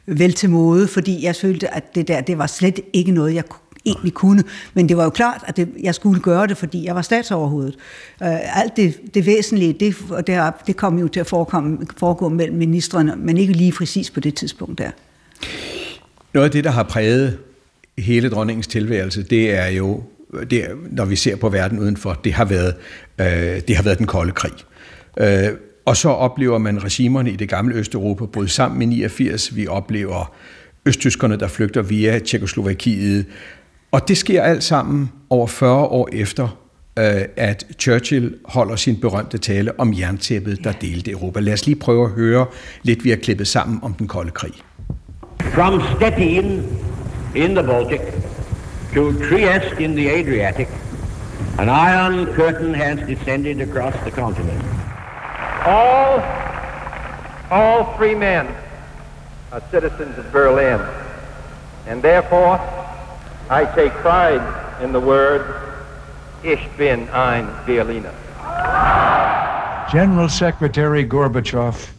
vel 0.06 0.32
til 0.32 0.50
mode, 0.50 0.88
fordi 0.88 1.24
jeg 1.24 1.36
følte, 1.36 1.74
at 1.74 1.94
det 1.94 2.08
der, 2.08 2.20
det 2.20 2.38
var 2.38 2.46
slet 2.46 2.80
ikke 2.92 3.12
noget, 3.12 3.34
jeg 3.34 3.44
egentlig 3.86 4.14
kunne. 4.14 4.44
Men 4.74 4.88
det 4.88 4.96
var 4.96 5.04
jo 5.04 5.10
klart, 5.10 5.44
at 5.46 5.56
det, 5.56 5.68
jeg 5.82 5.94
skulle 5.94 6.20
gøre 6.20 6.46
det, 6.46 6.56
fordi 6.56 6.84
jeg 6.84 6.94
var 6.94 7.02
statsoverhovedet. 7.02 7.76
Øh, 8.22 8.60
alt 8.62 8.76
det, 8.76 9.14
det 9.14 9.26
væsentlige, 9.26 9.72
det, 9.72 9.96
det, 10.26 10.52
det 10.66 10.76
kom 10.76 10.98
jo 10.98 11.08
til 11.08 11.20
at 11.20 11.26
forekomme, 11.26 11.78
foregå 11.96 12.28
mellem 12.28 12.56
ministerne, 12.56 13.16
men 13.16 13.36
ikke 13.36 13.52
lige 13.52 13.72
præcis 13.72 14.10
på 14.10 14.20
det 14.20 14.34
tidspunkt 14.34 14.78
der. 14.78 14.90
Noget 16.34 16.44
af 16.44 16.50
det, 16.50 16.64
der 16.64 16.70
har 16.70 16.82
præget 16.82 17.38
hele 17.98 18.30
dronningens 18.30 18.66
tilværelse, 18.66 19.22
det 19.22 19.54
er 19.54 19.66
jo, 19.66 20.02
det 20.50 20.64
når 20.90 21.04
vi 21.04 21.16
ser 21.16 21.36
på 21.36 21.48
verden 21.48 21.78
udenfor, 21.78 22.20
det 22.24 22.32
har 22.32 22.44
været, 22.44 22.74
øh, 23.18 23.60
det 23.68 23.76
har 23.76 23.82
været 23.82 23.98
den 23.98 24.06
kolde 24.06 24.32
krig. 24.32 24.52
Øh, 25.20 25.48
og 25.84 25.96
så 25.96 26.08
oplever 26.08 26.58
man 26.58 26.84
regimerne 26.84 27.30
i 27.30 27.36
det 27.36 27.48
gamle 27.48 27.74
Østeuropa 27.74 28.24
bryde 28.24 28.48
sammen 28.48 28.82
i 28.82 28.86
89. 28.86 29.56
Vi 29.56 29.66
oplever 29.66 30.34
østtyskerne, 30.86 31.36
der 31.36 31.48
flygter 31.48 31.82
via 31.82 32.18
Tjekoslovakiet. 32.18 33.26
Og 33.94 34.08
det 34.08 34.16
sker 34.16 34.42
alt 34.42 34.64
sammen 34.64 35.12
over 35.30 35.46
40 35.46 35.84
år 35.84 36.08
efter, 36.12 36.48
øh, 36.98 37.04
at 37.36 37.66
Churchill 37.80 38.34
holder 38.44 38.76
sin 38.76 39.00
berømte 39.00 39.38
tale 39.38 39.80
om 39.80 39.94
jerntæppet, 39.98 40.64
der 40.64 40.72
delte 40.72 41.10
Europa. 41.10 41.40
Lad 41.40 41.52
os 41.52 41.66
lige 41.66 41.76
prøve 41.76 42.04
at 42.04 42.10
høre 42.10 42.46
lidt, 42.82 43.04
vi 43.04 43.10
har 43.10 43.16
klippet 43.16 43.48
sammen 43.48 43.78
om 43.82 43.94
den 43.94 44.08
kolde 44.08 44.30
krig. 44.30 44.52
From 45.40 45.82
Stettin 45.96 46.62
in 47.34 47.54
the 47.54 47.62
Baltic 47.62 48.00
to 48.94 49.12
Trieste 49.12 49.82
in 49.82 49.96
the 49.96 50.20
Adriatic, 50.20 50.68
an 51.58 51.68
iron 51.68 52.26
curtain 52.26 52.74
has 52.74 52.98
descended 53.08 53.60
across 53.60 53.94
the 53.94 54.10
continent. 54.10 54.62
All, 55.66 56.22
all 57.50 57.84
free 57.98 58.14
men 58.14 58.46
are 59.52 59.62
citizens 59.70 60.18
of 60.18 60.24
Berlin, 60.32 60.80
and 61.88 62.02
therefore 62.02 62.60
I 63.50 63.66
take 63.74 63.92
pride 63.92 64.82
in 64.82 64.92
the 64.92 65.00
word, 65.00 65.60
Ich 66.42 66.60
bin 66.78 67.08
ein. 67.10 67.46
General 69.90 70.28
Secretary 70.28 71.04
Gorbachev, 71.04 71.90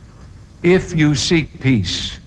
if 0.64 0.96
you 0.96 1.14
seek 1.14 1.60
peace, 1.60 2.20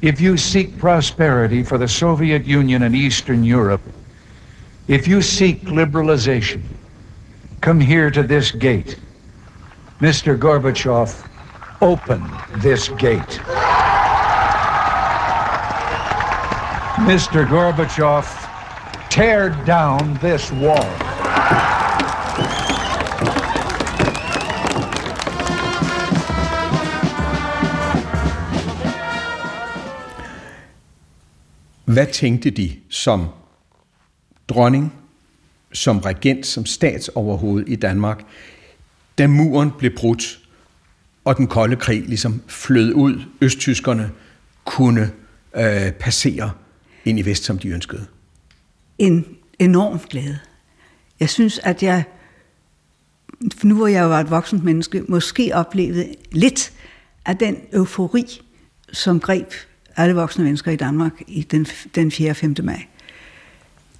if 0.00 0.20
you 0.20 0.36
seek 0.36 0.78
prosperity 0.78 1.62
for 1.62 1.76
the 1.76 1.88
Soviet 1.88 2.44
Union 2.44 2.82
and 2.84 2.96
Eastern 2.96 3.44
Europe, 3.44 3.82
if 4.88 5.06
you 5.06 5.20
seek 5.20 5.62
liberalization, 5.64 6.62
come 7.60 7.80
here 7.80 8.10
to 8.10 8.22
this 8.22 8.50
gate. 8.50 8.98
Mr. 10.00 10.38
Gorbachev, 10.38 11.26
open 11.82 12.24
this 12.62 12.88
gate. 12.88 13.40
Mr. 17.06 17.48
Gorbachev, 17.48 18.24
tear 19.10 19.48
down 19.66 20.18
this 20.20 20.52
wall. 20.52 20.84
Hvad 31.84 32.06
tænkte 32.06 32.50
de 32.50 32.76
som 32.88 33.26
dronning, 34.48 34.94
som 35.72 35.98
regent, 35.98 36.46
som 36.46 36.66
statsoverhoved 36.66 37.64
i 37.66 37.76
Danmark, 37.76 38.24
da 39.18 39.26
muren 39.26 39.70
blev 39.78 39.90
brudt, 39.96 40.38
og 41.24 41.36
den 41.36 41.46
kolde 41.46 41.76
krig 41.76 42.02
ligesom 42.06 42.42
flød 42.46 42.92
ud, 42.94 43.22
østtyskerne 43.40 44.10
kunne 44.64 45.10
øh, 45.54 45.92
passere 45.92 46.50
ind 47.08 47.18
i 47.18 47.22
vest, 47.22 47.44
som 47.44 47.58
de 47.58 47.68
ønskede? 47.68 48.06
En 48.98 49.26
enorm 49.58 50.00
glæde. 50.10 50.38
Jeg 51.20 51.30
synes, 51.30 51.58
at 51.58 51.82
jeg, 51.82 52.04
nu 53.62 53.74
hvor 53.74 53.86
jeg 53.86 54.10
var 54.10 54.20
et 54.20 54.30
voksent 54.30 54.64
menneske, 54.64 55.02
måske 55.08 55.50
oplevede 55.54 56.14
lidt 56.32 56.72
af 57.26 57.36
den 57.36 57.56
eufori, 57.72 58.40
som 58.92 59.20
greb 59.20 59.52
alle 59.96 60.14
voksne 60.14 60.44
mennesker 60.44 60.70
i 60.72 60.76
Danmark 60.76 61.12
i 61.26 61.42
den, 61.42 61.66
den 61.94 62.10
4. 62.10 62.30
og 62.30 62.36
5. 62.36 62.54
maj. 62.62 62.86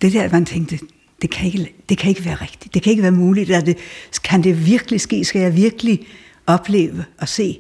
Det 0.02 0.12
der, 0.12 0.30
man 0.32 0.44
tænkte, 0.44 0.78
det 1.22 1.30
kan, 1.30 1.46
ikke, 1.46 1.74
det 1.88 1.98
kan 1.98 2.08
ikke 2.08 2.24
være 2.24 2.34
rigtigt. 2.34 2.74
Det 2.74 2.82
kan 2.82 2.90
ikke 2.90 3.02
være 3.02 3.12
muligt. 3.12 3.50
Er 3.50 3.60
det, 3.60 3.78
kan 4.24 4.44
det 4.44 4.66
virkelig 4.66 5.00
ske? 5.00 5.24
Skal 5.24 5.40
jeg 5.40 5.56
virkelig 5.56 6.06
opleve 6.46 7.04
og 7.18 7.28
se 7.28 7.58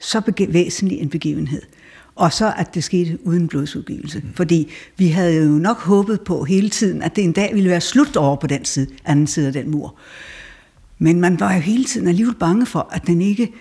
så 0.00 0.46
væsentlig 0.48 0.98
en 0.98 1.08
begivenhed? 1.08 1.62
Og 2.16 2.32
så 2.32 2.52
at 2.56 2.74
det 2.74 2.84
skete 2.84 3.18
uden 3.26 3.48
blodsudgivelse. 3.48 4.18
Mm. 4.18 4.32
Fordi 4.34 4.70
vi 4.96 5.08
havde 5.08 5.36
jo 5.36 5.50
nok 5.50 5.78
håbet 5.78 6.20
på 6.20 6.44
hele 6.44 6.70
tiden, 6.70 7.02
at 7.02 7.16
det 7.16 7.24
en 7.24 7.32
dag 7.32 7.54
ville 7.54 7.70
være 7.70 7.80
slut 7.80 8.16
over 8.16 8.36
på 8.36 8.46
den 8.46 8.64
side, 8.64 8.86
anden 9.04 9.26
side 9.26 9.46
af 9.46 9.52
den 9.52 9.70
mur. 9.70 9.94
Men 10.98 11.20
man 11.20 11.40
var 11.40 11.54
jo 11.54 11.60
hele 11.60 11.84
tiden 11.84 12.08
alligevel 12.08 12.34
bange 12.34 12.66
for, 12.66 12.88
at, 12.92 13.06
den 13.06 13.22
ikke, 13.22 13.52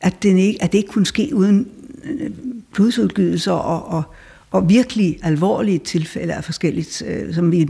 at, 0.00 0.22
den 0.22 0.38
ikke, 0.38 0.62
at 0.62 0.72
det 0.72 0.78
ikke 0.78 0.90
kunne 0.90 1.06
ske 1.06 1.30
uden 1.34 1.68
øh, 2.04 2.30
blodsudgivelser 2.72 3.52
og, 3.52 3.86
og, 3.88 4.02
og 4.50 4.68
virkelig 4.68 5.18
alvorlige 5.22 5.78
tilfælde 5.78 6.34
af 6.34 6.44
forskelligt, 6.44 7.02
øh, 7.06 7.34
som 7.34 7.52
vi 7.52 7.68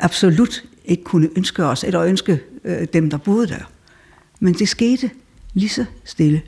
absolut 0.00 0.64
ikke 0.84 1.04
kunne 1.04 1.28
ønske 1.36 1.64
os, 1.64 1.84
eller 1.84 2.02
ønske 2.02 2.40
øh, 2.64 2.86
dem, 2.92 3.10
der 3.10 3.16
boede 3.16 3.48
der. 3.48 3.70
Men 4.40 4.54
det 4.54 4.68
skete 4.68 5.10
lige 5.54 5.68
så 5.68 5.84
stille. 6.04 6.42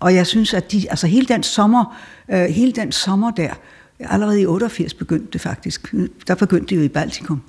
Og 0.00 0.14
jeg 0.14 0.26
synes, 0.26 0.54
at 0.54 0.72
de, 0.72 0.90
altså 0.90 1.06
hele 1.06 1.26
den 1.26 1.42
sommer, 1.42 1.98
øh, 2.30 2.44
hele 2.44 2.72
den 2.72 2.92
sommer 2.92 3.30
der, 3.30 3.54
allerede 4.00 4.40
i 4.40 4.46
88 4.46 4.94
begyndte 4.94 5.28
det 5.32 5.40
faktisk. 5.40 5.94
Der 6.26 6.34
begyndte 6.34 6.74
det 6.74 6.76
jo 6.76 6.84
i 6.84 6.88
Baltikum. 6.88 7.42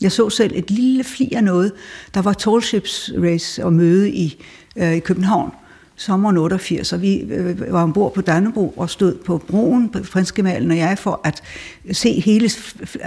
Jeg 0.00 0.12
så 0.12 0.30
selv 0.30 0.52
et 0.54 0.70
lille 0.70 1.04
fli 1.04 1.32
af 1.32 1.44
noget. 1.44 1.72
Der 2.14 2.22
var 2.22 2.32
tallships 2.32 3.10
race 3.22 3.64
og 3.64 3.72
møde 3.72 4.10
i, 4.10 4.44
øh, 4.76 4.94
i 4.94 5.00
København 5.00 5.52
sommeren 5.98 6.36
88, 6.36 6.92
og 6.92 7.02
vi 7.02 7.20
øh, 7.20 7.72
var 7.72 7.82
ombord 7.82 8.14
på 8.14 8.20
Dannebro 8.20 8.74
og 8.76 8.90
stod 8.90 9.14
på 9.14 9.38
broen 9.38 9.88
på 9.88 9.98
Prinsgemalen 10.12 10.70
og 10.70 10.76
jeg 10.76 10.98
for 10.98 11.20
at 11.24 11.42
se 11.92 12.20
hele 12.20 12.50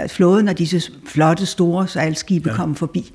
flåden 0.08 0.48
af 0.48 0.56
disse 0.56 0.92
flotte, 1.06 1.46
store 1.46 1.88
sejlskibe 1.88 2.50
ja. 2.50 2.56
komme 2.56 2.76
forbi. 2.76 3.12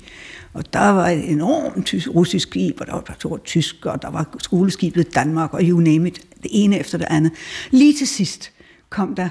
Og 0.52 0.72
der 0.72 0.88
var 0.88 1.08
et 1.08 1.30
enormt 1.30 1.86
tysk, 1.86 2.08
russisk 2.14 2.48
skib, 2.48 2.80
og 2.80 2.86
der 2.86 2.92
var, 2.92 3.16
der 3.22 3.28
var 3.28 3.36
tysk, 3.36 3.86
og 3.86 4.02
der 4.02 4.10
var 4.10 4.36
skoleskibet 4.38 5.14
Danmark, 5.14 5.54
og 5.54 5.60
you 5.62 5.80
name 5.80 6.08
it, 6.08 6.20
det 6.42 6.50
ene 6.50 6.78
efter 6.78 6.98
det 6.98 7.06
andet. 7.10 7.32
Lige 7.70 7.94
til 7.98 8.08
sidst 8.08 8.50
kom 8.88 9.14
der 9.14 9.28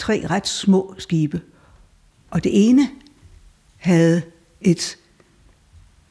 tre 0.00 0.26
ret 0.30 0.48
små 0.48 0.94
skibe, 0.98 1.40
og 2.30 2.44
det 2.44 2.68
ene 2.68 2.88
havde 3.76 4.22
et 4.60 4.96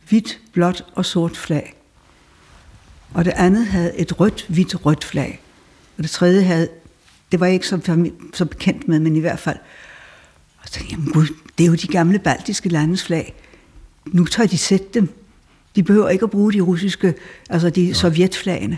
hvidt, 0.10 0.40
blåt 0.54 0.86
og 0.96 1.06
sort 1.06 1.38
flag. 1.38 1.79
Og 3.14 3.26
det 3.26 3.34
andet 3.36 3.66
havde 3.66 3.98
et 3.98 4.20
rødt, 4.20 4.46
hvidt, 4.50 4.86
rødt 4.86 5.04
flag. 5.04 5.42
Og 5.98 6.04
det 6.04 6.12
tredje 6.12 6.42
havde, 6.42 6.70
det 7.32 7.40
var 7.40 7.46
jeg 7.46 7.54
ikke 7.54 7.68
så, 7.68 8.10
så 8.34 8.46
bekendt 8.46 8.88
med, 8.88 9.00
men 9.00 9.16
i 9.16 9.20
hvert 9.20 9.40
fald. 9.40 9.58
Og 10.62 10.68
så 10.68 10.74
tænkte 10.74 10.96
jeg, 10.96 11.14
gud, 11.14 11.28
det 11.58 11.64
er 11.64 11.68
jo 11.68 11.76
de 11.76 11.88
gamle 11.88 12.20
baltiske 12.20 12.70
landes 12.70 13.04
flag 13.04 13.36
nu 14.06 14.26
tør 14.26 14.46
de 14.46 14.58
sætte 14.58 14.88
dem. 14.94 15.10
De 15.76 15.84
behøver 15.84 16.10
ikke 16.10 16.24
at 16.24 16.30
bruge 16.30 16.54
de 16.54 16.62
russiske, 16.62 17.14
altså 17.50 17.70
de 17.70 17.82
ja. 17.82 17.94
sovjetflagene. 17.94 18.78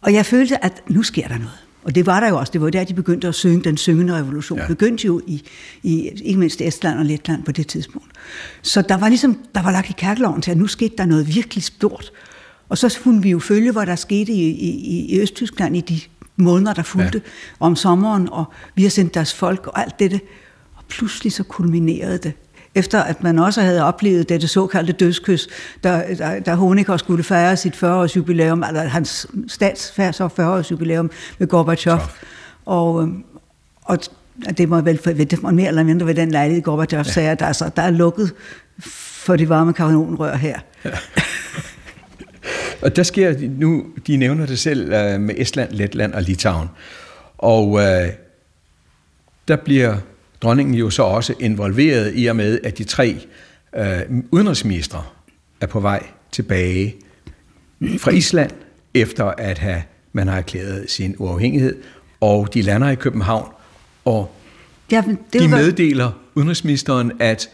Og 0.00 0.14
jeg 0.14 0.26
følte, 0.26 0.64
at 0.64 0.82
nu 0.88 1.02
sker 1.02 1.28
der 1.28 1.38
noget. 1.38 1.58
Og 1.84 1.94
det 1.94 2.06
var 2.06 2.20
der 2.20 2.28
jo 2.28 2.38
også. 2.38 2.52
Det 2.52 2.60
var 2.60 2.70
der, 2.70 2.84
de 2.84 2.94
begyndte 2.94 3.28
at 3.28 3.34
synge 3.34 3.64
den 3.64 3.76
syngende 3.76 4.14
revolution. 4.14 4.58
Ja. 4.58 4.66
begyndte 4.66 5.06
jo 5.06 5.20
i, 5.26 5.42
i, 5.82 6.08
ikke 6.24 6.38
mindst 6.38 6.60
Estland 6.60 6.98
og 6.98 7.04
Letland 7.04 7.44
på 7.44 7.52
det 7.52 7.66
tidspunkt. 7.66 8.08
Så 8.62 8.82
der 8.82 8.96
var 8.96 9.08
ligesom, 9.08 9.38
der 9.54 9.62
var 9.62 9.72
lagt 9.72 9.90
i 9.90 9.92
kærkeloven 9.92 10.42
til, 10.42 10.50
at 10.50 10.56
nu 10.56 10.66
skete 10.66 10.94
der 10.98 11.04
noget 11.04 11.34
virkelig 11.34 11.64
stort. 11.64 12.12
Og 12.72 12.78
så 12.78 12.98
kunne 13.02 13.22
vi 13.22 13.30
jo 13.30 13.38
følge, 13.38 13.72
hvad 13.72 13.86
der 13.86 13.96
skete 13.96 14.32
i, 14.32 14.50
i, 14.50 15.06
i 15.16 15.20
Østtyskland 15.20 15.76
i 15.76 15.80
de 15.80 16.00
måneder, 16.36 16.72
der 16.72 16.82
fulgte 16.82 17.22
ja. 17.24 17.30
om 17.60 17.76
sommeren, 17.76 18.28
og 18.32 18.44
vi 18.74 18.82
har 18.82 18.90
sendt 18.90 19.14
deres 19.14 19.34
folk 19.34 19.66
og 19.66 19.80
alt 19.80 19.98
dette. 19.98 20.20
Og 20.76 20.84
pludselig 20.88 21.32
så 21.32 21.42
kulminerede 21.42 22.18
det 22.18 22.32
efter 22.74 23.02
at 23.02 23.22
man 23.22 23.38
også 23.38 23.62
havde 23.62 23.84
oplevet 23.84 24.28
dette 24.28 24.48
såkaldte 24.48 24.92
dødskys, 24.92 25.48
da, 25.84 26.04
da, 26.18 26.40
da 26.40 26.54
Honecker 26.54 26.96
skulle 26.96 27.24
fejre 27.24 27.56
sit 27.56 27.74
40-års 27.74 28.16
jubilæum, 28.16 28.64
eller 28.68 28.82
hans 28.82 29.26
statsfærd 29.48 30.14
40-års 30.20 30.70
jubilæum 30.70 31.10
med 31.38 31.46
Gorbachev. 31.46 31.98
Og, 32.66 33.02
øhm, 33.02 33.24
og 33.84 33.98
det 34.58 34.68
må 34.68 34.80
vel 34.80 35.04
det 35.04 35.42
må 35.42 35.50
mere 35.50 35.68
eller 35.68 35.82
mindre 35.82 36.06
ved 36.06 36.14
den 36.14 36.30
lejlighed, 36.30 36.62
Gorbachev 36.62 36.98
ja. 36.98 37.02
sagde, 37.02 37.30
at 37.30 37.40
der, 37.40 37.46
altså, 37.46 37.70
der 37.76 37.82
er 37.82 37.90
lukket 37.90 38.34
for 38.78 39.36
de 39.36 39.48
varme 39.48 39.72
kanonrør 39.72 40.36
her. 40.36 40.58
Ja. 40.84 40.90
og 42.82 42.96
der 42.96 43.02
sker 43.02 43.34
nu, 43.58 43.86
de 44.06 44.16
nævner 44.16 44.46
det 44.46 44.58
selv 44.58 44.92
øh, 44.92 45.20
med 45.20 45.34
Estland, 45.38 45.70
Letland 45.72 46.14
og 46.14 46.22
Litauen. 46.22 46.68
Og 47.38 47.80
øh, 47.80 48.08
der 49.48 49.56
bliver 49.56 49.96
dronningen 50.42 50.74
jo 50.74 50.90
så 50.90 51.02
også 51.02 51.34
involveret 51.40 52.12
i 52.14 52.26
og 52.26 52.36
med, 52.36 52.58
at 52.64 52.78
de 52.78 52.84
tre 52.84 53.16
øh, 53.76 54.00
udenrigsministre 54.30 55.04
er 55.60 55.66
på 55.66 55.80
vej 55.80 56.06
tilbage 56.32 56.94
fra 57.98 58.10
Island, 58.10 58.50
efter 58.94 59.24
at 59.24 59.58
have, 59.58 59.82
man 60.12 60.28
har 60.28 60.36
erklæret 60.36 60.90
sin 60.90 61.14
uafhængighed, 61.18 61.76
og 62.20 62.54
de 62.54 62.62
lander 62.62 62.90
i 62.90 62.94
København, 62.94 63.52
og 64.04 64.34
ja, 64.90 65.04
det 65.32 65.40
de 65.40 65.48
meddeler 65.48 66.10
udenrigsministeren, 66.34 67.12
at 67.20 67.50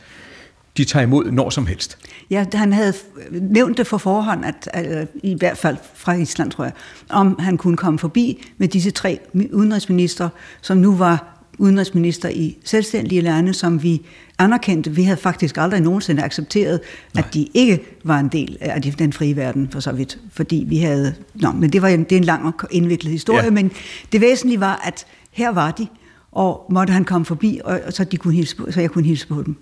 de 0.78 0.84
tager 0.84 1.02
imod 1.02 1.30
når 1.30 1.50
som 1.50 1.66
helst. 1.66 1.98
Ja, 2.30 2.44
han 2.54 2.72
havde 2.72 2.92
nævnt 3.30 3.78
det 3.78 3.86
for 3.86 3.98
forhånd, 3.98 4.44
at, 4.44 4.68
at, 4.72 5.08
i 5.22 5.34
hvert 5.38 5.58
fald 5.58 5.76
fra 5.94 6.12
Island, 6.12 6.50
tror 6.50 6.64
jeg, 6.64 6.72
om 7.10 7.38
han 7.38 7.56
kunne 7.56 7.76
komme 7.76 7.98
forbi 7.98 8.46
med 8.58 8.68
disse 8.68 8.90
tre 8.90 9.18
udenrigsminister, 9.52 10.28
som 10.60 10.78
nu 10.78 10.94
var 10.94 11.34
udenrigsminister 11.58 12.28
i 12.28 12.56
selvstændige 12.64 13.20
lande, 13.20 13.54
som 13.54 13.82
vi 13.82 14.02
anerkendte. 14.38 14.90
Vi 14.90 15.02
havde 15.02 15.20
faktisk 15.20 15.56
aldrig 15.58 15.80
nogensinde 15.80 16.22
accepteret, 16.22 16.80
Nej. 17.14 17.24
at 17.26 17.34
de 17.34 17.48
ikke 17.54 17.80
var 18.04 18.18
en 18.18 18.28
del 18.28 18.56
af 18.60 18.82
den 18.82 19.12
frie 19.12 19.36
verden, 19.36 19.68
for 19.70 19.80
så 19.80 19.92
vidt. 19.92 20.18
Fordi 20.32 20.64
vi 20.68 20.78
havde... 20.78 21.14
Nå, 21.34 21.52
men 21.52 21.70
det 21.70 21.82
var 21.82 21.88
en, 21.88 22.04
det 22.04 22.12
er 22.12 22.16
en 22.16 22.24
lang 22.24 22.46
og 22.46 22.54
indviklet 22.70 23.12
historie, 23.12 23.44
ja. 23.44 23.50
men 23.50 23.70
det 24.12 24.20
væsentlige 24.20 24.60
var, 24.60 24.82
at 24.84 25.06
her 25.30 25.50
var 25.50 25.70
de, 25.70 25.86
og 26.32 26.66
måtte 26.70 26.92
han 26.92 27.04
komme 27.04 27.24
forbi, 27.24 27.60
og, 27.64 27.80
så, 27.90 28.04
de 28.04 28.16
kunne 28.16 28.34
hilse 28.34 28.56
på, 28.56 28.66
så 28.70 28.80
jeg 28.80 28.90
kunne 28.90 29.04
hilse 29.04 29.28
på 29.28 29.42
dem. 29.42 29.56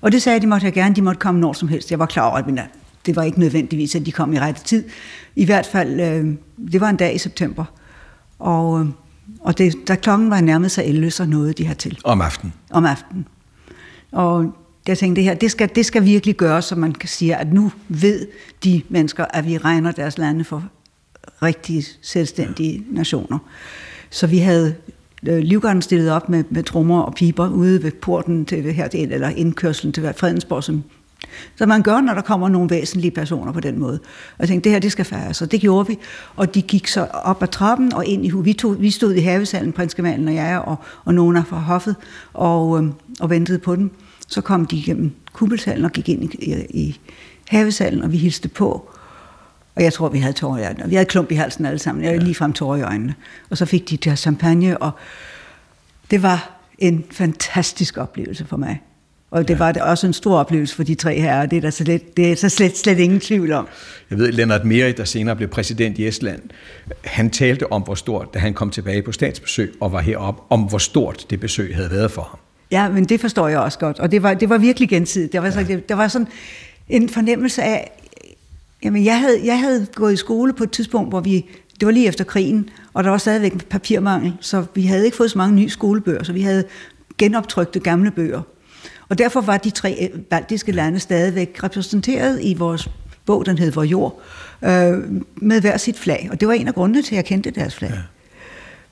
Og 0.00 0.12
det 0.12 0.22
sagde 0.22 0.40
de 0.40 0.46
måtte 0.46 0.64
jeg 0.64 0.72
gerne, 0.72 0.94
de 0.94 1.02
måtte 1.02 1.18
komme 1.18 1.40
når 1.40 1.52
som 1.52 1.68
helst. 1.68 1.90
Jeg 1.90 1.98
var 1.98 2.06
klar 2.06 2.28
over, 2.28 2.38
at 2.38 2.70
det 3.06 3.16
var 3.16 3.22
ikke 3.22 3.40
nødvendigvis, 3.40 3.94
at 3.94 4.06
de 4.06 4.12
kom 4.12 4.32
i 4.32 4.38
rette 4.38 4.64
tid. 4.64 4.84
I 5.36 5.44
hvert 5.44 5.66
fald, 5.66 6.00
øh, 6.00 6.34
det 6.72 6.80
var 6.80 6.88
en 6.88 6.96
dag 6.96 7.14
i 7.14 7.18
september, 7.18 7.64
og... 8.38 8.80
Øh, 8.80 8.86
og 9.40 9.58
det, 9.58 9.74
da 9.88 9.94
klokken 9.94 10.30
var 10.30 10.40
nærmet 10.40 10.70
sig 10.70 10.84
11, 10.84 11.10
så 11.10 11.24
nåede 11.24 11.52
de 11.52 11.66
hertil. 11.66 11.98
Om 12.04 12.20
aftenen? 12.20 12.52
Om 12.70 12.84
aftenen. 12.84 13.26
Og 14.12 14.56
jeg 14.88 14.98
tænkte, 14.98 15.20
det 15.20 15.24
her, 15.24 15.34
det 15.34 15.50
skal, 15.50 15.70
det 15.74 15.86
skal 15.86 16.04
virkelig 16.04 16.36
gøres, 16.36 16.64
så 16.64 16.76
man 16.76 16.92
kan 16.92 17.08
sige, 17.08 17.36
at 17.36 17.52
nu 17.52 17.72
ved 17.88 18.26
de 18.64 18.82
mennesker, 18.88 19.24
at 19.24 19.46
vi 19.46 19.58
regner 19.58 19.92
deres 19.92 20.18
lande 20.18 20.44
for 20.44 20.64
rigtige 21.42 21.84
selvstændige 22.02 22.72
ja. 22.72 22.96
nationer. 22.96 23.38
Så 24.10 24.26
vi 24.26 24.38
havde 24.38 24.74
Øh, 25.26 25.38
livgarden 25.38 25.82
stillet 25.82 26.10
op 26.10 26.28
med, 26.28 26.44
med 26.50 26.62
trommer 26.62 27.00
og 27.00 27.14
piber 27.14 27.48
ude 27.48 27.82
ved 27.82 27.92
porten 27.92 28.44
til 28.44 28.72
her, 28.72 28.88
eller 28.92 29.28
indkørslen 29.28 29.92
til 29.92 30.12
Fredensborg, 30.16 30.64
som 30.64 30.82
så 31.56 31.66
man 31.66 31.82
gør, 31.82 32.00
når 32.00 32.14
der 32.14 32.20
kommer 32.20 32.48
nogle 32.48 32.70
væsentlige 32.70 33.10
personer 33.10 33.52
på 33.52 33.60
den 33.60 33.78
måde. 33.78 34.00
Og 34.32 34.38
jeg 34.38 34.48
tænkte, 34.48 34.64
det 34.64 34.72
her, 34.72 34.80
det 34.80 34.92
skal 34.92 35.04
færre. 35.04 35.34
Så 35.34 35.46
det 35.46 35.60
gjorde 35.60 35.88
vi. 35.88 35.98
Og 36.36 36.54
de 36.54 36.62
gik 36.62 36.86
så 36.86 37.04
op 37.04 37.42
ad 37.42 37.48
trappen 37.48 37.94
og 37.94 38.06
ind 38.06 38.26
i 38.26 38.28
huset. 38.28 38.44
Vi, 38.44 38.52
tog, 38.52 38.80
vi 38.80 38.90
stod 38.90 39.14
i 39.14 39.20
havesalen, 39.20 39.72
prinskemalen 39.72 40.28
og 40.28 40.34
jeg, 40.34 40.62
og, 40.64 40.76
og 41.04 41.14
nogen 41.14 41.44
fra 41.44 41.58
hoffet, 41.58 41.96
og, 42.32 42.78
øhm, 42.78 42.92
og 43.20 43.30
ventede 43.30 43.58
på 43.58 43.76
dem. 43.76 43.90
Så 44.28 44.40
kom 44.40 44.66
de 44.66 44.76
igennem 44.76 45.10
kuppelsalen 45.32 45.84
og 45.84 45.92
gik 45.92 46.08
ind 46.08 46.34
i, 46.34 46.36
i, 46.36 46.54
i 46.70 47.00
havesalen, 47.48 48.02
og 48.02 48.12
vi 48.12 48.16
hilste 48.16 48.48
på. 48.48 48.90
Og 49.78 49.84
jeg 49.84 49.92
tror, 49.92 50.08
vi 50.08 50.18
havde 50.18 50.32
tårer 50.32 50.58
i 50.58 50.64
øjnene. 50.64 50.88
Vi 50.88 50.94
havde 50.94 51.06
klump 51.06 51.30
i 51.30 51.34
halsen 51.34 51.66
alle 51.66 51.78
sammen. 51.78 52.04
Jeg 52.04 52.10
havde 52.10 52.24
lige 52.24 52.34
frem 52.34 52.52
tårer 52.52 52.76
i 52.76 52.82
øjnene. 52.82 53.14
Og 53.50 53.56
så 53.56 53.66
fik 53.66 53.90
de 53.90 53.96
der 53.96 54.14
champagne, 54.14 54.78
og 54.78 54.90
det 56.10 56.22
var 56.22 56.60
en 56.78 57.04
fantastisk 57.10 57.96
oplevelse 57.96 58.44
for 58.44 58.56
mig. 58.56 58.82
Og 59.30 59.48
det 59.48 59.54
ja. 59.54 59.58
var 59.58 59.72
det 59.72 59.82
også 59.82 60.06
en 60.06 60.12
stor 60.12 60.38
oplevelse 60.38 60.76
for 60.76 60.82
de 60.82 60.94
tre 60.94 61.20
herrer, 61.20 61.46
det 61.46 61.56
er 61.56 61.60
der 61.60 61.70
slet, 61.70 62.16
det 62.16 62.32
er 62.32 62.36
så 62.36 62.48
slet, 62.48 62.78
slet 62.78 62.98
ingen 62.98 63.20
tvivl 63.20 63.52
om. 63.52 63.68
Jeg 64.10 64.18
ved, 64.18 64.32
Lennart 64.32 64.64
Meri, 64.64 64.92
der 64.92 65.04
senere 65.04 65.36
blev 65.36 65.48
præsident 65.48 65.98
i 65.98 66.06
Estland, 66.06 66.42
han 67.04 67.30
talte 67.30 67.72
om, 67.72 67.82
hvor 67.82 67.94
stort, 67.94 68.34
da 68.34 68.38
han 68.38 68.54
kom 68.54 68.70
tilbage 68.70 69.02
på 69.02 69.12
statsbesøg 69.12 69.74
og 69.80 69.92
var 69.92 70.00
heroppe, 70.00 70.42
om 70.50 70.60
hvor 70.60 70.78
stort 70.78 71.26
det 71.30 71.40
besøg 71.40 71.74
havde 71.74 71.90
været 71.90 72.10
for 72.10 72.22
ham. 72.22 72.38
Ja, 72.70 72.88
men 72.88 73.04
det 73.04 73.20
forstår 73.20 73.48
jeg 73.48 73.58
også 73.58 73.78
godt, 73.78 73.98
og 73.98 74.10
det 74.10 74.22
var, 74.22 74.34
det 74.34 74.48
var 74.48 74.58
virkelig 74.58 74.88
gensidigt. 74.88 75.32
Der 75.32 75.40
var, 75.40 75.50
så, 75.50 75.62
det, 75.62 75.88
der 75.88 75.94
var 75.94 76.08
sådan 76.08 76.28
en 76.88 77.08
fornemmelse 77.08 77.62
af, 77.62 77.90
jamen 78.84 79.04
jeg 79.04 79.20
havde, 79.20 79.40
jeg 79.44 79.60
havde 79.60 79.86
gået 79.94 80.12
i 80.12 80.16
skole 80.16 80.52
på 80.52 80.64
et 80.64 80.70
tidspunkt, 80.70 81.10
hvor 81.10 81.20
vi, 81.20 81.46
det 81.80 81.86
var 81.86 81.92
lige 81.92 82.08
efter 82.08 82.24
krigen, 82.24 82.68
og 82.92 83.04
der 83.04 83.10
var 83.10 83.18
stadigvæk 83.18 83.68
papirmangel, 83.68 84.36
så 84.40 84.64
vi 84.74 84.82
havde 84.82 85.04
ikke 85.04 85.16
fået 85.16 85.30
så 85.30 85.38
mange 85.38 85.54
nye 85.54 85.68
skolebøger, 85.68 86.22
så 86.22 86.32
vi 86.32 86.40
havde 86.40 86.64
genoptrykte 87.18 87.80
gamle 87.80 88.10
bøger. 88.10 88.42
Og 89.08 89.18
derfor 89.18 89.40
var 89.40 89.56
de 89.56 89.70
tre 89.70 90.10
øh, 90.14 90.20
baltiske 90.20 90.72
lande 90.72 91.00
stadigvæk 91.00 91.60
repræsenteret 91.62 92.38
i 92.42 92.54
vores 92.54 92.90
bog, 93.26 93.46
den 93.46 93.58
hed 93.58 93.72
Vor 93.72 93.82
Jord, 93.82 94.20
øh, 94.64 94.98
med 95.36 95.60
hver 95.60 95.76
sit 95.76 95.98
flag. 95.98 96.28
Og 96.32 96.40
det 96.40 96.48
var 96.48 96.54
en 96.54 96.68
af 96.68 96.74
grundene 96.74 97.02
til, 97.02 97.14
at 97.14 97.16
jeg 97.16 97.24
kendte 97.24 97.50
deres 97.50 97.74
flag. 97.74 97.90
Ja. 97.90 97.98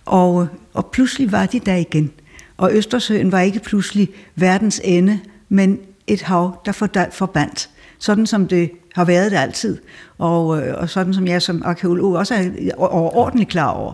Og, 0.04 0.48
og 0.72 0.86
pludselig 0.86 1.32
var 1.32 1.46
de 1.46 1.60
der 1.60 1.74
igen. 1.74 2.10
Og 2.56 2.74
Østersøen 2.74 3.32
var 3.32 3.40
ikke 3.40 3.60
pludselig 3.60 4.08
verdens 4.34 4.80
ende, 4.84 5.20
men 5.48 5.78
et 6.06 6.22
hav, 6.22 6.60
der 6.64 7.08
forbandt. 7.12 7.70
Sådan 7.98 8.26
som 8.26 8.48
det 8.48 8.70
har 8.94 9.04
været 9.04 9.30
det 9.30 9.38
altid. 9.38 9.78
Og, 10.18 10.62
øh, 10.62 10.74
og 10.80 10.90
sådan 10.90 11.14
som 11.14 11.26
jeg 11.26 11.42
som 11.42 11.62
arkeolog 11.64 12.12
også 12.12 12.34
er 12.34 12.74
overordentligt 12.76 13.50
klar 13.50 13.70
over. 13.70 13.92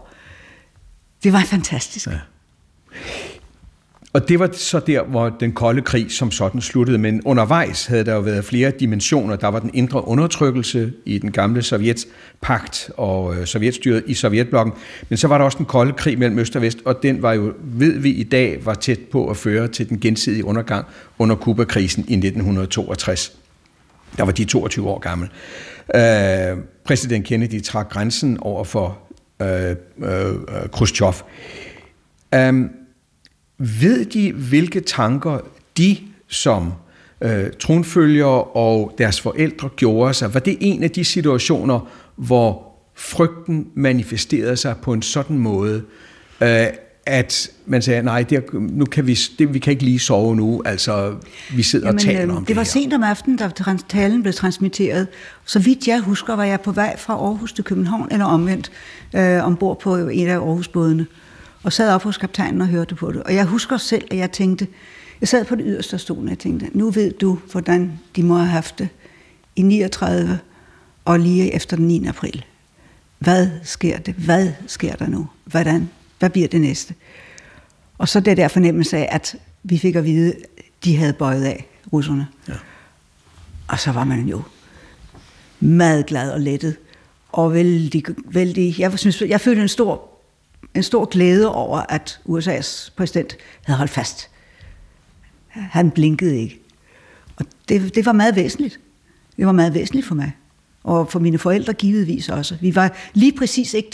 Det 1.22 1.32
var 1.32 1.40
fantastisk. 1.40 2.06
Ja. 2.06 2.18
Og 4.14 4.28
det 4.28 4.38
var 4.38 4.48
så 4.52 4.80
der, 4.80 5.02
hvor 5.02 5.28
den 5.28 5.52
kolde 5.52 5.82
krig 5.82 6.10
som 6.10 6.30
sådan 6.30 6.60
sluttede. 6.60 6.98
Men 6.98 7.22
undervejs 7.24 7.86
havde 7.86 8.04
der 8.04 8.14
jo 8.14 8.20
været 8.20 8.44
flere 8.44 8.70
dimensioner. 8.70 9.36
Der 9.36 9.48
var 9.48 9.58
den 9.58 9.70
indre 9.74 10.08
undertrykkelse 10.08 10.92
i 11.04 11.18
den 11.18 11.32
gamle 11.32 11.62
sovjetpagt 11.62 12.90
og 12.96 13.36
øh, 13.36 13.46
sovjetstyret 13.46 14.02
i 14.06 14.14
Sovjetblokken. 14.14 14.74
Men 15.08 15.16
så 15.16 15.28
var 15.28 15.38
der 15.38 15.44
også 15.44 15.58
den 15.58 15.66
kolde 15.66 15.92
krig 15.92 16.18
mellem 16.18 16.38
Øst 16.38 16.56
og 16.56 16.62
Vest, 16.62 16.78
og 16.84 17.02
den 17.02 17.22
var 17.22 17.32
jo, 17.32 17.52
ved 17.62 17.98
vi 17.98 18.10
i 18.10 18.22
dag, 18.22 18.66
var 18.66 18.74
tæt 18.74 18.98
på 19.12 19.30
at 19.30 19.36
føre 19.36 19.68
til 19.68 19.88
den 19.88 20.00
gensidige 20.00 20.44
undergang 20.44 20.86
under 21.18 21.36
Kuba-krisen 21.36 22.04
i 22.08 22.14
1962. 22.14 23.41
Der 24.16 24.24
var 24.24 24.32
de 24.32 24.44
22 24.44 24.88
år 24.88 24.98
gammel. 24.98 25.28
Øh, 25.94 26.64
præsident 26.84 27.26
Kennedy 27.26 27.62
trak 27.62 27.90
grænsen 27.90 28.38
over 28.40 28.64
for 28.64 28.98
øh, 29.42 29.76
øh, 29.98 30.34
Khrushchev. 30.72 31.14
Øh, 32.34 32.64
ved 33.58 34.04
de, 34.04 34.32
hvilke 34.32 34.80
tanker 34.80 35.38
de 35.78 35.96
som 36.28 36.72
øh, 37.20 37.50
tronfølgere 37.60 38.44
og 38.44 38.94
deres 38.98 39.20
forældre 39.20 39.68
gjorde 39.76 40.14
sig? 40.14 40.34
Var 40.34 40.40
det 40.40 40.56
en 40.60 40.82
af 40.82 40.90
de 40.90 41.04
situationer, 41.04 41.90
hvor 42.16 42.72
frygten 42.94 43.68
manifesterede 43.74 44.56
sig 44.56 44.76
på 44.82 44.92
en 44.92 45.02
sådan 45.02 45.38
måde, 45.38 45.82
øh, 46.40 46.66
at 47.06 47.50
man 47.66 47.82
sagde, 47.82 48.02
nej, 48.02 48.22
det, 48.22 48.44
nu 48.52 48.84
kan 48.84 49.06
vi, 49.06 49.18
det, 49.38 49.54
vi 49.54 49.58
kan 49.58 49.70
ikke 49.70 49.84
lige 49.84 49.98
sove 49.98 50.36
nu, 50.36 50.62
altså 50.64 51.14
vi 51.54 51.62
sidder 51.62 51.86
Jamen, 51.86 51.98
og 51.98 52.02
taler 52.02 52.22
øh, 52.22 52.36
om 52.36 52.36
det 52.36 52.48
Det 52.48 52.56
var 52.56 52.62
her. 52.62 52.66
sent 52.70 52.92
om 52.92 53.02
aftenen, 53.02 53.38
da 53.38 53.50
talen 53.88 54.22
blev 54.22 54.34
transmitteret. 54.34 55.06
Så 55.44 55.58
vidt 55.58 55.88
jeg 55.88 56.00
husker, 56.00 56.36
var 56.36 56.44
jeg 56.44 56.60
på 56.60 56.72
vej 56.72 56.96
fra 56.96 57.14
Aarhus 57.14 57.52
til 57.52 57.64
København, 57.64 58.08
eller 58.10 58.24
omvendt, 58.24 58.70
øh, 59.16 59.46
ombord 59.46 59.80
på 59.80 59.96
en 59.96 60.28
af 60.28 60.34
Aarhusbådene 60.34 61.06
og 61.62 61.72
sad 61.72 61.94
op 61.94 62.02
hos 62.02 62.18
kaptajnen 62.18 62.60
og 62.60 62.66
hørte 62.66 62.94
på 62.94 63.12
det. 63.12 63.22
Og 63.22 63.34
jeg 63.34 63.44
husker 63.44 63.76
selv, 63.76 64.04
at 64.10 64.16
jeg 64.16 64.30
tænkte, 64.32 64.66
jeg 65.20 65.28
sad 65.28 65.44
på 65.44 65.54
det 65.54 65.64
yderste 65.68 65.98
stol, 65.98 66.18
og 66.24 66.28
jeg 66.28 66.38
tænkte, 66.38 66.66
nu 66.72 66.90
ved 66.90 67.12
du, 67.12 67.38
hvordan 67.52 67.92
de 68.16 68.22
må 68.22 68.36
have 68.36 68.48
haft 68.48 68.78
det 68.78 68.88
i 69.56 69.62
39 69.62 70.38
og 71.04 71.18
lige 71.20 71.54
efter 71.54 71.76
den 71.76 71.86
9. 71.86 72.06
april. 72.06 72.44
Hvad 73.18 73.48
sker 73.62 73.98
det? 73.98 74.14
Hvad 74.14 74.48
sker 74.66 74.94
der 74.94 75.06
nu? 75.08 75.26
Hvordan? 75.44 75.90
Hvad 76.22 76.30
bliver 76.30 76.48
det 76.48 76.60
næste? 76.60 76.94
Og 77.98 78.08
så 78.08 78.20
det 78.20 78.36
der 78.36 78.48
fornemmelse 78.48 78.96
af, 78.96 79.08
at 79.10 79.36
vi 79.62 79.78
fik 79.78 79.94
at 79.96 80.04
vide, 80.04 80.34
de 80.84 80.96
havde 80.96 81.12
bøjet 81.12 81.44
af, 81.44 81.66
russerne. 81.92 82.26
Ja. 82.48 82.52
Og 83.68 83.78
så 83.78 83.92
var 83.92 84.04
man 84.04 84.28
jo 84.28 84.42
meget 85.60 86.06
glad 86.06 86.32
og 86.32 86.40
lettet. 86.40 86.76
Og 87.28 87.52
vældig, 87.52 88.04
vældig, 88.24 88.80
jeg, 88.80 88.98
synes, 88.98 89.22
jeg 89.22 89.40
følte 89.40 89.62
en 89.62 89.68
stor 89.68 90.10
en 90.74 90.82
stor 90.82 91.04
glæde 91.04 91.54
over, 91.54 91.80
at 91.88 92.20
USA's 92.28 92.92
præsident 92.96 93.36
havde 93.62 93.78
holdt 93.78 93.92
fast. 93.92 94.30
Han 95.48 95.90
blinkede 95.90 96.40
ikke. 96.40 96.60
Og 97.36 97.46
det, 97.68 97.94
det 97.94 98.06
var 98.06 98.12
meget 98.12 98.36
væsentligt. 98.36 98.80
Det 99.36 99.46
var 99.46 99.52
meget 99.52 99.74
væsentligt 99.74 100.06
for 100.06 100.14
mig. 100.14 100.32
Og 100.84 101.10
for 101.10 101.18
mine 101.18 101.38
forældre 101.38 101.72
givetvis 101.72 102.28
også. 102.28 102.56
Vi 102.60 102.74
var 102.74 102.96
lige 103.14 103.32
præcis 103.38 103.74
ikke 103.74 103.90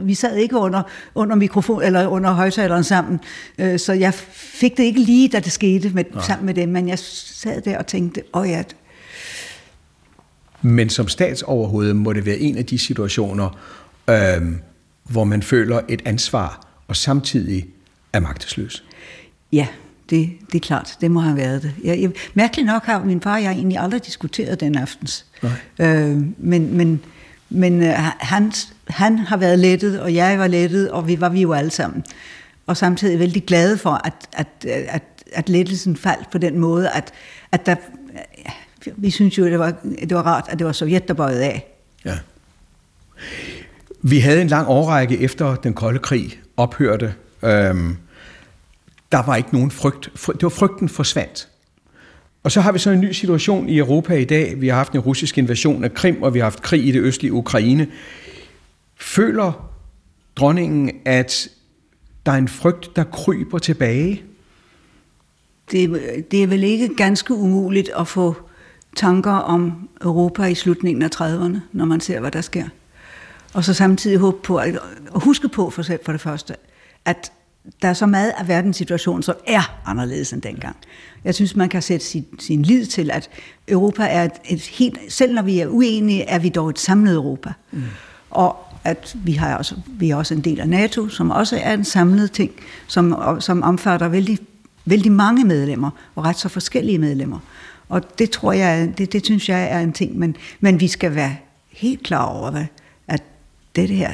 vi 0.00 0.14
sad 0.14 0.36
ikke 0.36 0.56
under, 0.56 0.82
under 1.14 1.36
mikrofon 1.36 1.82
eller 1.82 2.06
under 2.06 2.32
højtaleren 2.32 2.84
sammen, 2.84 3.20
øh, 3.58 3.78
så 3.78 3.92
jeg 3.92 4.14
fik 4.32 4.76
det 4.76 4.82
ikke 4.82 5.00
lige, 5.00 5.28
da 5.28 5.40
det 5.40 5.52
skete 5.52 5.90
med, 5.90 6.04
sammen 6.20 6.46
med 6.46 6.54
dem, 6.54 6.68
men 6.68 6.88
jeg 6.88 6.98
sad 6.98 7.60
der 7.60 7.78
og 7.78 7.86
tænkte, 7.86 8.22
åh 8.34 8.40
oh 8.40 8.48
ja. 8.48 8.62
Men 10.62 10.90
som 10.90 11.08
statsoverhoved 11.08 11.94
må 11.94 12.12
det 12.12 12.26
være 12.26 12.38
en 12.38 12.56
af 12.56 12.66
de 12.66 12.78
situationer, 12.78 13.58
øh, 14.10 14.42
hvor 15.04 15.24
man 15.24 15.42
føler 15.42 15.80
et 15.88 16.02
ansvar 16.04 16.68
og 16.88 16.96
samtidig 16.96 17.66
er 18.12 18.20
magtesløs. 18.20 18.84
Ja, 19.52 19.66
det, 20.12 20.30
det 20.46 20.54
er 20.54 20.60
klart, 20.60 20.96
det 21.00 21.10
må 21.10 21.20
have 21.20 21.36
været 21.36 21.62
det. 21.62 21.72
Jeg, 21.84 22.00
jeg, 22.00 22.10
mærkeligt 22.34 22.66
nok 22.66 22.84
har 22.84 23.04
min 23.04 23.20
far 23.20 23.34
og 23.34 23.42
jeg 23.42 23.52
egentlig 23.52 23.78
aldrig 23.78 24.06
diskuteret 24.06 24.60
den 24.60 24.78
aftens. 24.78 25.26
Nej. 25.42 25.52
Øh, 25.78 26.22
men 26.38 26.76
men, 26.76 27.00
men 27.50 27.82
øh, 27.82 27.94
han, 28.18 28.52
han 28.88 29.18
har 29.18 29.36
været 29.36 29.58
lettet, 29.58 30.00
og 30.00 30.14
jeg 30.14 30.38
var 30.38 30.46
lettet, 30.46 30.90
og 30.90 31.08
vi 31.08 31.20
var 31.20 31.28
vi 31.28 31.40
jo 31.40 31.52
alle 31.52 31.70
sammen. 31.70 32.04
Og 32.66 32.76
samtidig 32.76 33.18
vældig 33.18 33.44
glade 33.44 33.78
for, 33.78 34.00
at, 34.04 34.14
at, 34.32 34.64
at, 34.64 35.02
at 35.32 35.48
lettelsen 35.48 35.96
faldt 35.96 36.30
på 36.30 36.38
den 36.38 36.58
måde, 36.58 36.90
at, 36.90 37.12
at 37.52 37.66
der, 37.66 37.74
vi 38.96 39.10
synes 39.10 39.38
jo, 39.38 39.44
det 39.44 39.58
var, 39.58 39.74
det 40.00 40.14
var 40.14 40.22
rart, 40.22 40.44
at 40.48 40.58
det 40.58 40.66
var 40.66 40.72
Sovjet, 40.72 41.08
der 41.08 41.14
bøjede 41.14 41.44
af. 41.44 41.66
Ja. 42.04 42.18
Vi 44.02 44.18
havde 44.18 44.42
en 44.42 44.48
lang 44.48 44.68
årrække 44.68 45.18
efter 45.18 45.54
den 45.54 45.74
kolde 45.74 45.98
krig 45.98 46.40
ophørte. 46.56 47.14
Øhm, 47.42 47.96
der 49.12 49.22
var 49.22 49.36
ikke 49.36 49.48
nogen 49.52 49.70
frygt. 49.70 50.10
Det 50.26 50.42
var 50.42 50.48
frygten 50.48 50.88
forsvandt. 50.88 51.48
Og 52.42 52.52
så 52.52 52.60
har 52.60 52.72
vi 52.72 52.78
så 52.78 52.90
en 52.90 53.00
ny 53.00 53.12
situation 53.12 53.68
i 53.68 53.78
Europa 53.78 54.14
i 54.14 54.24
dag. 54.24 54.60
Vi 54.60 54.68
har 54.68 54.76
haft 54.76 54.92
en 54.92 55.00
russisk 55.00 55.38
invasion 55.38 55.84
af 55.84 55.94
Krim, 55.94 56.22
og 56.22 56.34
vi 56.34 56.38
har 56.38 56.46
haft 56.46 56.62
krig 56.62 56.86
i 56.86 56.90
det 56.90 57.00
østlige 57.00 57.32
Ukraine. 57.32 57.86
Føler 58.96 59.72
dronningen, 60.36 60.90
at 61.04 61.48
der 62.26 62.32
er 62.32 62.36
en 62.36 62.48
frygt, 62.48 62.96
der 62.96 63.04
kryber 63.04 63.58
tilbage? 63.58 64.22
Det, 65.70 65.90
det 66.30 66.42
er 66.42 66.46
vel 66.46 66.64
ikke 66.64 66.96
ganske 66.96 67.34
umuligt 67.34 67.90
at 67.98 68.08
få 68.08 68.36
tanker 68.96 69.32
om 69.32 69.88
Europa 70.00 70.44
i 70.44 70.54
slutningen 70.54 71.02
af 71.02 71.08
30'erne, 71.14 71.58
når 71.72 71.84
man 71.84 72.00
ser, 72.00 72.20
hvad 72.20 72.30
der 72.30 72.40
sker. 72.40 72.64
Og 73.54 73.64
så 73.64 73.74
samtidig 73.74 74.18
håbe 74.18 74.38
på, 74.42 74.56
at, 74.56 74.78
og 75.10 75.20
huske 75.20 75.48
på 75.48 75.70
for, 75.70 75.82
selv 75.82 76.00
for 76.04 76.12
det 76.12 76.20
første, 76.20 76.54
at 77.04 77.32
der 77.82 77.88
er 77.88 77.94
så 77.94 78.06
meget 78.06 78.32
af 78.38 78.48
verdens 78.48 78.76
situation, 78.76 79.22
som 79.22 79.34
er 79.46 79.80
anderledes 79.86 80.32
end 80.32 80.42
dengang. 80.42 80.76
Jeg 81.24 81.34
synes, 81.34 81.56
man 81.56 81.68
kan 81.68 81.82
sætte 81.82 82.06
sin, 82.06 82.26
sin 82.38 82.62
lid 82.62 82.86
til, 82.86 83.10
at 83.10 83.30
Europa 83.68 84.02
er 84.02 84.24
et, 84.24 84.32
et 84.44 84.62
helt... 84.62 84.98
Selv 85.08 85.34
når 85.34 85.42
vi 85.42 85.58
er 85.58 85.68
uenige, 85.68 86.22
er 86.22 86.38
vi 86.38 86.48
dog 86.48 86.70
et 86.70 86.78
samlet 86.78 87.14
Europa. 87.14 87.52
Mm. 87.70 87.82
Og 88.30 88.56
at 88.84 89.16
vi, 89.24 89.32
har 89.32 89.56
også, 89.56 89.74
vi 89.86 90.10
er 90.10 90.16
også 90.16 90.34
en 90.34 90.40
del 90.40 90.60
af 90.60 90.68
NATO, 90.68 91.08
som 91.08 91.30
også 91.30 91.58
er 91.62 91.74
en 91.74 91.84
samlet 91.84 92.32
ting, 92.32 92.50
som, 92.86 93.16
som 93.40 93.62
omfatter 93.62 94.08
vældig, 94.08 94.38
vældig 94.84 95.12
mange 95.12 95.44
medlemmer, 95.44 95.90
og 96.14 96.24
ret 96.24 96.38
så 96.38 96.48
forskellige 96.48 96.98
medlemmer. 96.98 97.38
Og 97.88 98.18
det 98.18 98.30
tror 98.30 98.52
jeg, 98.52 98.98
det, 98.98 99.12
det 99.12 99.24
synes 99.24 99.48
jeg 99.48 99.68
er 99.70 99.80
en 99.80 99.92
ting, 99.92 100.18
men, 100.18 100.36
men 100.60 100.80
vi 100.80 100.88
skal 100.88 101.14
være 101.14 101.36
helt 101.70 102.02
klar 102.02 102.24
over, 102.24 102.50
hvad, 102.50 102.66
at 103.08 103.22
det 103.76 103.88
her, 103.88 104.10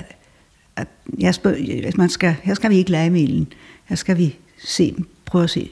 at 0.78 0.88
jeg 1.18 1.34
spørger, 1.34 1.90
man 1.96 2.08
skal, 2.08 2.36
her 2.42 2.54
skal 2.54 2.70
vi 2.70 2.76
ikke 2.76 2.90
lade 2.90 3.10
milen. 3.10 3.52
Her 3.84 3.96
skal 3.96 4.18
vi 4.18 4.36
se, 4.64 4.96
prøve 5.24 5.44
at 5.44 5.50
se 5.50 5.70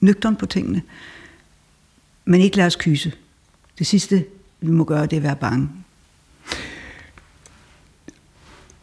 nøgteren 0.00 0.36
på 0.36 0.46
tingene, 0.46 0.82
men 2.24 2.40
ikke 2.40 2.56
lade 2.56 2.66
os 2.66 2.76
kyse. 2.76 3.12
Det 3.78 3.86
sidste, 3.86 4.24
vi 4.60 4.70
må 4.70 4.84
gøre, 4.84 5.02
det 5.02 5.12
er 5.12 5.16
at 5.16 5.22
være 5.22 5.36
bange. 5.36 5.68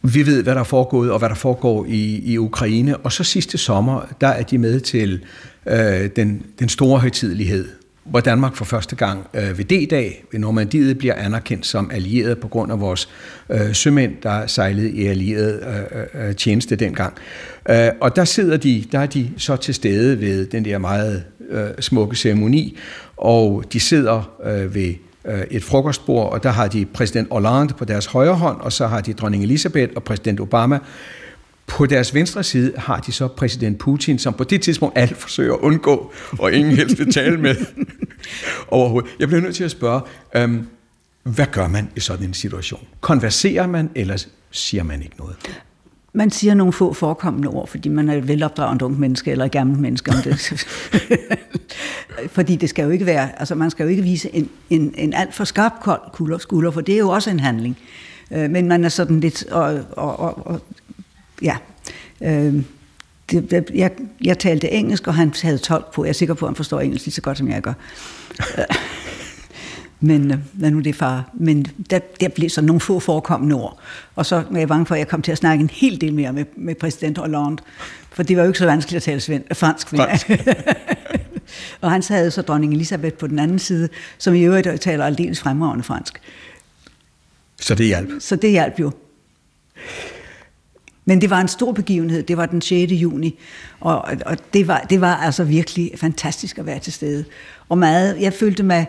Vi 0.01 0.25
ved, 0.25 0.43
hvad 0.43 0.55
der 0.55 0.59
er 0.59 0.65
foregået, 0.65 1.11
og 1.11 1.19
hvad 1.19 1.29
der 1.29 1.35
foregår 1.35 1.85
i, 1.85 2.31
i 2.33 2.37
Ukraine. 2.37 2.97
Og 2.97 3.11
så 3.11 3.23
sidste 3.23 3.57
sommer, 3.57 4.01
der 4.21 4.27
er 4.27 4.43
de 4.43 4.57
med 4.57 4.79
til 4.79 5.25
øh, 5.65 6.09
den, 6.15 6.45
den 6.59 6.69
store 6.69 6.99
højtidelighed 6.99 7.76
hvor 8.09 8.19
Danmark 8.19 8.55
for 8.55 8.65
første 8.65 8.95
gang 8.95 9.27
øh, 9.33 9.57
ved 9.57 9.65
D-dag 9.65 10.23
ved 10.31 10.39
Normandiet 10.39 10.97
bliver 10.97 11.13
anerkendt 11.13 11.65
som 11.65 11.91
allieret 11.93 12.39
på 12.39 12.47
grund 12.47 12.71
af 12.71 12.79
vores 12.79 13.09
øh, 13.49 13.73
sømænd, 13.73 14.13
der 14.23 14.47
sejlede 14.47 14.91
i 14.91 15.07
allieret 15.07 15.63
øh, 15.67 16.21
øh, 16.21 16.27
øh, 16.29 16.35
tjeneste 16.35 16.75
dengang. 16.75 17.13
Øh, 17.69 17.89
og 18.01 18.15
der 18.15 18.25
sidder 18.25 18.57
de, 18.57 18.85
der 18.91 18.99
er 18.99 19.05
de 19.05 19.29
så 19.37 19.55
til 19.55 19.73
stede 19.73 20.21
ved 20.21 20.45
den 20.45 20.65
der 20.65 20.77
meget 20.77 21.23
øh, 21.49 21.69
smukke 21.79 22.15
ceremoni, 22.15 22.77
og 23.17 23.63
de 23.73 23.79
sidder 23.79 24.31
øh, 24.45 24.75
ved 24.75 24.93
øh, 25.25 25.41
et 25.51 25.63
frokostbord, 25.63 26.33
og 26.33 26.43
der 26.43 26.49
har 26.49 26.67
de 26.67 26.85
præsident 26.85 27.27
Hollande 27.31 27.73
på 27.73 27.85
deres 27.85 28.05
højre 28.05 28.35
hånd, 28.35 28.61
og 28.61 28.73
så 28.73 28.87
har 28.87 29.01
de 29.01 29.13
dronning 29.13 29.43
Elisabeth 29.43 29.93
og 29.95 30.03
præsident 30.03 30.39
Obama 30.39 30.79
på 31.67 31.85
deres 31.85 32.13
venstre 32.13 32.43
side 32.43 32.73
har 32.77 32.99
de 32.99 33.11
så 33.11 33.27
præsident 33.27 33.79
Putin, 33.79 34.19
som 34.19 34.33
på 34.33 34.43
det 34.43 34.61
tidspunkt 34.61 34.97
alt 34.97 35.17
forsøger 35.17 35.53
at 35.53 35.59
undgå, 35.59 36.11
og 36.39 36.53
ingen 36.53 36.75
helst 36.75 36.99
vil 36.99 37.13
tale 37.13 37.37
med 37.37 37.55
overhovedet. 38.67 39.11
Jeg 39.19 39.27
bliver 39.27 39.41
nødt 39.41 39.55
til 39.55 39.63
at 39.63 39.71
spørge, 39.71 40.01
øhm, 40.35 40.67
hvad 41.23 41.45
gør 41.51 41.67
man 41.67 41.89
i 41.95 41.99
sådan 41.99 42.25
en 42.25 42.33
situation? 42.33 42.87
Konverserer 43.01 43.67
man, 43.67 43.89
eller 43.95 44.25
siger 44.51 44.83
man 44.83 45.01
ikke 45.01 45.15
noget? 45.17 45.35
Man 46.13 46.31
siger 46.31 46.53
nogle 46.53 46.73
få 46.73 46.93
forekommende 46.93 47.47
ord, 47.47 47.67
fordi 47.67 47.89
man 47.89 48.09
er 48.09 48.17
et 48.17 48.27
velopdragende 48.27 48.85
ung 48.85 48.99
menneske, 48.99 49.31
eller 49.31 49.45
et 49.45 49.51
gammelt 49.51 49.79
menneske. 49.79 50.11
Om 50.11 50.17
det. 50.23 50.65
fordi 52.35 52.55
det 52.55 52.69
skal 52.69 52.83
jo 52.83 52.89
ikke 52.89 53.05
være, 53.05 53.39
altså 53.39 53.55
man 53.55 53.71
skal 53.71 53.83
jo 53.83 53.89
ikke 53.89 54.03
vise 54.03 54.35
en, 54.35 54.49
en, 54.69 54.93
en 54.97 55.13
alt 55.13 55.35
for 55.35 55.43
skarp 55.43 55.73
kold 55.81 56.39
skulder, 56.39 56.71
for 56.71 56.81
det 56.81 56.93
er 56.93 56.99
jo 56.99 57.09
også 57.09 57.29
en 57.29 57.39
handling. 57.39 57.77
Øh, 58.31 58.49
men 58.49 58.67
man 58.67 58.83
er 58.83 58.89
sådan 58.89 59.19
lidt, 59.19 59.45
og, 59.45 59.79
og, 59.91 60.19
og, 60.19 60.47
og 60.47 60.61
ja, 61.41 61.57
øh, 62.21 62.63
det, 63.31 63.71
jeg, 63.73 63.91
jeg 64.23 64.39
talte 64.39 64.71
engelsk, 64.71 65.07
og 65.07 65.15
han 65.15 65.33
havde 65.41 65.57
tolk 65.57 65.93
på. 65.93 66.03
Jeg 66.03 66.09
er 66.09 66.13
sikker 66.13 66.33
på, 66.33 66.45
at 66.45 66.49
han 66.49 66.55
forstår 66.55 66.79
engelsk 66.79 67.05
lige 67.05 67.13
så 67.13 67.21
godt, 67.21 67.37
som 67.37 67.47
jeg 67.47 67.61
gør. 67.61 67.73
Men 69.99 70.31
øh, 70.31 70.37
hvad 70.53 70.71
nu 70.71 70.79
det 70.79 70.95
far? 70.95 71.29
Men 71.33 71.65
der, 71.89 71.99
der 72.19 72.27
blev 72.27 72.49
så 72.49 72.61
nogle 72.61 72.79
få 72.79 72.99
forekommende 72.99 73.55
ord. 73.55 73.79
Og 74.15 74.25
så 74.25 74.43
var 74.49 74.59
jeg 74.59 74.67
bange 74.67 74.85
for, 74.85 74.95
at 74.95 74.99
jeg 74.99 75.07
kom 75.07 75.21
til 75.21 75.31
at 75.31 75.37
snakke 75.37 75.61
en 75.61 75.69
hel 75.69 76.01
del 76.01 76.13
mere 76.13 76.33
med, 76.33 76.45
med 76.55 76.75
præsident 76.75 77.17
Hollande. 77.17 77.63
For 78.11 78.23
det 78.23 78.37
var 78.37 78.43
jo 78.43 78.49
ikke 78.49 78.59
så 78.59 78.65
vanskeligt 78.65 78.97
at 78.97 79.03
tale 79.03 79.19
sven, 79.19 79.43
fransk. 79.53 79.89
fransk. 79.89 80.31
og 81.81 81.91
han 81.91 82.03
havde 82.07 82.31
så 82.31 82.41
dronning 82.41 82.73
Elisabeth 82.73 83.17
på 83.17 83.27
den 83.27 83.39
anden 83.39 83.59
side, 83.59 83.89
som 84.17 84.35
i 84.35 84.41
øvrigt 84.41 84.81
taler 84.81 85.05
aldeles 85.05 85.39
fremragende 85.39 85.83
fransk. 85.83 86.21
Så 87.59 87.75
det 87.75 87.85
hjalp? 87.85 88.09
Så 88.19 88.35
det 88.35 88.51
hjalp 88.51 88.79
jo. 88.79 88.91
Men 91.07 91.21
det 91.21 91.29
var 91.29 91.41
en 91.41 91.47
stor 91.47 91.71
begivenhed. 91.71 92.23
Det 92.23 92.37
var 92.37 92.45
den 92.45 92.61
6. 92.61 92.91
juni, 92.91 93.39
og, 93.79 94.05
og 94.25 94.37
det, 94.53 94.67
var, 94.67 94.79
det 94.79 95.01
var 95.01 95.15
altså 95.15 95.43
virkelig 95.43 95.91
fantastisk 95.95 96.57
at 96.57 96.65
være 96.65 96.79
til 96.79 96.93
stede. 96.93 97.25
Og 97.69 97.77
meget, 97.77 98.21
jeg 98.21 98.33
følte 98.33 98.63
mig 98.63 98.87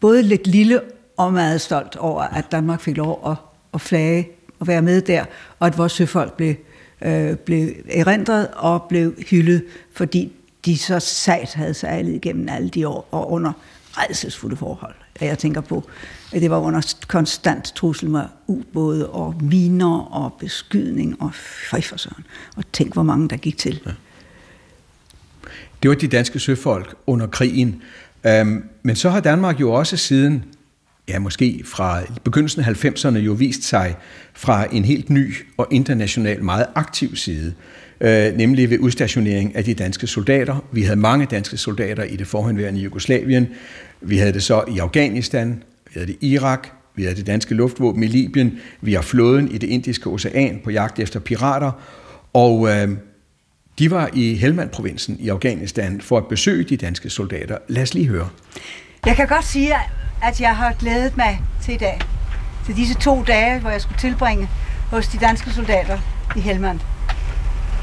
både 0.00 0.22
lidt 0.22 0.46
lille 0.46 0.80
og 1.16 1.32
meget 1.32 1.60
stolt 1.60 1.96
over, 1.96 2.22
at 2.22 2.52
Danmark 2.52 2.80
fik 2.80 2.96
lov 2.96 3.30
at, 3.30 3.36
at 3.74 3.80
flage 3.80 4.28
og 4.60 4.66
være 4.66 4.82
med 4.82 5.00
der, 5.00 5.24
og 5.58 5.66
at 5.66 5.78
vores 5.78 5.92
søfolk 5.92 6.32
blev, 6.36 6.54
øh, 7.02 7.36
blev 7.36 7.70
erindret 7.90 8.48
og 8.56 8.82
blev 8.82 9.14
hyldet, 9.30 9.64
fordi 9.92 10.32
de 10.64 10.78
så 10.78 11.00
sejt 11.00 11.54
havde 11.54 11.74
sejlet 11.74 12.14
igennem 12.14 12.48
alle 12.48 12.68
de 12.68 12.88
år 12.88 13.08
og 13.10 13.32
under 13.32 13.52
redselsfulde 13.92 14.56
forhold. 14.56 14.94
Jeg 15.20 15.38
tænker 15.38 15.60
på, 15.60 15.84
Øh, 16.34 16.40
det 16.40 16.50
var 16.50 16.58
under 16.58 16.94
konstant 17.08 17.64
trussel 17.64 18.10
med 18.10 18.22
ubåde 18.46 19.10
og 19.10 19.34
miner 19.42 19.98
og 19.98 20.32
beskydning 20.40 21.22
og 21.22 21.34
fejforsøren. 21.70 22.24
Og 22.56 22.64
tænk, 22.72 22.92
hvor 22.92 23.02
mange 23.02 23.28
der 23.28 23.36
gik 23.36 23.58
til. 23.58 23.80
Ja. 23.86 23.90
Det 25.82 25.88
var 25.88 25.94
de 25.94 26.08
danske 26.08 26.38
søfolk 26.38 26.94
under 27.06 27.26
krigen. 27.26 27.82
Øhm, 28.26 28.64
men 28.82 28.96
så 28.96 29.10
har 29.10 29.20
Danmark 29.20 29.60
jo 29.60 29.72
også 29.72 29.96
siden, 29.96 30.44
ja 31.08 31.18
måske 31.18 31.62
fra 31.64 32.02
begyndelsen 32.24 32.64
af 32.64 32.84
90'erne, 32.84 33.18
jo 33.18 33.32
vist 33.32 33.64
sig 33.64 33.96
fra 34.34 34.66
en 34.72 34.84
helt 34.84 35.10
ny 35.10 35.34
og 35.56 35.66
international 35.70 36.44
meget 36.44 36.66
aktiv 36.74 37.16
side 37.16 37.54
øh, 38.00 38.36
nemlig 38.36 38.70
ved 38.70 38.78
udstationering 38.78 39.56
af 39.56 39.64
de 39.64 39.74
danske 39.74 40.06
soldater. 40.06 40.64
Vi 40.72 40.82
havde 40.82 41.00
mange 41.00 41.26
danske 41.26 41.56
soldater 41.56 42.02
i 42.02 42.16
det 42.16 42.26
forhenværende 42.26 42.80
Jugoslavien. 42.80 43.48
Vi 44.00 44.18
havde 44.18 44.32
det 44.32 44.42
så 44.42 44.64
i 44.68 44.78
Afghanistan, 44.78 45.62
vi 45.88 45.92
havde 45.94 46.06
det 46.06 46.16
i 46.20 46.32
Irak, 46.32 46.68
vi 46.94 47.02
havde 47.02 47.16
det 47.16 47.26
danske 47.26 47.54
luftvåben 47.54 48.02
i 48.02 48.06
Libyen, 48.06 48.58
vi 48.80 48.94
har 48.94 49.02
flåden 49.02 49.50
i 49.50 49.58
det 49.58 49.66
indiske 49.66 50.10
ocean 50.10 50.60
på 50.64 50.70
jagt 50.70 50.98
efter 50.98 51.20
pirater, 51.20 51.72
og 52.32 52.68
øh, 52.68 52.88
de 53.78 53.90
var 53.90 54.10
i 54.12 54.34
Helmand-provinsen 54.34 55.16
i 55.20 55.28
Afghanistan 55.28 56.00
for 56.00 56.18
at 56.18 56.26
besøge 56.26 56.64
de 56.64 56.76
danske 56.76 57.10
soldater. 57.10 57.58
Lad 57.68 57.82
os 57.82 57.94
lige 57.94 58.08
høre. 58.08 58.28
Jeg 59.06 59.16
kan 59.16 59.26
godt 59.26 59.44
sige, 59.44 59.74
at 60.22 60.40
jeg 60.40 60.56
har 60.56 60.72
glædet 60.72 61.16
mig 61.16 61.42
til 61.62 61.74
i 61.74 61.76
dag. 61.76 62.00
Til 62.66 62.76
disse 62.76 62.94
to 62.94 63.22
dage, 63.22 63.60
hvor 63.60 63.70
jeg 63.70 63.80
skulle 63.80 63.98
tilbringe 63.98 64.48
hos 64.90 65.08
de 65.08 65.18
danske 65.18 65.50
soldater 65.50 65.98
i 66.36 66.40
Helmand. 66.40 66.80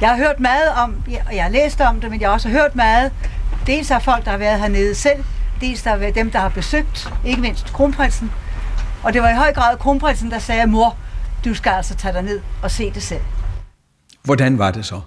Jeg 0.01 0.09
har 0.09 0.17
hørt 0.17 0.39
meget 0.39 0.69
om, 0.83 0.95
og 1.27 1.35
jeg 1.35 1.43
har 1.43 1.51
læst 1.51 1.81
om 1.81 2.01
det, 2.01 2.11
men 2.11 2.21
jeg 2.21 2.29
har 2.29 2.33
også 2.33 2.49
hørt 2.49 2.75
meget. 2.75 3.11
Dels 3.67 3.91
af 3.91 4.01
folk, 4.01 4.25
der 4.25 4.31
har 4.31 4.37
været 4.37 4.59
hernede 4.59 4.95
selv, 4.95 5.23
dels 5.61 5.81
der 5.81 5.97
har 5.97 6.11
dem, 6.11 6.31
der 6.31 6.39
har 6.39 6.49
besøgt, 6.49 7.13
ikke 7.25 7.41
mindst 7.41 7.65
kronprinsen. 7.65 8.31
Og 9.03 9.13
det 9.13 9.21
var 9.21 9.29
i 9.29 9.35
høj 9.35 9.53
grad 9.53 9.77
kronprinsen, 9.77 10.31
der 10.31 10.39
sagde, 10.39 10.67
mor, 10.67 10.97
du 11.45 11.53
skal 11.53 11.69
altså 11.69 11.95
tage 11.95 12.13
dig 12.13 12.21
ned 12.21 12.39
og 12.63 12.71
se 12.71 12.91
det 12.91 13.03
selv. 13.03 13.21
Hvordan 14.23 14.57
var 14.57 14.71
det 14.71 14.85
så? 14.85 15.01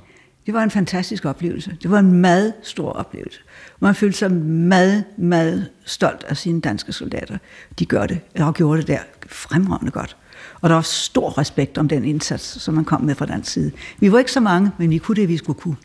Det 0.46 0.54
var 0.54 0.62
en 0.62 0.70
fantastisk 0.70 1.24
oplevelse. 1.24 1.76
Det 1.82 1.90
var 1.90 1.98
en 1.98 2.12
meget 2.12 2.52
stor 2.62 2.92
oplevelse. 2.92 3.40
Man 3.80 3.94
følte 3.94 4.18
sig 4.18 4.32
meget, 4.32 5.04
meget 5.18 5.68
stolt 5.84 6.24
af 6.24 6.36
sine 6.36 6.60
danske 6.60 6.92
soldater. 6.92 7.38
De 7.78 7.86
gør 7.86 8.06
det, 8.06 8.20
og 8.40 8.54
gjorde 8.54 8.80
det 8.80 8.88
der 8.88 8.98
fremragende 9.28 9.92
godt. 9.92 10.16
Og 10.60 10.68
der 10.68 10.74
var 10.74 10.82
stor 10.82 11.38
respekt 11.38 11.78
om 11.78 11.88
den 11.88 12.04
indsats, 12.04 12.62
som 12.62 12.74
man 12.74 12.84
kom 12.84 13.00
med 13.00 13.14
fra 13.14 13.26
den 13.26 13.44
side. 13.44 13.72
Vi 13.98 14.12
var 14.12 14.18
ikke 14.18 14.32
så 14.32 14.40
mange, 14.40 14.70
men 14.78 14.90
vi 14.90 14.98
kunne 14.98 15.16
det, 15.16 15.28
vi 15.28 15.36
skulle 15.36 15.60
kunne. 15.60 15.76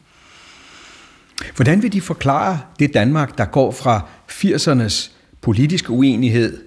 Hvordan 1.56 1.84
vil 1.84 1.94
de 1.94 2.02
forklare 2.02 2.60
det 2.80 2.94
Danmark, 2.94 3.38
der 3.38 3.46
går 3.46 3.72
fra 3.72 4.08
80'ernes 4.30 5.12
politiske 5.42 5.92
uenighed, 5.92 6.58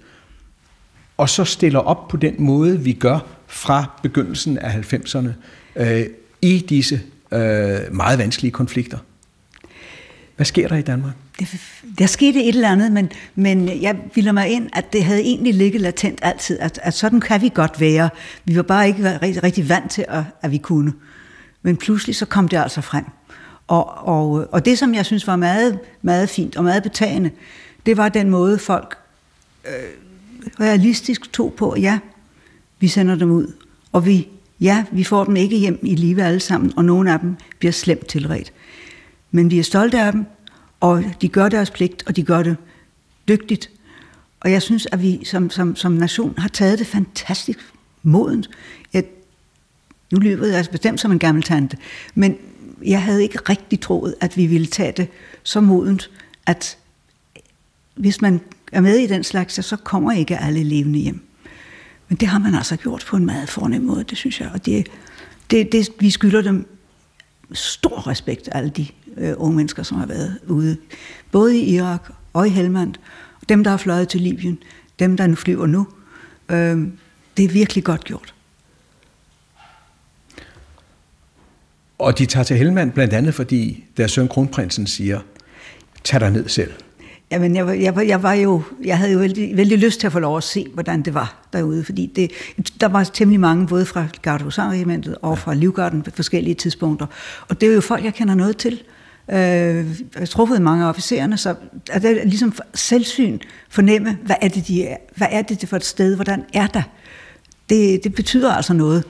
og 1.16 1.28
så 1.28 1.44
stiller 1.44 1.78
op 1.78 2.08
på 2.08 2.16
den 2.16 2.34
måde, 2.38 2.80
vi 2.80 2.92
gør 2.92 3.18
fra 3.46 3.90
begyndelsen 4.02 4.58
af 4.58 4.92
90'erne 4.92 5.28
øh, 5.76 6.06
i 6.42 6.58
disse 6.68 7.00
øh, 7.32 7.40
meget 7.92 8.18
vanskelige 8.18 8.52
konflikter? 8.52 8.98
Hvad 10.36 10.46
sker 10.46 10.68
der 10.68 10.76
i 10.76 10.82
Danmark? 10.82 11.14
Der 11.98 12.06
skete 12.06 12.44
et 12.44 12.48
eller 12.48 12.68
andet, 12.68 12.92
men, 12.92 13.10
men 13.34 13.82
jeg 13.82 13.96
vilder 14.14 14.32
mig 14.32 14.48
ind, 14.48 14.68
at 14.72 14.92
det 14.92 15.04
havde 15.04 15.20
egentlig 15.20 15.54
ligget 15.54 15.80
latent 15.80 16.18
altid, 16.22 16.58
at, 16.58 16.78
at 16.82 16.94
sådan 16.94 17.20
kan 17.20 17.42
vi 17.42 17.50
godt 17.54 17.80
være. 17.80 18.10
Vi 18.44 18.56
var 18.56 18.62
bare 18.62 18.86
ikke 18.86 19.18
rigtig, 19.22 19.42
rigtig 19.42 19.68
vant 19.68 19.90
til, 19.90 20.04
at, 20.08 20.22
at 20.42 20.50
vi 20.50 20.58
kunne. 20.58 20.92
Men 21.62 21.76
pludselig 21.76 22.16
så 22.16 22.26
kom 22.26 22.48
det 22.48 22.56
altså 22.56 22.80
frem. 22.80 23.04
Og, 23.68 24.06
og, 24.08 24.48
og 24.52 24.64
det, 24.64 24.78
som 24.78 24.94
jeg 24.94 25.06
synes 25.06 25.26
var 25.26 25.36
meget, 25.36 25.78
meget 26.02 26.28
fint 26.28 26.56
og 26.56 26.64
meget 26.64 26.82
betagende, 26.82 27.30
det 27.86 27.96
var 27.96 28.08
den 28.08 28.30
måde, 28.30 28.58
folk 28.58 28.98
øh, 29.64 29.72
realistisk 30.60 31.32
tog 31.32 31.54
på, 31.54 31.76
ja, 31.76 31.98
vi 32.80 32.88
sender 32.88 33.14
dem 33.14 33.30
ud, 33.30 33.52
og 33.92 34.06
vi, 34.06 34.28
ja, 34.60 34.84
vi 34.92 35.04
får 35.04 35.24
dem 35.24 35.36
ikke 35.36 35.56
hjem 35.56 35.78
i 35.82 35.94
live 35.94 36.22
alle 36.22 36.40
sammen, 36.40 36.72
og 36.76 36.84
nogle 36.84 37.12
af 37.12 37.20
dem 37.20 37.36
bliver 37.58 37.72
slemt 37.72 38.06
tilret. 38.06 38.52
Men 39.30 39.50
vi 39.50 39.58
er 39.58 39.62
stolte 39.62 40.00
af 40.00 40.12
dem, 40.12 40.26
og 40.80 41.04
de 41.20 41.28
gør 41.28 41.48
deres 41.48 41.70
pligt, 41.70 42.02
og 42.06 42.16
de 42.16 42.22
gør 42.22 42.42
det 42.42 42.56
dygtigt. 43.28 43.70
Og 44.40 44.50
jeg 44.50 44.62
synes, 44.62 44.86
at 44.92 45.02
vi 45.02 45.24
som, 45.24 45.50
som, 45.50 45.76
som 45.76 45.92
nation 45.92 46.34
har 46.38 46.48
taget 46.48 46.78
det 46.78 46.86
fantastisk 46.86 47.58
modent. 48.02 48.50
Jeg, 48.92 49.04
nu 50.12 50.18
lyder 50.18 50.46
jeg 50.46 50.56
altså 50.56 50.70
bestemt 50.70 51.00
som 51.00 51.12
en 51.12 51.18
gammel 51.18 51.42
tante, 51.42 51.76
men 52.14 52.36
jeg 52.84 53.02
havde 53.02 53.22
ikke 53.22 53.38
rigtig 53.48 53.80
troet, 53.80 54.14
at 54.20 54.36
vi 54.36 54.46
ville 54.46 54.66
tage 54.66 54.92
det 54.92 55.08
så 55.42 55.60
modent, 55.60 56.10
at 56.46 56.78
hvis 57.94 58.22
man 58.22 58.40
er 58.72 58.80
med 58.80 58.96
i 58.96 59.06
den 59.06 59.24
slags, 59.24 59.64
så 59.64 59.76
kommer 59.76 60.12
ikke 60.12 60.38
alle 60.38 60.62
levende 60.62 60.98
hjem. 60.98 61.20
Men 62.08 62.18
det 62.18 62.28
har 62.28 62.38
man 62.38 62.54
altså 62.54 62.76
gjort 62.76 63.04
på 63.08 63.16
en 63.16 63.26
meget 63.26 63.48
fornem 63.48 63.82
måde, 63.82 64.04
det 64.04 64.18
synes 64.18 64.40
jeg. 64.40 64.50
Og 64.54 64.66
det, 64.66 64.88
det, 65.50 65.72
det, 65.72 65.88
vi 65.98 66.10
skylder 66.10 66.42
dem 66.42 66.66
stor 67.52 68.06
respekt, 68.06 68.48
alle 68.52 68.70
de 68.70 68.86
øh, 69.16 69.34
unge 69.36 69.56
mennesker, 69.56 69.82
som 69.82 69.98
har 69.98 70.06
været 70.06 70.38
ude. 70.48 70.76
Både 71.32 71.58
i 71.58 71.74
Irak 71.74 72.12
og 72.32 72.46
i 72.46 72.50
Helmand. 72.50 72.94
Dem, 73.48 73.64
der 73.64 73.70
har 73.70 73.78
fløjet 73.78 74.08
til 74.08 74.20
Libyen. 74.20 74.58
Dem, 74.98 75.16
der 75.16 75.26
nu 75.26 75.34
flyver 75.34 75.66
nu. 75.66 75.86
Øh, 76.48 76.88
det 77.36 77.44
er 77.44 77.48
virkelig 77.48 77.84
godt 77.84 78.04
gjort. 78.04 78.34
Og 81.99 82.18
de 82.18 82.26
tager 82.26 82.44
til 82.44 82.57
Helmand 82.57 82.92
blandt 82.92 83.12
andet, 83.14 83.34
fordi 83.34 83.84
deres 83.97 84.11
søn 84.11 84.28
kronprinsen 84.28 84.86
siger, 84.86 85.20
tag 86.05 86.20
dig 86.20 86.30
ned 86.30 86.49
selv. 86.49 86.72
Jamen, 87.30 87.57
jeg, 87.57 87.82
jeg, 87.82 88.09
jeg, 88.09 88.22
var 88.22 88.32
jo, 88.32 88.62
jeg 88.84 88.99
havde 88.99 89.12
jo 89.12 89.18
vældig, 89.18 89.57
vældig 89.57 89.78
lyst 89.78 90.01
til 90.01 90.07
at 90.07 90.12
få 90.12 90.18
lov 90.18 90.36
at 90.36 90.44
se, 90.44 90.66
hvordan 90.74 91.03
det 91.03 91.14
var 91.14 91.49
derude, 91.53 91.84
fordi 91.84 92.07
det, 92.16 92.30
der 92.80 92.88
var 92.88 93.05
temmelig 93.05 93.40
mange, 93.40 93.66
både 93.66 93.86
fra 93.86 94.07
Gardehusarregimentet 94.22 95.16
og 95.22 95.38
fra 95.38 95.55
Livgarden 95.55 96.03
på 96.03 96.11
forskellige 96.14 96.55
tidspunkter. 96.55 97.07
Og 97.49 97.61
det 97.61 97.68
er 97.68 97.74
jo 97.74 97.80
folk, 97.80 98.05
jeg 98.05 98.14
kender 98.14 98.34
noget 98.34 98.57
til. 98.57 98.82
Øh, 99.30 99.36
jeg 99.36 99.84
har 100.16 100.26
truffet 100.26 100.62
mange 100.62 100.84
af 100.84 100.88
officererne, 100.88 101.36
så 101.36 101.55
er 101.90 101.99
det 101.99 102.20
ligesom 102.24 102.55
selvsyn 102.74 103.38
fornemme, 103.68 104.18
hvad 104.22 104.36
er 104.42 104.49
det, 104.49 104.68
de 104.68 104.86
er, 104.86 104.97
hvad 105.16 105.28
er 105.30 105.42
det 105.42 105.68
for 105.68 105.76
et 105.76 105.84
sted, 105.84 106.14
hvordan 106.14 106.44
er 106.53 106.66
der? 106.66 106.82
Det, 107.70 108.05
det 108.05 108.14
betyder 108.14 108.53
altså 108.53 108.72
noget. 108.72 109.05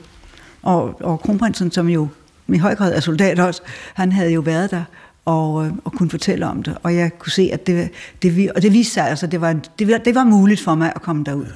Og, 0.62 1.02
og 1.02 1.20
kronprinsen, 1.20 1.70
som 1.70 1.88
jo 1.88 2.08
i 2.54 2.58
høj 2.58 2.74
grad 2.74 2.94
er 2.94 3.00
soldat 3.00 3.38
også, 3.38 3.62
han 3.94 4.12
havde 4.12 4.32
jo 4.32 4.40
været 4.40 4.70
der, 4.70 4.84
og, 5.24 5.66
øh, 5.66 5.72
og 5.84 5.92
kunne 5.92 6.10
fortælle 6.10 6.46
om 6.46 6.62
det. 6.62 6.76
Og 6.82 6.94
jeg 6.94 7.10
kunne 7.18 7.32
se, 7.32 7.50
at 7.52 7.66
det, 7.66 7.90
det, 8.22 8.52
og 8.52 8.62
det 8.62 8.72
viste 8.72 8.94
sig, 8.94 9.08
altså, 9.08 9.26
det 9.26 9.40
var, 9.40 9.52
det, 9.78 10.04
det 10.04 10.14
var 10.14 10.24
muligt 10.24 10.60
for 10.60 10.74
mig 10.74 10.92
at 10.94 11.02
komme 11.02 11.24
derud. 11.24 11.46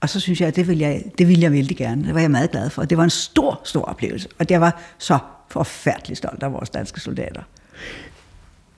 Og 0.00 0.08
så 0.08 0.20
synes 0.20 0.40
jeg, 0.40 0.48
at 0.48 0.56
det 0.56 0.68
ville 0.68 0.82
jeg, 0.82 1.02
det 1.18 1.28
ville 1.28 1.42
jeg 1.42 1.52
vældig 1.52 1.76
gerne. 1.76 2.06
Det 2.06 2.14
var 2.14 2.20
jeg 2.20 2.30
meget 2.30 2.50
glad 2.50 2.70
for. 2.70 2.84
Det 2.84 2.98
var 2.98 3.04
en 3.04 3.10
stor, 3.10 3.60
stor 3.64 3.82
oplevelse. 3.82 4.28
Og 4.38 4.46
jeg 4.50 4.60
var 4.60 4.82
så 4.98 5.18
forfærdeligt 5.50 6.18
stolt 6.18 6.42
af 6.42 6.52
vores 6.52 6.70
danske 6.70 7.00
soldater. 7.00 7.42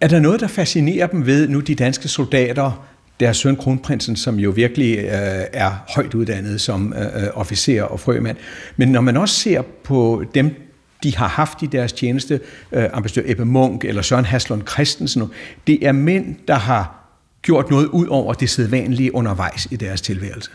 Er 0.00 0.08
der 0.08 0.20
noget, 0.20 0.40
der 0.40 0.46
fascinerer 0.46 1.06
dem 1.06 1.26
ved 1.26 1.48
nu 1.48 1.60
de 1.60 1.74
danske 1.74 2.08
soldater, 2.08 2.88
deres 3.20 3.36
søn 3.36 3.56
kronprinsen, 3.56 4.16
som 4.16 4.38
jo 4.38 4.50
virkelig 4.50 4.98
øh, 4.98 5.04
er 5.52 5.84
højt 5.94 6.14
uddannet 6.14 6.60
som 6.60 6.92
øh, 6.92 7.22
øh 7.22 7.28
officer 7.34 7.82
og 7.82 8.00
frømand, 8.00 8.36
men 8.76 8.88
når 8.88 9.00
man 9.00 9.16
også 9.16 9.34
ser 9.34 9.62
på 9.62 10.24
dem, 10.34 10.67
de 11.02 11.16
har 11.16 11.28
haft 11.28 11.62
i 11.62 11.66
deres 11.66 11.92
tjeneste, 11.92 12.40
øh, 12.72 12.84
ambassadør 12.92 13.30
Ebbe 13.30 13.44
Munk 13.44 13.84
eller 13.84 14.02
Søren 14.02 14.24
Haslund 14.24 14.66
Christensen. 14.66 15.22
Det 15.66 15.86
er 15.86 15.92
mænd, 15.92 16.36
der 16.48 16.54
har 16.54 16.94
gjort 17.42 17.70
noget 17.70 17.86
ud 17.86 18.06
over 18.06 18.34
det 18.34 18.50
sædvanlige 18.50 19.14
undervejs 19.14 19.68
i 19.70 19.76
deres 19.76 20.00
tilværelse. 20.00 20.50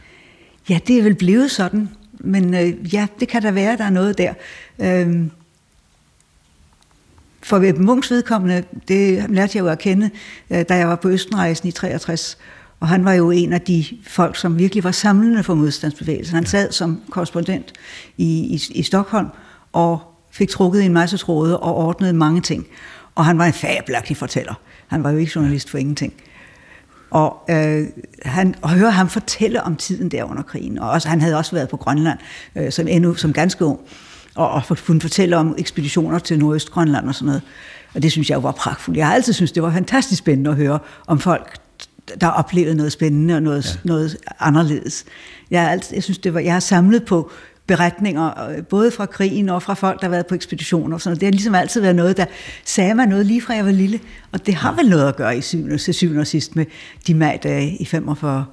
Ja, 0.70 0.80
det 0.88 1.00
er 1.00 1.04
vel 1.04 1.16
blevet 1.16 1.52
sådan, 1.52 1.90
men 2.20 2.54
øh, 2.54 2.94
ja, 2.94 3.08
det 3.20 3.28
kan 3.28 3.42
da 3.42 3.52
være, 3.52 3.78
der 3.78 3.84
er 3.84 3.90
noget 3.90 4.18
der. 4.18 4.34
Øh, 4.80 5.26
for 7.42 7.58
Ebbe 7.58 7.84
Munks 7.84 8.12
vedkommende, 8.12 8.64
det 8.88 9.30
lærte 9.30 9.58
jeg 9.58 9.64
jo 9.64 9.68
at 9.68 9.80
kende, 9.80 10.10
øh, 10.50 10.66
da 10.70 10.76
jeg 10.76 10.88
var 10.88 10.96
på 10.96 11.10
Østenrejsen 11.10 11.68
i 11.68 11.72
63, 11.72 12.38
og 12.80 12.88
han 12.88 13.06
var 13.06 13.14
jo 13.14 13.32
en 13.32 13.54
af 13.54 13.62
de 13.62 13.86
folk, 14.08 14.38
som 14.38 14.58
virkelig 14.60 14.84
var 14.84 14.92
samlende 14.92 15.44
for 15.44 15.54
modstandsbevægelsen. 15.54 16.36
Han 16.36 16.46
sad 16.46 16.72
som 16.72 17.02
korrespondent 17.10 17.74
i, 18.18 18.26
i, 18.26 18.80
i 18.80 18.84
Stockholm, 18.84 19.28
og 19.74 20.13
fik 20.34 20.50
trukket 20.50 20.86
en 20.86 20.94
masse 20.94 21.18
tråde 21.18 21.60
og 21.60 21.76
ordnet 21.76 22.16
mange 22.16 22.42
ting. 22.42 22.68
Og 23.16 23.26
han 23.26 23.38
var 23.38 23.46
en 23.46 23.54
fabelagtig 23.54 24.18
fortæller. 24.18 24.54
Han 24.88 25.04
var 25.04 25.12
jo 25.12 25.18
ikke 25.18 25.32
journalist 25.36 25.70
for 25.70 25.78
ingenting. 25.78 26.14
Og, 27.12 27.38
øh, 27.50 27.88
han, 28.26 28.56
og 28.62 28.70
høre 28.70 28.92
ham 28.92 29.10
fortælle 29.10 29.64
om 29.64 29.76
tiden 29.76 30.10
der 30.10 30.24
under 30.24 30.44
krigen. 30.44 30.80
Og 30.80 30.90
også, 30.90 31.10
han 31.10 31.22
havde 31.22 31.38
også 31.38 31.52
været 31.52 31.70
på 31.70 31.78
Grønland 31.78 32.20
øh, 32.56 32.72
som, 32.72 32.88
endnu, 32.88 33.16
som 33.16 33.34
ganske 33.34 33.66
ung. 33.66 33.80
Og, 34.36 34.50
og 34.52 34.64
kunne 34.86 35.02
fortælle 35.02 35.38
om 35.38 35.56
ekspeditioner 35.58 36.20
til 36.20 36.40
Nordøstgrønland 36.40 37.08
og 37.08 37.16
sådan 37.16 37.26
noget. 37.26 37.42
Og 37.96 38.04
det 38.04 38.12
synes 38.12 38.30
jeg 38.30 38.36
jo 38.36 38.40
var 38.40 38.52
pragtfuldt. 38.52 38.98
Jeg 38.98 39.08
har 39.08 39.14
altid 39.14 39.34
synes 39.34 39.52
det 39.52 39.64
var 39.64 39.72
fantastisk 39.72 40.20
spændende 40.20 40.50
at 40.50 40.56
høre 40.56 40.80
om 41.08 41.20
folk, 41.20 41.58
der 42.22 42.28
oplevede 42.28 42.76
noget 42.76 42.92
spændende 42.92 43.36
og 43.36 43.44
noget, 43.44 43.66
ja. 43.66 43.80
noget 43.84 44.18
anderledes. 44.40 45.06
Jeg, 45.52 45.62
har 45.62 45.70
altid, 45.70 45.96
jeg 45.96 46.04
synes, 46.04 46.18
det 46.18 46.34
var, 46.34 46.40
jeg 46.40 46.54
har 46.54 46.60
samlet 46.60 47.06
på 47.06 47.32
beretninger, 47.74 48.50
øh, 48.50 48.64
både 48.64 48.92
fra 48.92 49.06
krigen 49.06 49.50
og 49.50 49.64
fra 49.64 49.74
folk, 49.74 50.02
der 50.02 50.08
har 50.08 50.12
været 50.12 50.28
på 50.28 50.36
ekspeditioner. 50.36 50.96
Og 50.96 51.02
sådan. 51.02 51.20
Det 51.20 51.24
har 51.24 51.32
ligesom 51.32 51.56
altid 51.56 51.82
været 51.82 51.96
noget, 51.96 52.18
der 52.18 52.26
sagde 52.66 52.96
mig 52.96 53.08
noget 53.08 53.26
lige 53.26 53.42
fra 53.42 53.54
jeg 53.54 53.66
var 53.66 53.72
lille. 53.72 54.00
Og 54.32 54.46
det 54.46 54.54
har 54.54 54.76
vel 54.76 54.90
noget 54.90 55.08
at 55.08 55.16
gøre 55.16 55.38
i 55.38 55.42
syvende, 55.42 55.78
til 55.78 55.94
syvende 55.94 56.22
og 56.22 56.28
sidst 56.28 56.56
med 56.56 56.66
de 57.08 57.14
magdage 57.14 57.78
i 57.80 57.86
45. 57.86 58.46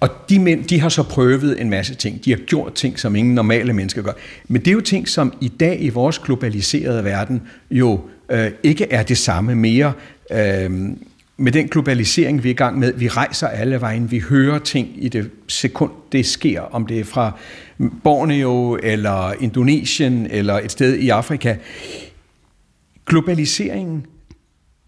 Og 0.00 0.08
de 0.28 0.38
mænd, 0.38 0.64
de 0.64 0.80
har 0.80 0.88
så 0.88 1.02
prøvet 1.02 1.60
en 1.60 1.70
masse 1.70 1.94
ting. 1.94 2.24
De 2.24 2.30
har 2.30 2.38
gjort 2.38 2.74
ting, 2.74 2.98
som 2.98 3.16
ingen 3.16 3.34
normale 3.34 3.72
mennesker 3.72 4.02
gør. 4.02 4.12
Men 4.48 4.60
det 4.60 4.68
er 4.68 4.72
jo 4.72 4.80
ting, 4.80 5.08
som 5.08 5.32
i 5.40 5.48
dag 5.48 5.76
i 5.80 5.88
vores 5.88 6.18
globaliserede 6.18 7.04
verden 7.04 7.42
jo 7.70 8.00
øh, 8.30 8.50
ikke 8.62 8.92
er 8.92 9.02
det 9.02 9.18
samme 9.18 9.54
mere. 9.54 9.92
Øh, 10.32 10.70
med 11.40 11.52
den 11.52 11.68
globalisering, 11.68 12.42
vi 12.42 12.48
er 12.48 12.54
i 12.54 12.56
gang 12.56 12.78
med, 12.78 12.92
vi 12.92 13.08
rejser 13.08 13.48
alle 13.48 13.80
vejen, 13.80 14.10
vi 14.10 14.18
hører 14.18 14.58
ting 14.58 15.04
i 15.04 15.08
det 15.08 15.30
sekund, 15.48 15.92
det 16.12 16.26
sker, 16.26 16.60
om 16.60 16.86
det 16.86 17.00
er 17.00 17.04
fra 17.04 17.32
Borneo 18.04 18.78
eller 18.82 19.32
Indonesien 19.40 20.26
eller 20.30 20.54
et 20.54 20.72
sted 20.72 20.94
i 20.94 21.08
Afrika. 21.08 21.56
Globaliseringen 23.06 24.06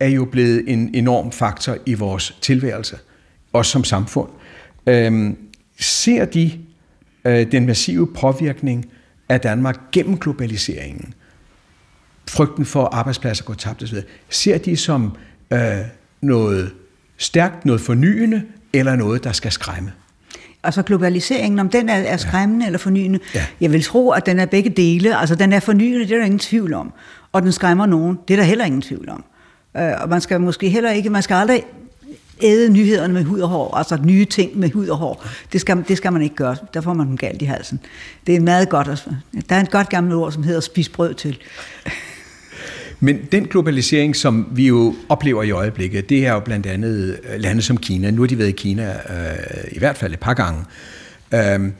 er 0.01 0.09
jo 0.09 0.25
blevet 0.25 0.65
en 0.67 0.95
enorm 0.95 1.33
faktor 1.33 1.77
i 1.87 1.95
vores 1.95 2.37
tilværelse, 2.41 2.99
også 3.53 3.73
som 3.73 3.85
samfund. 3.85 4.29
Øhm, 4.87 5.37
ser 5.81 6.25
de 6.25 6.53
øh, 7.25 7.53
den 7.53 7.67
massive 7.67 8.07
påvirkning 8.07 8.87
af 9.29 9.41
Danmark 9.41 9.81
gennem 9.93 10.19
globaliseringen, 10.19 11.15
frygten 12.29 12.65
for 12.65 12.85
arbejdspladser 12.85 13.45
går 13.45 13.55
tabt 13.55 13.83
osv., 13.83 13.99
ser 14.31 14.59
de 14.59 14.77
som 14.77 15.17
øh, 15.53 15.81
noget 16.21 16.71
stærkt, 17.17 17.65
noget 17.65 17.81
fornyende, 17.81 18.43
eller 18.73 18.97
noget, 18.97 19.25
der 19.25 19.33
skal 19.33 19.53
skræmme? 19.53 19.93
altså 20.63 20.83
globaliseringen, 20.83 21.59
om 21.59 21.69
den 21.69 21.89
er, 21.89 21.95
er 21.95 22.17
skræmmende 22.17 22.65
ja. 22.65 22.67
eller 22.67 22.79
fornyende. 22.79 23.19
Ja. 23.35 23.47
Jeg 23.61 23.73
vil 23.73 23.83
tro, 23.83 24.11
at 24.11 24.27
den 24.27 24.39
er 24.39 24.47
begge 24.47 24.71
dele. 24.71 25.17
Altså 25.21 25.35
den 25.35 25.53
er 25.53 25.61
fornyende, 25.61 26.01
det 26.01 26.13
er 26.13 26.17
der 26.17 26.25
ingen 26.25 26.39
tvivl 26.39 26.75
om. 26.75 26.93
Og 27.33 27.43
den 27.43 27.53
skræmmer 27.53 27.87
nogen, 27.87 28.19
det 28.29 28.35
er 28.35 28.39
der 28.39 28.45
heller 28.45 28.65
ingen 28.65 28.83
tvivl 28.83 29.09
om. 29.09 29.25
Øh, 29.77 29.93
og 30.01 30.09
man 30.09 30.21
skal 30.21 30.41
måske 30.41 30.69
heller 30.69 30.91
ikke, 30.91 31.11
man 31.11 31.23
skal 31.23 31.35
aldrig 31.35 31.65
æde 32.43 32.71
nyhederne 32.73 33.15
med 33.15 33.25
hud 33.25 33.41
og 33.41 33.49
hår, 33.49 33.77
altså 33.77 33.99
nye 34.05 34.25
ting 34.25 34.59
med 34.59 34.71
hud 34.71 34.89
og 34.89 34.97
hår. 34.97 35.25
Det 35.53 35.61
skal, 35.61 35.85
det 35.89 35.97
skal 35.97 36.13
man 36.13 36.23
ikke 36.23 36.35
gøre, 36.35 36.57
der 36.75 36.81
får 36.81 36.95
man 36.95 37.07
dem 37.07 37.17
galt 37.17 37.43
i 37.43 37.45
halsen. 37.45 37.81
Det 38.27 38.37
er 38.37 38.41
meget 38.41 38.69
godt, 38.69 39.09
der 39.49 39.57
er 39.57 39.61
et 39.61 39.71
godt 39.71 39.89
gammelt 39.89 40.15
ord, 40.15 40.33
som 40.33 40.43
hedder 40.43 40.61
spis 40.61 40.89
brød 40.89 41.15
til. 41.15 41.39
Men 43.01 43.19
den 43.33 43.45
globalisering, 43.45 44.17
som 44.17 44.47
vi 44.53 44.67
jo 44.67 44.95
oplever 45.09 45.43
i 45.43 45.51
øjeblikket, 45.51 46.09
det 46.09 46.27
er 46.27 46.33
jo 46.33 46.41
blandt 46.41 46.67
andet 46.67 47.21
øh, 47.25 47.41
lande 47.41 47.63
som 47.63 47.77
Kina. 47.77 48.11
Nu 48.11 48.23
har 48.23 48.27
de 48.27 48.39
været 48.39 48.49
i 48.49 48.53
Kina 48.53 48.93
øh, 48.93 49.65
i 49.73 49.79
hvert 49.79 49.97
fald 49.97 50.13
et 50.13 50.21
par 50.21 50.35
gange. 50.35 50.65
Øh, 51.35 51.73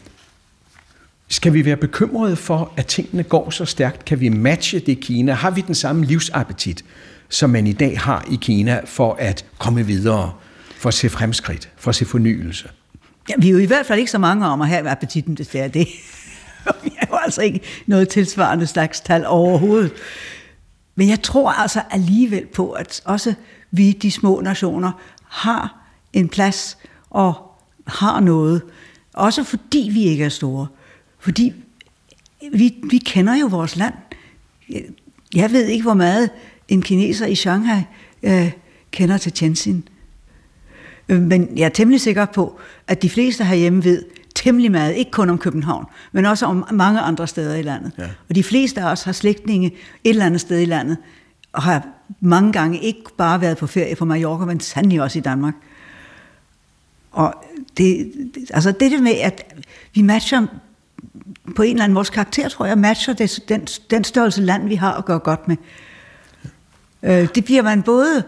skal 1.29 1.53
vi 1.53 1.65
være 1.65 1.77
bekymrede 1.77 2.37
for, 2.37 2.73
at 2.77 2.87
tingene 2.87 3.23
går 3.23 3.51
så 3.51 3.65
stærkt? 3.65 4.05
Kan 4.05 4.21
vi 4.21 4.29
matche 4.29 4.79
det 4.79 5.01
Kina? 5.01 5.33
Har 5.33 5.51
vi 5.51 5.61
den 5.61 5.75
samme 5.75 6.05
livsappetit, 6.05 6.85
som 7.29 7.51
man 7.51 7.67
i 7.67 7.73
dag 7.73 8.01
har 8.01 8.25
i 8.31 8.39
Kina, 8.41 8.81
for 8.85 9.17
at 9.19 9.45
komme 9.59 9.87
videre, 9.87 10.33
for 10.77 10.89
at 10.89 10.95
se 10.95 11.09
fremskridt, 11.09 11.69
for 11.77 11.89
at 11.89 11.95
se 11.95 12.05
fornyelse? 12.05 12.69
Ja, 13.29 13.35
vi 13.39 13.49
er 13.49 13.53
jo 13.53 13.59
i 13.59 13.65
hvert 13.65 13.87
fald 13.87 13.99
ikke 13.99 14.11
så 14.11 14.19
mange 14.19 14.47
om 14.47 14.61
at 14.61 14.69
have 14.69 14.89
appetitten, 14.89 15.35
det 15.35 15.55
er 15.55 15.69
det. 15.79 15.89
vi 16.85 16.91
er 16.99 17.07
jo 17.11 17.17
altså 17.25 17.43
ikke 17.43 17.61
noget 17.87 18.09
tilsvarende 18.09 18.67
slags 18.67 19.01
tal 19.01 19.27
overhovedet. 19.27 19.93
Men 21.01 21.09
jeg 21.09 21.23
tror 21.23 21.51
altså 21.51 21.83
alligevel 21.91 22.47
på, 22.47 22.71
at 22.71 23.03
også 23.05 23.35
vi, 23.71 23.93
de 23.93 24.11
små 24.11 24.41
nationer, 24.41 24.93
har 25.29 25.89
en 26.13 26.29
plads 26.29 26.79
og 27.11 27.35
har 27.87 28.21
noget. 28.21 28.63
Også 29.15 29.45
fordi 29.45 29.91
vi 29.93 30.05
ikke 30.05 30.25
er 30.25 30.29
store. 30.29 30.67
Fordi 31.19 31.53
vi, 32.53 32.75
vi 32.91 32.99
kender 32.99 33.35
jo 33.35 33.47
vores 33.47 33.77
land. 33.77 33.95
Jeg 35.35 35.53
ved 35.53 35.67
ikke, 35.67 35.83
hvor 35.83 35.95
meget 35.95 36.31
en 36.69 36.83
kineser 36.83 37.27
i 37.27 37.35
Shanghai 37.35 37.83
øh, 38.23 38.53
kender 38.91 39.19
til 39.19 39.33
Tianjin. 39.33 39.89
Øh, 41.09 41.23
men 41.23 41.59
jeg 41.59 41.65
er 41.65 41.69
temmelig 41.69 42.01
sikker 42.01 42.25
på, 42.25 42.61
at 42.87 43.03
de 43.03 43.11
fleste 43.11 43.45
herhjemme 43.45 43.85
ved 43.85 44.05
temmelig 44.43 44.71
meget, 44.71 44.95
ikke 44.95 45.11
kun 45.11 45.31
om 45.31 45.39
København, 45.39 45.87
men 46.13 46.25
også 46.25 46.47
om 46.47 46.67
mange 46.73 47.01
andre 47.01 47.27
steder 47.27 47.55
i 47.55 47.63
landet. 47.63 47.93
Ja. 47.99 48.09
Og 48.29 48.35
de 48.35 48.43
fleste 48.43 48.81
af 48.81 48.91
os 48.91 49.03
har 49.03 49.13
slægtninge 49.13 49.67
et 50.05 50.11
eller 50.11 50.27
andet 50.27 50.41
sted 50.41 50.61
i 50.61 50.65
landet, 50.65 50.97
og 51.53 51.63
har 51.63 51.87
mange 52.21 52.53
gange 52.53 52.81
ikke 52.81 53.01
bare 53.17 53.41
været 53.41 53.57
på 53.57 53.67
ferie 53.67 53.97
på 53.97 54.05
Mallorca, 54.05 54.45
men 54.45 54.61
sandelig 54.61 55.03
også 55.03 55.19
i 55.19 55.23
Danmark. 55.23 55.55
Og 57.13 57.35
det, 57.77 58.13
altså 58.51 58.73
det, 58.73 59.03
med, 59.03 59.13
at 59.13 59.55
vi 59.95 60.03
matcher 60.03 60.47
på 61.57 61.63
en 61.63 61.71
eller 61.71 61.85
anden 61.85 61.97
vores 61.97 62.11
karakter, 62.11 62.49
tror 62.49 62.67
jeg, 62.67 62.79
matcher 62.79 63.15
det, 63.15 63.41
den, 63.49 63.67
den 63.91 64.05
størrelse 64.05 64.43
land, 64.43 64.69
vi 64.69 64.75
har 64.75 64.93
at 64.93 65.05
gøre 65.05 65.19
godt 65.19 65.49
med. 65.49 65.57
Øh, 67.03 67.29
det 67.35 67.45
bliver 67.45 67.63
man 67.63 67.83
både, 67.83 68.25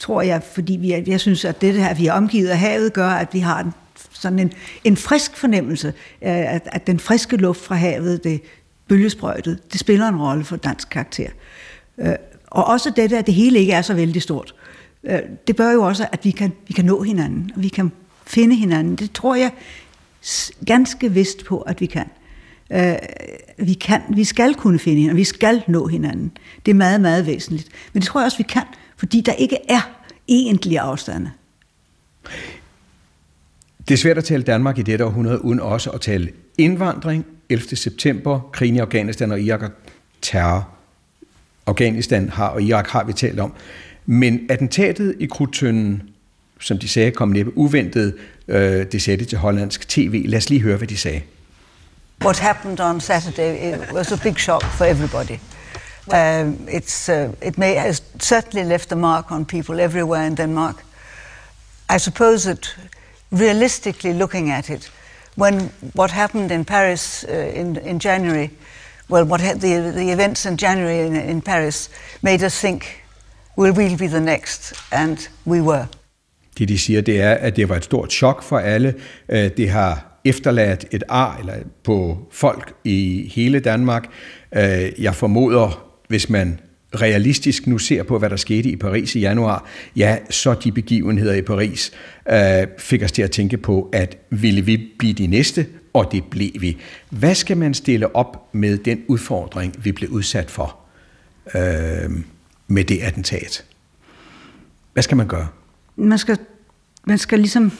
tror 0.00 0.22
jeg, 0.22 0.42
fordi 0.54 0.72
vi, 0.72 1.04
jeg 1.06 1.20
synes, 1.20 1.44
at 1.44 1.60
det 1.60 1.74
her, 1.74 1.94
vi 1.94 2.06
er 2.06 2.12
omgivet 2.12 2.48
af 2.48 2.58
havet, 2.58 2.92
gør, 2.92 3.10
at 3.10 3.34
vi 3.34 3.38
har 3.38 3.60
en, 3.60 3.74
sådan 4.10 4.38
en, 4.38 4.52
en 4.84 4.96
frisk 4.96 5.36
fornemmelse, 5.36 5.92
at, 6.20 6.68
at 6.72 6.86
den 6.86 6.98
friske 6.98 7.36
luft 7.36 7.60
fra 7.60 7.74
havet, 7.74 8.24
det 8.24 8.42
bølgesprøjtet, 8.88 9.72
det 9.72 9.80
spiller 9.80 10.08
en 10.08 10.20
rolle 10.20 10.44
for 10.44 10.56
dansk 10.56 10.88
karakter. 10.90 11.28
Øh, 11.98 12.14
og 12.46 12.64
også 12.64 12.92
det 12.96 13.12
at 13.12 13.26
det 13.26 13.34
hele 13.34 13.58
ikke 13.58 13.72
er 13.72 13.82
så 13.82 13.94
vældig 13.94 14.22
stort. 14.22 14.54
Øh, 15.04 15.18
det 15.46 15.56
bør 15.56 15.70
jo 15.70 15.82
også, 15.82 16.06
at 16.12 16.24
vi 16.24 16.30
kan, 16.30 16.52
vi 16.68 16.72
kan 16.72 16.84
nå 16.84 17.02
hinanden, 17.02 17.50
og 17.56 17.62
vi 17.62 17.68
kan 17.68 17.92
finde 18.26 18.56
hinanden. 18.56 18.96
Det 18.96 19.12
tror 19.12 19.34
jeg 19.34 19.50
ganske 20.66 21.12
vist 21.12 21.44
på, 21.44 21.60
at 21.60 21.80
vi 21.80 21.86
kan. 21.86 22.06
Øh, 22.70 22.94
vi, 23.58 23.72
kan, 23.72 24.02
vi 24.08 24.24
skal 24.24 24.54
kunne 24.54 24.78
finde 24.78 24.98
hinanden, 24.98 25.16
vi 25.16 25.24
skal 25.24 25.62
nå 25.68 25.86
hinanden. 25.86 26.32
Det 26.66 26.70
er 26.70 26.76
meget, 26.76 27.00
meget 27.00 27.26
væsentligt. 27.26 27.68
Men 27.92 28.00
det 28.00 28.08
tror 28.08 28.20
jeg 28.20 28.24
også, 28.24 28.38
vi 28.38 28.46
kan, 28.48 28.62
fordi 28.96 29.20
der 29.20 29.32
ikke 29.32 29.56
er 29.68 29.90
egentlige 30.28 30.80
afstande. 30.80 31.30
Det 33.90 33.96
er 33.96 33.98
svært 33.98 34.18
at 34.18 34.24
tale 34.24 34.42
Danmark 34.42 34.78
i 34.78 34.82
dette 34.82 35.04
århundrede, 35.04 35.44
uden 35.44 35.60
også 35.60 35.90
at 35.90 36.00
tale 36.00 36.32
indvandring, 36.58 37.26
11. 37.48 37.76
september, 37.76 38.40
krigen 38.52 38.76
i 38.76 38.78
Afghanistan 38.78 39.32
og 39.32 39.40
Irak 39.40 39.62
og 39.62 39.70
terror. 40.22 40.68
Afghanistan 41.66 42.28
har 42.28 42.48
og 42.48 42.62
Irak 42.62 42.88
har 42.88 43.04
vi 43.04 43.12
talt 43.12 43.40
om. 43.40 43.52
Men 44.06 44.46
attentatet 44.50 45.14
i 45.18 45.26
Krudtønden, 45.26 46.02
som 46.60 46.78
de 46.78 46.88
sagde, 46.88 47.10
kom 47.10 47.28
næppe 47.28 47.58
uventet. 47.58 48.14
Øh, 48.48 48.86
det 48.92 49.02
sagde 49.02 49.16
det 49.16 49.28
til 49.28 49.38
hollandsk 49.38 49.88
tv. 49.88 50.24
Lad 50.26 50.38
os 50.38 50.50
lige 50.50 50.60
høre, 50.60 50.76
hvad 50.76 50.88
de 50.88 50.96
sagde. 50.96 51.20
What 52.24 52.38
happened 52.38 52.80
on 52.80 53.00
Saturday 53.00 53.74
it 53.74 53.92
was 53.92 54.12
a 54.12 54.16
big 54.22 54.38
shock 54.38 54.64
for 54.64 54.84
everybody. 54.84 55.38
Um, 56.06 56.68
it's, 56.68 57.12
uh, 57.12 57.48
it 57.48 57.58
may, 57.58 57.74
has 57.74 58.02
certainly 58.20 58.68
left 58.68 58.92
a 58.92 58.96
mark 58.96 59.32
on 59.32 59.44
people 59.44 59.84
everywhere 59.84 60.26
in 60.26 60.34
Denmark. 60.34 60.74
I 61.94 61.98
suppose 61.98 62.54
that 62.54 62.76
realistically 63.32 64.12
looking 64.12 64.50
at 64.50 64.70
it, 64.70 64.90
when 65.36 65.70
what 65.94 66.10
happened 66.10 66.50
in 66.50 66.64
Paris 66.64 67.24
uh, 67.28 67.60
in, 67.60 67.76
in 67.76 67.98
January, 67.98 68.50
well, 69.08 69.24
what 69.24 69.40
the, 69.40 69.92
the 69.92 70.12
events 70.12 70.46
in 70.46 70.56
January 70.56 71.00
in, 71.06 71.16
in 71.16 71.40
Paris 71.42 71.90
made 72.22 72.42
us 72.42 72.60
think, 72.60 73.04
will 73.56 73.72
we 73.72 73.96
be 73.96 74.08
the 74.08 74.20
next? 74.20 74.74
And 74.92 75.28
we 75.46 75.60
were. 75.60 75.86
Det 76.58 76.68
de 76.68 76.78
siger, 76.78 77.00
det 77.00 77.20
er, 77.20 77.34
at 77.34 77.56
det 77.56 77.68
var 77.68 77.76
et 77.76 77.84
stort 77.84 78.12
chok 78.12 78.42
for 78.42 78.58
alle. 78.58 78.94
Øh, 79.28 79.50
det 79.56 79.70
har 79.70 80.20
efterladt 80.24 80.84
et 80.90 81.04
ar 81.08 81.36
eller 81.38 81.54
på 81.84 82.18
folk 82.30 82.74
i 82.84 83.30
hele 83.34 83.60
Danmark. 83.60 84.06
Øh, 84.54 84.92
jeg 84.98 85.14
formoder, 85.14 85.86
hvis 86.08 86.28
man 86.28 86.60
realistisk 86.94 87.66
nu 87.66 87.78
ser 87.78 88.02
på, 88.02 88.18
hvad 88.18 88.30
der 88.30 88.36
skete 88.36 88.68
i 88.70 88.76
Paris 88.76 89.14
i 89.14 89.20
januar, 89.20 89.66
ja, 89.96 90.18
så 90.30 90.54
de 90.54 90.72
begivenheder 90.72 91.34
i 91.34 91.42
Paris 91.42 91.92
øh, 92.30 92.66
fik 92.78 93.02
os 93.02 93.12
til 93.12 93.22
at 93.22 93.30
tænke 93.30 93.56
på, 93.56 93.90
at 93.92 94.16
ville 94.30 94.60
vi 94.60 94.90
blive 94.98 95.12
de 95.12 95.26
næste, 95.26 95.66
og 95.92 96.12
det 96.12 96.24
blev 96.24 96.50
vi. 96.60 96.76
Hvad 97.10 97.34
skal 97.34 97.56
man 97.56 97.74
stille 97.74 98.16
op 98.16 98.54
med 98.54 98.78
den 98.78 99.02
udfordring, 99.08 99.84
vi 99.84 99.92
blev 99.92 100.10
udsat 100.10 100.50
for 100.50 100.76
øh, 101.54 102.10
med 102.68 102.84
det 102.84 102.98
attentat? 102.98 103.64
Hvad 104.92 105.02
skal 105.02 105.16
man 105.16 105.26
gøre? 105.26 105.48
Man 105.96 106.18
skal, 106.18 106.38
man 107.04 107.18
skal 107.18 107.38
ligesom 107.38 107.72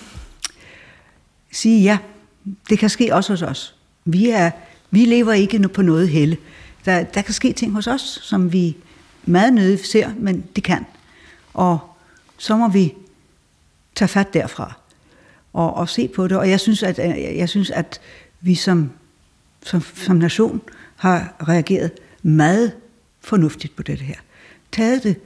sige, 1.52 1.82
ja, 1.82 1.98
det 2.70 2.78
kan 2.78 2.88
ske 2.88 3.14
også 3.14 3.32
hos 3.32 3.42
os. 3.42 3.74
Vi, 4.04 4.30
er, 4.30 4.50
vi 4.90 5.04
lever 5.04 5.32
ikke 5.32 5.68
på 5.68 5.82
noget 5.82 6.08
helle. 6.08 6.36
Der, 6.84 7.02
der 7.02 7.22
kan 7.22 7.34
ske 7.34 7.52
ting 7.52 7.72
hos 7.72 7.86
os, 7.86 8.20
som 8.22 8.52
vi 8.52 8.76
meget 9.24 9.52
nødigt 9.52 9.86
ser, 9.86 10.10
men 10.18 10.44
det 10.56 10.64
kan. 10.64 10.86
Og 11.54 11.78
så 12.38 12.56
må 12.56 12.68
vi 12.68 12.94
tage 13.94 14.08
fat 14.08 14.34
derfra 14.34 14.74
og, 15.52 15.74
og 15.74 15.88
se 15.88 16.08
på 16.08 16.28
det. 16.28 16.36
Og 16.38 16.50
jeg 16.50 16.60
synes, 16.60 16.82
at, 16.82 16.98
øh, 16.98 17.36
jeg 17.36 17.48
synes, 17.48 17.70
at 17.70 18.00
vi 18.40 18.54
som, 18.54 18.90
som, 19.62 19.82
som 19.94 20.16
nation 20.16 20.60
har 20.96 21.34
reageret 21.48 21.90
meget 22.22 22.72
fornuftigt 23.20 23.76
på 23.76 23.82
det 23.82 24.00
her. 24.00 24.16
Taget 24.72 25.02
det 25.02 25.16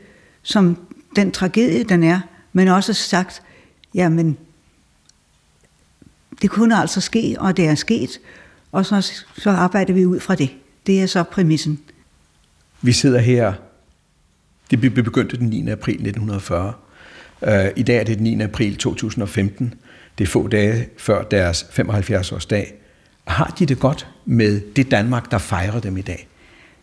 som 0.42 0.86
den 1.16 1.32
tragedie, 1.32 1.84
den 1.84 2.02
er, 2.02 2.20
men 2.52 2.68
også 2.68 2.92
sagt, 2.92 3.42
jamen, 3.94 4.38
det 6.42 6.50
kunne 6.50 6.76
altså 6.76 7.00
ske, 7.00 7.36
og 7.38 7.56
det 7.56 7.66
er 7.66 7.74
sket, 7.74 8.20
og 8.72 8.86
så, 8.86 9.12
så 9.38 9.50
arbejder 9.50 9.92
vi 9.92 10.06
ud 10.06 10.20
fra 10.20 10.34
det. 10.34 10.50
Det 10.86 11.02
er 11.02 11.06
så 11.06 11.22
præmissen. 11.22 11.80
Vi 12.82 12.92
sidder 12.92 13.18
her, 13.18 13.52
det 14.82 14.92
blev 14.92 15.04
begyndt 15.04 15.38
den 15.38 15.48
9. 15.48 15.70
april 15.70 15.94
1940. 15.94 16.72
Øh, 17.46 17.66
I 17.76 17.82
dag 17.82 17.96
er 17.96 18.04
det 18.04 18.18
den 18.18 18.24
9. 18.24 18.42
april 18.42 18.76
2015. 18.76 19.74
Det 20.18 20.24
er 20.24 20.28
få 20.28 20.48
dage 20.48 20.88
før 20.98 21.22
deres 21.22 21.62
75-års 21.62 22.46
dag. 22.46 22.74
Har 23.26 23.54
de 23.58 23.66
det 23.66 23.78
godt 23.78 24.08
med 24.24 24.60
det 24.76 24.90
Danmark, 24.90 25.30
der 25.30 25.38
fejrer 25.38 25.80
dem 25.80 25.96
i 25.96 26.02
dag? 26.02 26.28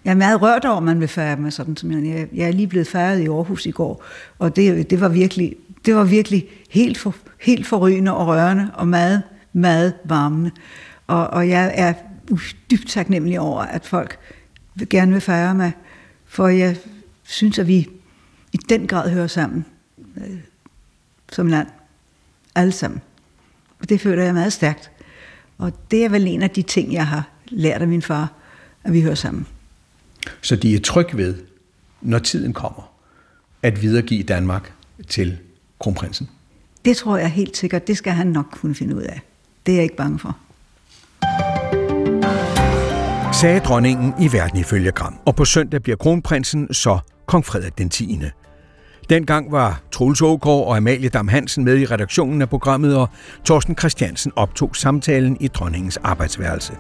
Jeg 0.05 0.11
er 0.11 0.15
meget 0.15 0.41
rørt 0.41 0.65
over, 0.65 0.77
at 0.77 0.83
man 0.83 0.99
vil 0.99 1.07
fejre 1.07 1.37
med 1.37 1.51
sådan 1.51 1.77
som 1.77 1.91
jeg. 1.91 2.27
Jeg 2.33 2.47
er 2.47 2.51
lige 2.51 2.67
blevet 2.67 2.87
fejret 2.87 3.19
i 3.19 3.27
Aarhus 3.27 3.65
i 3.65 3.71
går, 3.71 4.05
og 4.39 4.55
det, 4.55 4.89
det 4.89 5.01
var 5.01 5.09
virkelig, 5.09 5.55
det 5.85 5.95
var 5.95 6.03
virkelig 6.03 6.47
helt, 6.69 6.97
for, 6.97 7.15
helt 7.41 7.67
forrygende 7.67 8.15
og 8.17 8.27
rørende 8.27 8.71
og 8.73 8.87
meget 8.87 9.21
meget 9.53 9.93
varmende. 10.05 10.51
Og, 11.07 11.27
og 11.27 11.49
jeg 11.49 11.71
er 11.75 11.93
dybt 12.71 12.89
taknemmelig 12.89 13.39
over, 13.39 13.61
at 13.61 13.85
folk 13.85 14.17
vil 14.75 14.89
gerne 14.89 15.11
vil 15.11 15.21
fejre 15.21 15.55
mig, 15.55 15.71
for 16.25 16.47
jeg 16.47 16.75
synes, 17.31 17.59
at 17.59 17.67
vi 17.67 17.89
i 18.53 18.57
den 18.69 18.87
grad 18.87 19.09
hører 19.09 19.27
sammen 19.27 19.65
øh, 20.17 20.37
som 21.31 21.47
land. 21.47 21.67
Alle 22.55 22.71
sammen. 22.71 23.01
Og 23.79 23.89
det 23.89 24.01
føler 24.01 24.23
jeg 24.23 24.33
meget 24.33 24.53
stærkt. 24.53 24.91
Og 25.57 25.73
det 25.91 26.05
er 26.05 26.09
vel 26.09 26.27
en 26.27 26.41
af 26.41 26.49
de 26.49 26.61
ting, 26.61 26.93
jeg 26.93 27.07
har 27.07 27.29
lært 27.47 27.81
af 27.81 27.87
min 27.87 28.01
far, 28.01 28.33
at 28.83 28.93
vi 28.93 29.01
hører 29.01 29.15
sammen. 29.15 29.47
Så 30.41 30.55
de 30.55 30.75
er 30.75 30.79
tryg 30.79 31.17
ved, 31.17 31.35
når 32.01 32.19
tiden 32.19 32.53
kommer, 32.53 32.91
at 33.63 33.81
videregive 33.81 34.23
Danmark 34.23 34.73
til 35.07 35.37
kronprinsen? 35.79 36.29
Det 36.85 36.97
tror 36.97 37.17
jeg 37.17 37.29
helt 37.29 37.57
sikkert. 37.57 37.87
Det 37.87 37.97
skal 37.97 38.13
han 38.13 38.27
nok 38.27 38.45
kunne 38.51 38.75
finde 38.75 38.95
ud 38.95 39.01
af. 39.01 39.21
Det 39.65 39.71
er 39.71 39.75
jeg 39.75 39.83
ikke 39.83 39.95
bange 39.95 40.19
for. 40.19 40.37
Sagde 43.33 43.59
dronningen 43.59 44.13
i 44.19 44.33
verden 44.33 44.59
ifølge 44.59 44.91
Gram, 44.91 45.19
og 45.25 45.35
på 45.35 45.45
søndag 45.45 45.83
bliver 45.83 45.95
kronprinsen 45.95 46.73
så 46.73 46.99
kong 47.25 47.45
Frederik 47.45 47.77
den 47.77 47.89
10. 47.89 48.21
Dengang 49.09 49.51
var 49.51 49.81
Troels 49.91 50.21
Ågaard 50.21 50.67
og 50.67 50.77
Amalie 50.77 51.09
Dam 51.09 51.27
Hansen 51.27 51.63
med 51.63 51.77
i 51.77 51.85
redaktionen 51.85 52.41
af 52.41 52.49
programmet, 52.49 52.97
og 52.97 53.09
Torsten 53.45 53.77
Christiansen 53.77 54.31
optog 54.35 54.75
samtalen 54.75 55.37
i 55.39 55.47
dronningens 55.47 55.97
arbejdsværelse. 55.97 56.73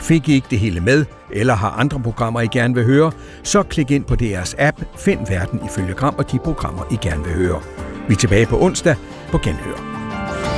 Fik 0.00 0.28
I 0.28 0.34
ikke 0.34 0.46
det 0.50 0.58
hele 0.58 0.80
med, 0.80 1.04
eller 1.32 1.54
har 1.54 1.70
andre 1.70 2.00
programmer, 2.00 2.40
I 2.40 2.46
gerne 2.46 2.74
vil 2.74 2.84
høre, 2.84 3.12
så 3.42 3.62
klik 3.62 3.90
ind 3.90 4.04
på 4.04 4.14
DR's 4.14 4.54
app, 4.58 4.82
find 4.96 5.26
verden 5.28 5.60
ifølge 5.66 5.94
Gram 5.94 6.14
og 6.18 6.32
de 6.32 6.38
programmer, 6.38 6.82
I 6.90 6.96
gerne 7.02 7.24
vil 7.24 7.34
høre. 7.34 7.60
Vi 8.08 8.14
er 8.14 8.18
tilbage 8.18 8.46
på 8.46 8.60
onsdag 8.60 8.96
på 9.30 9.38
Genhør. 9.38 10.57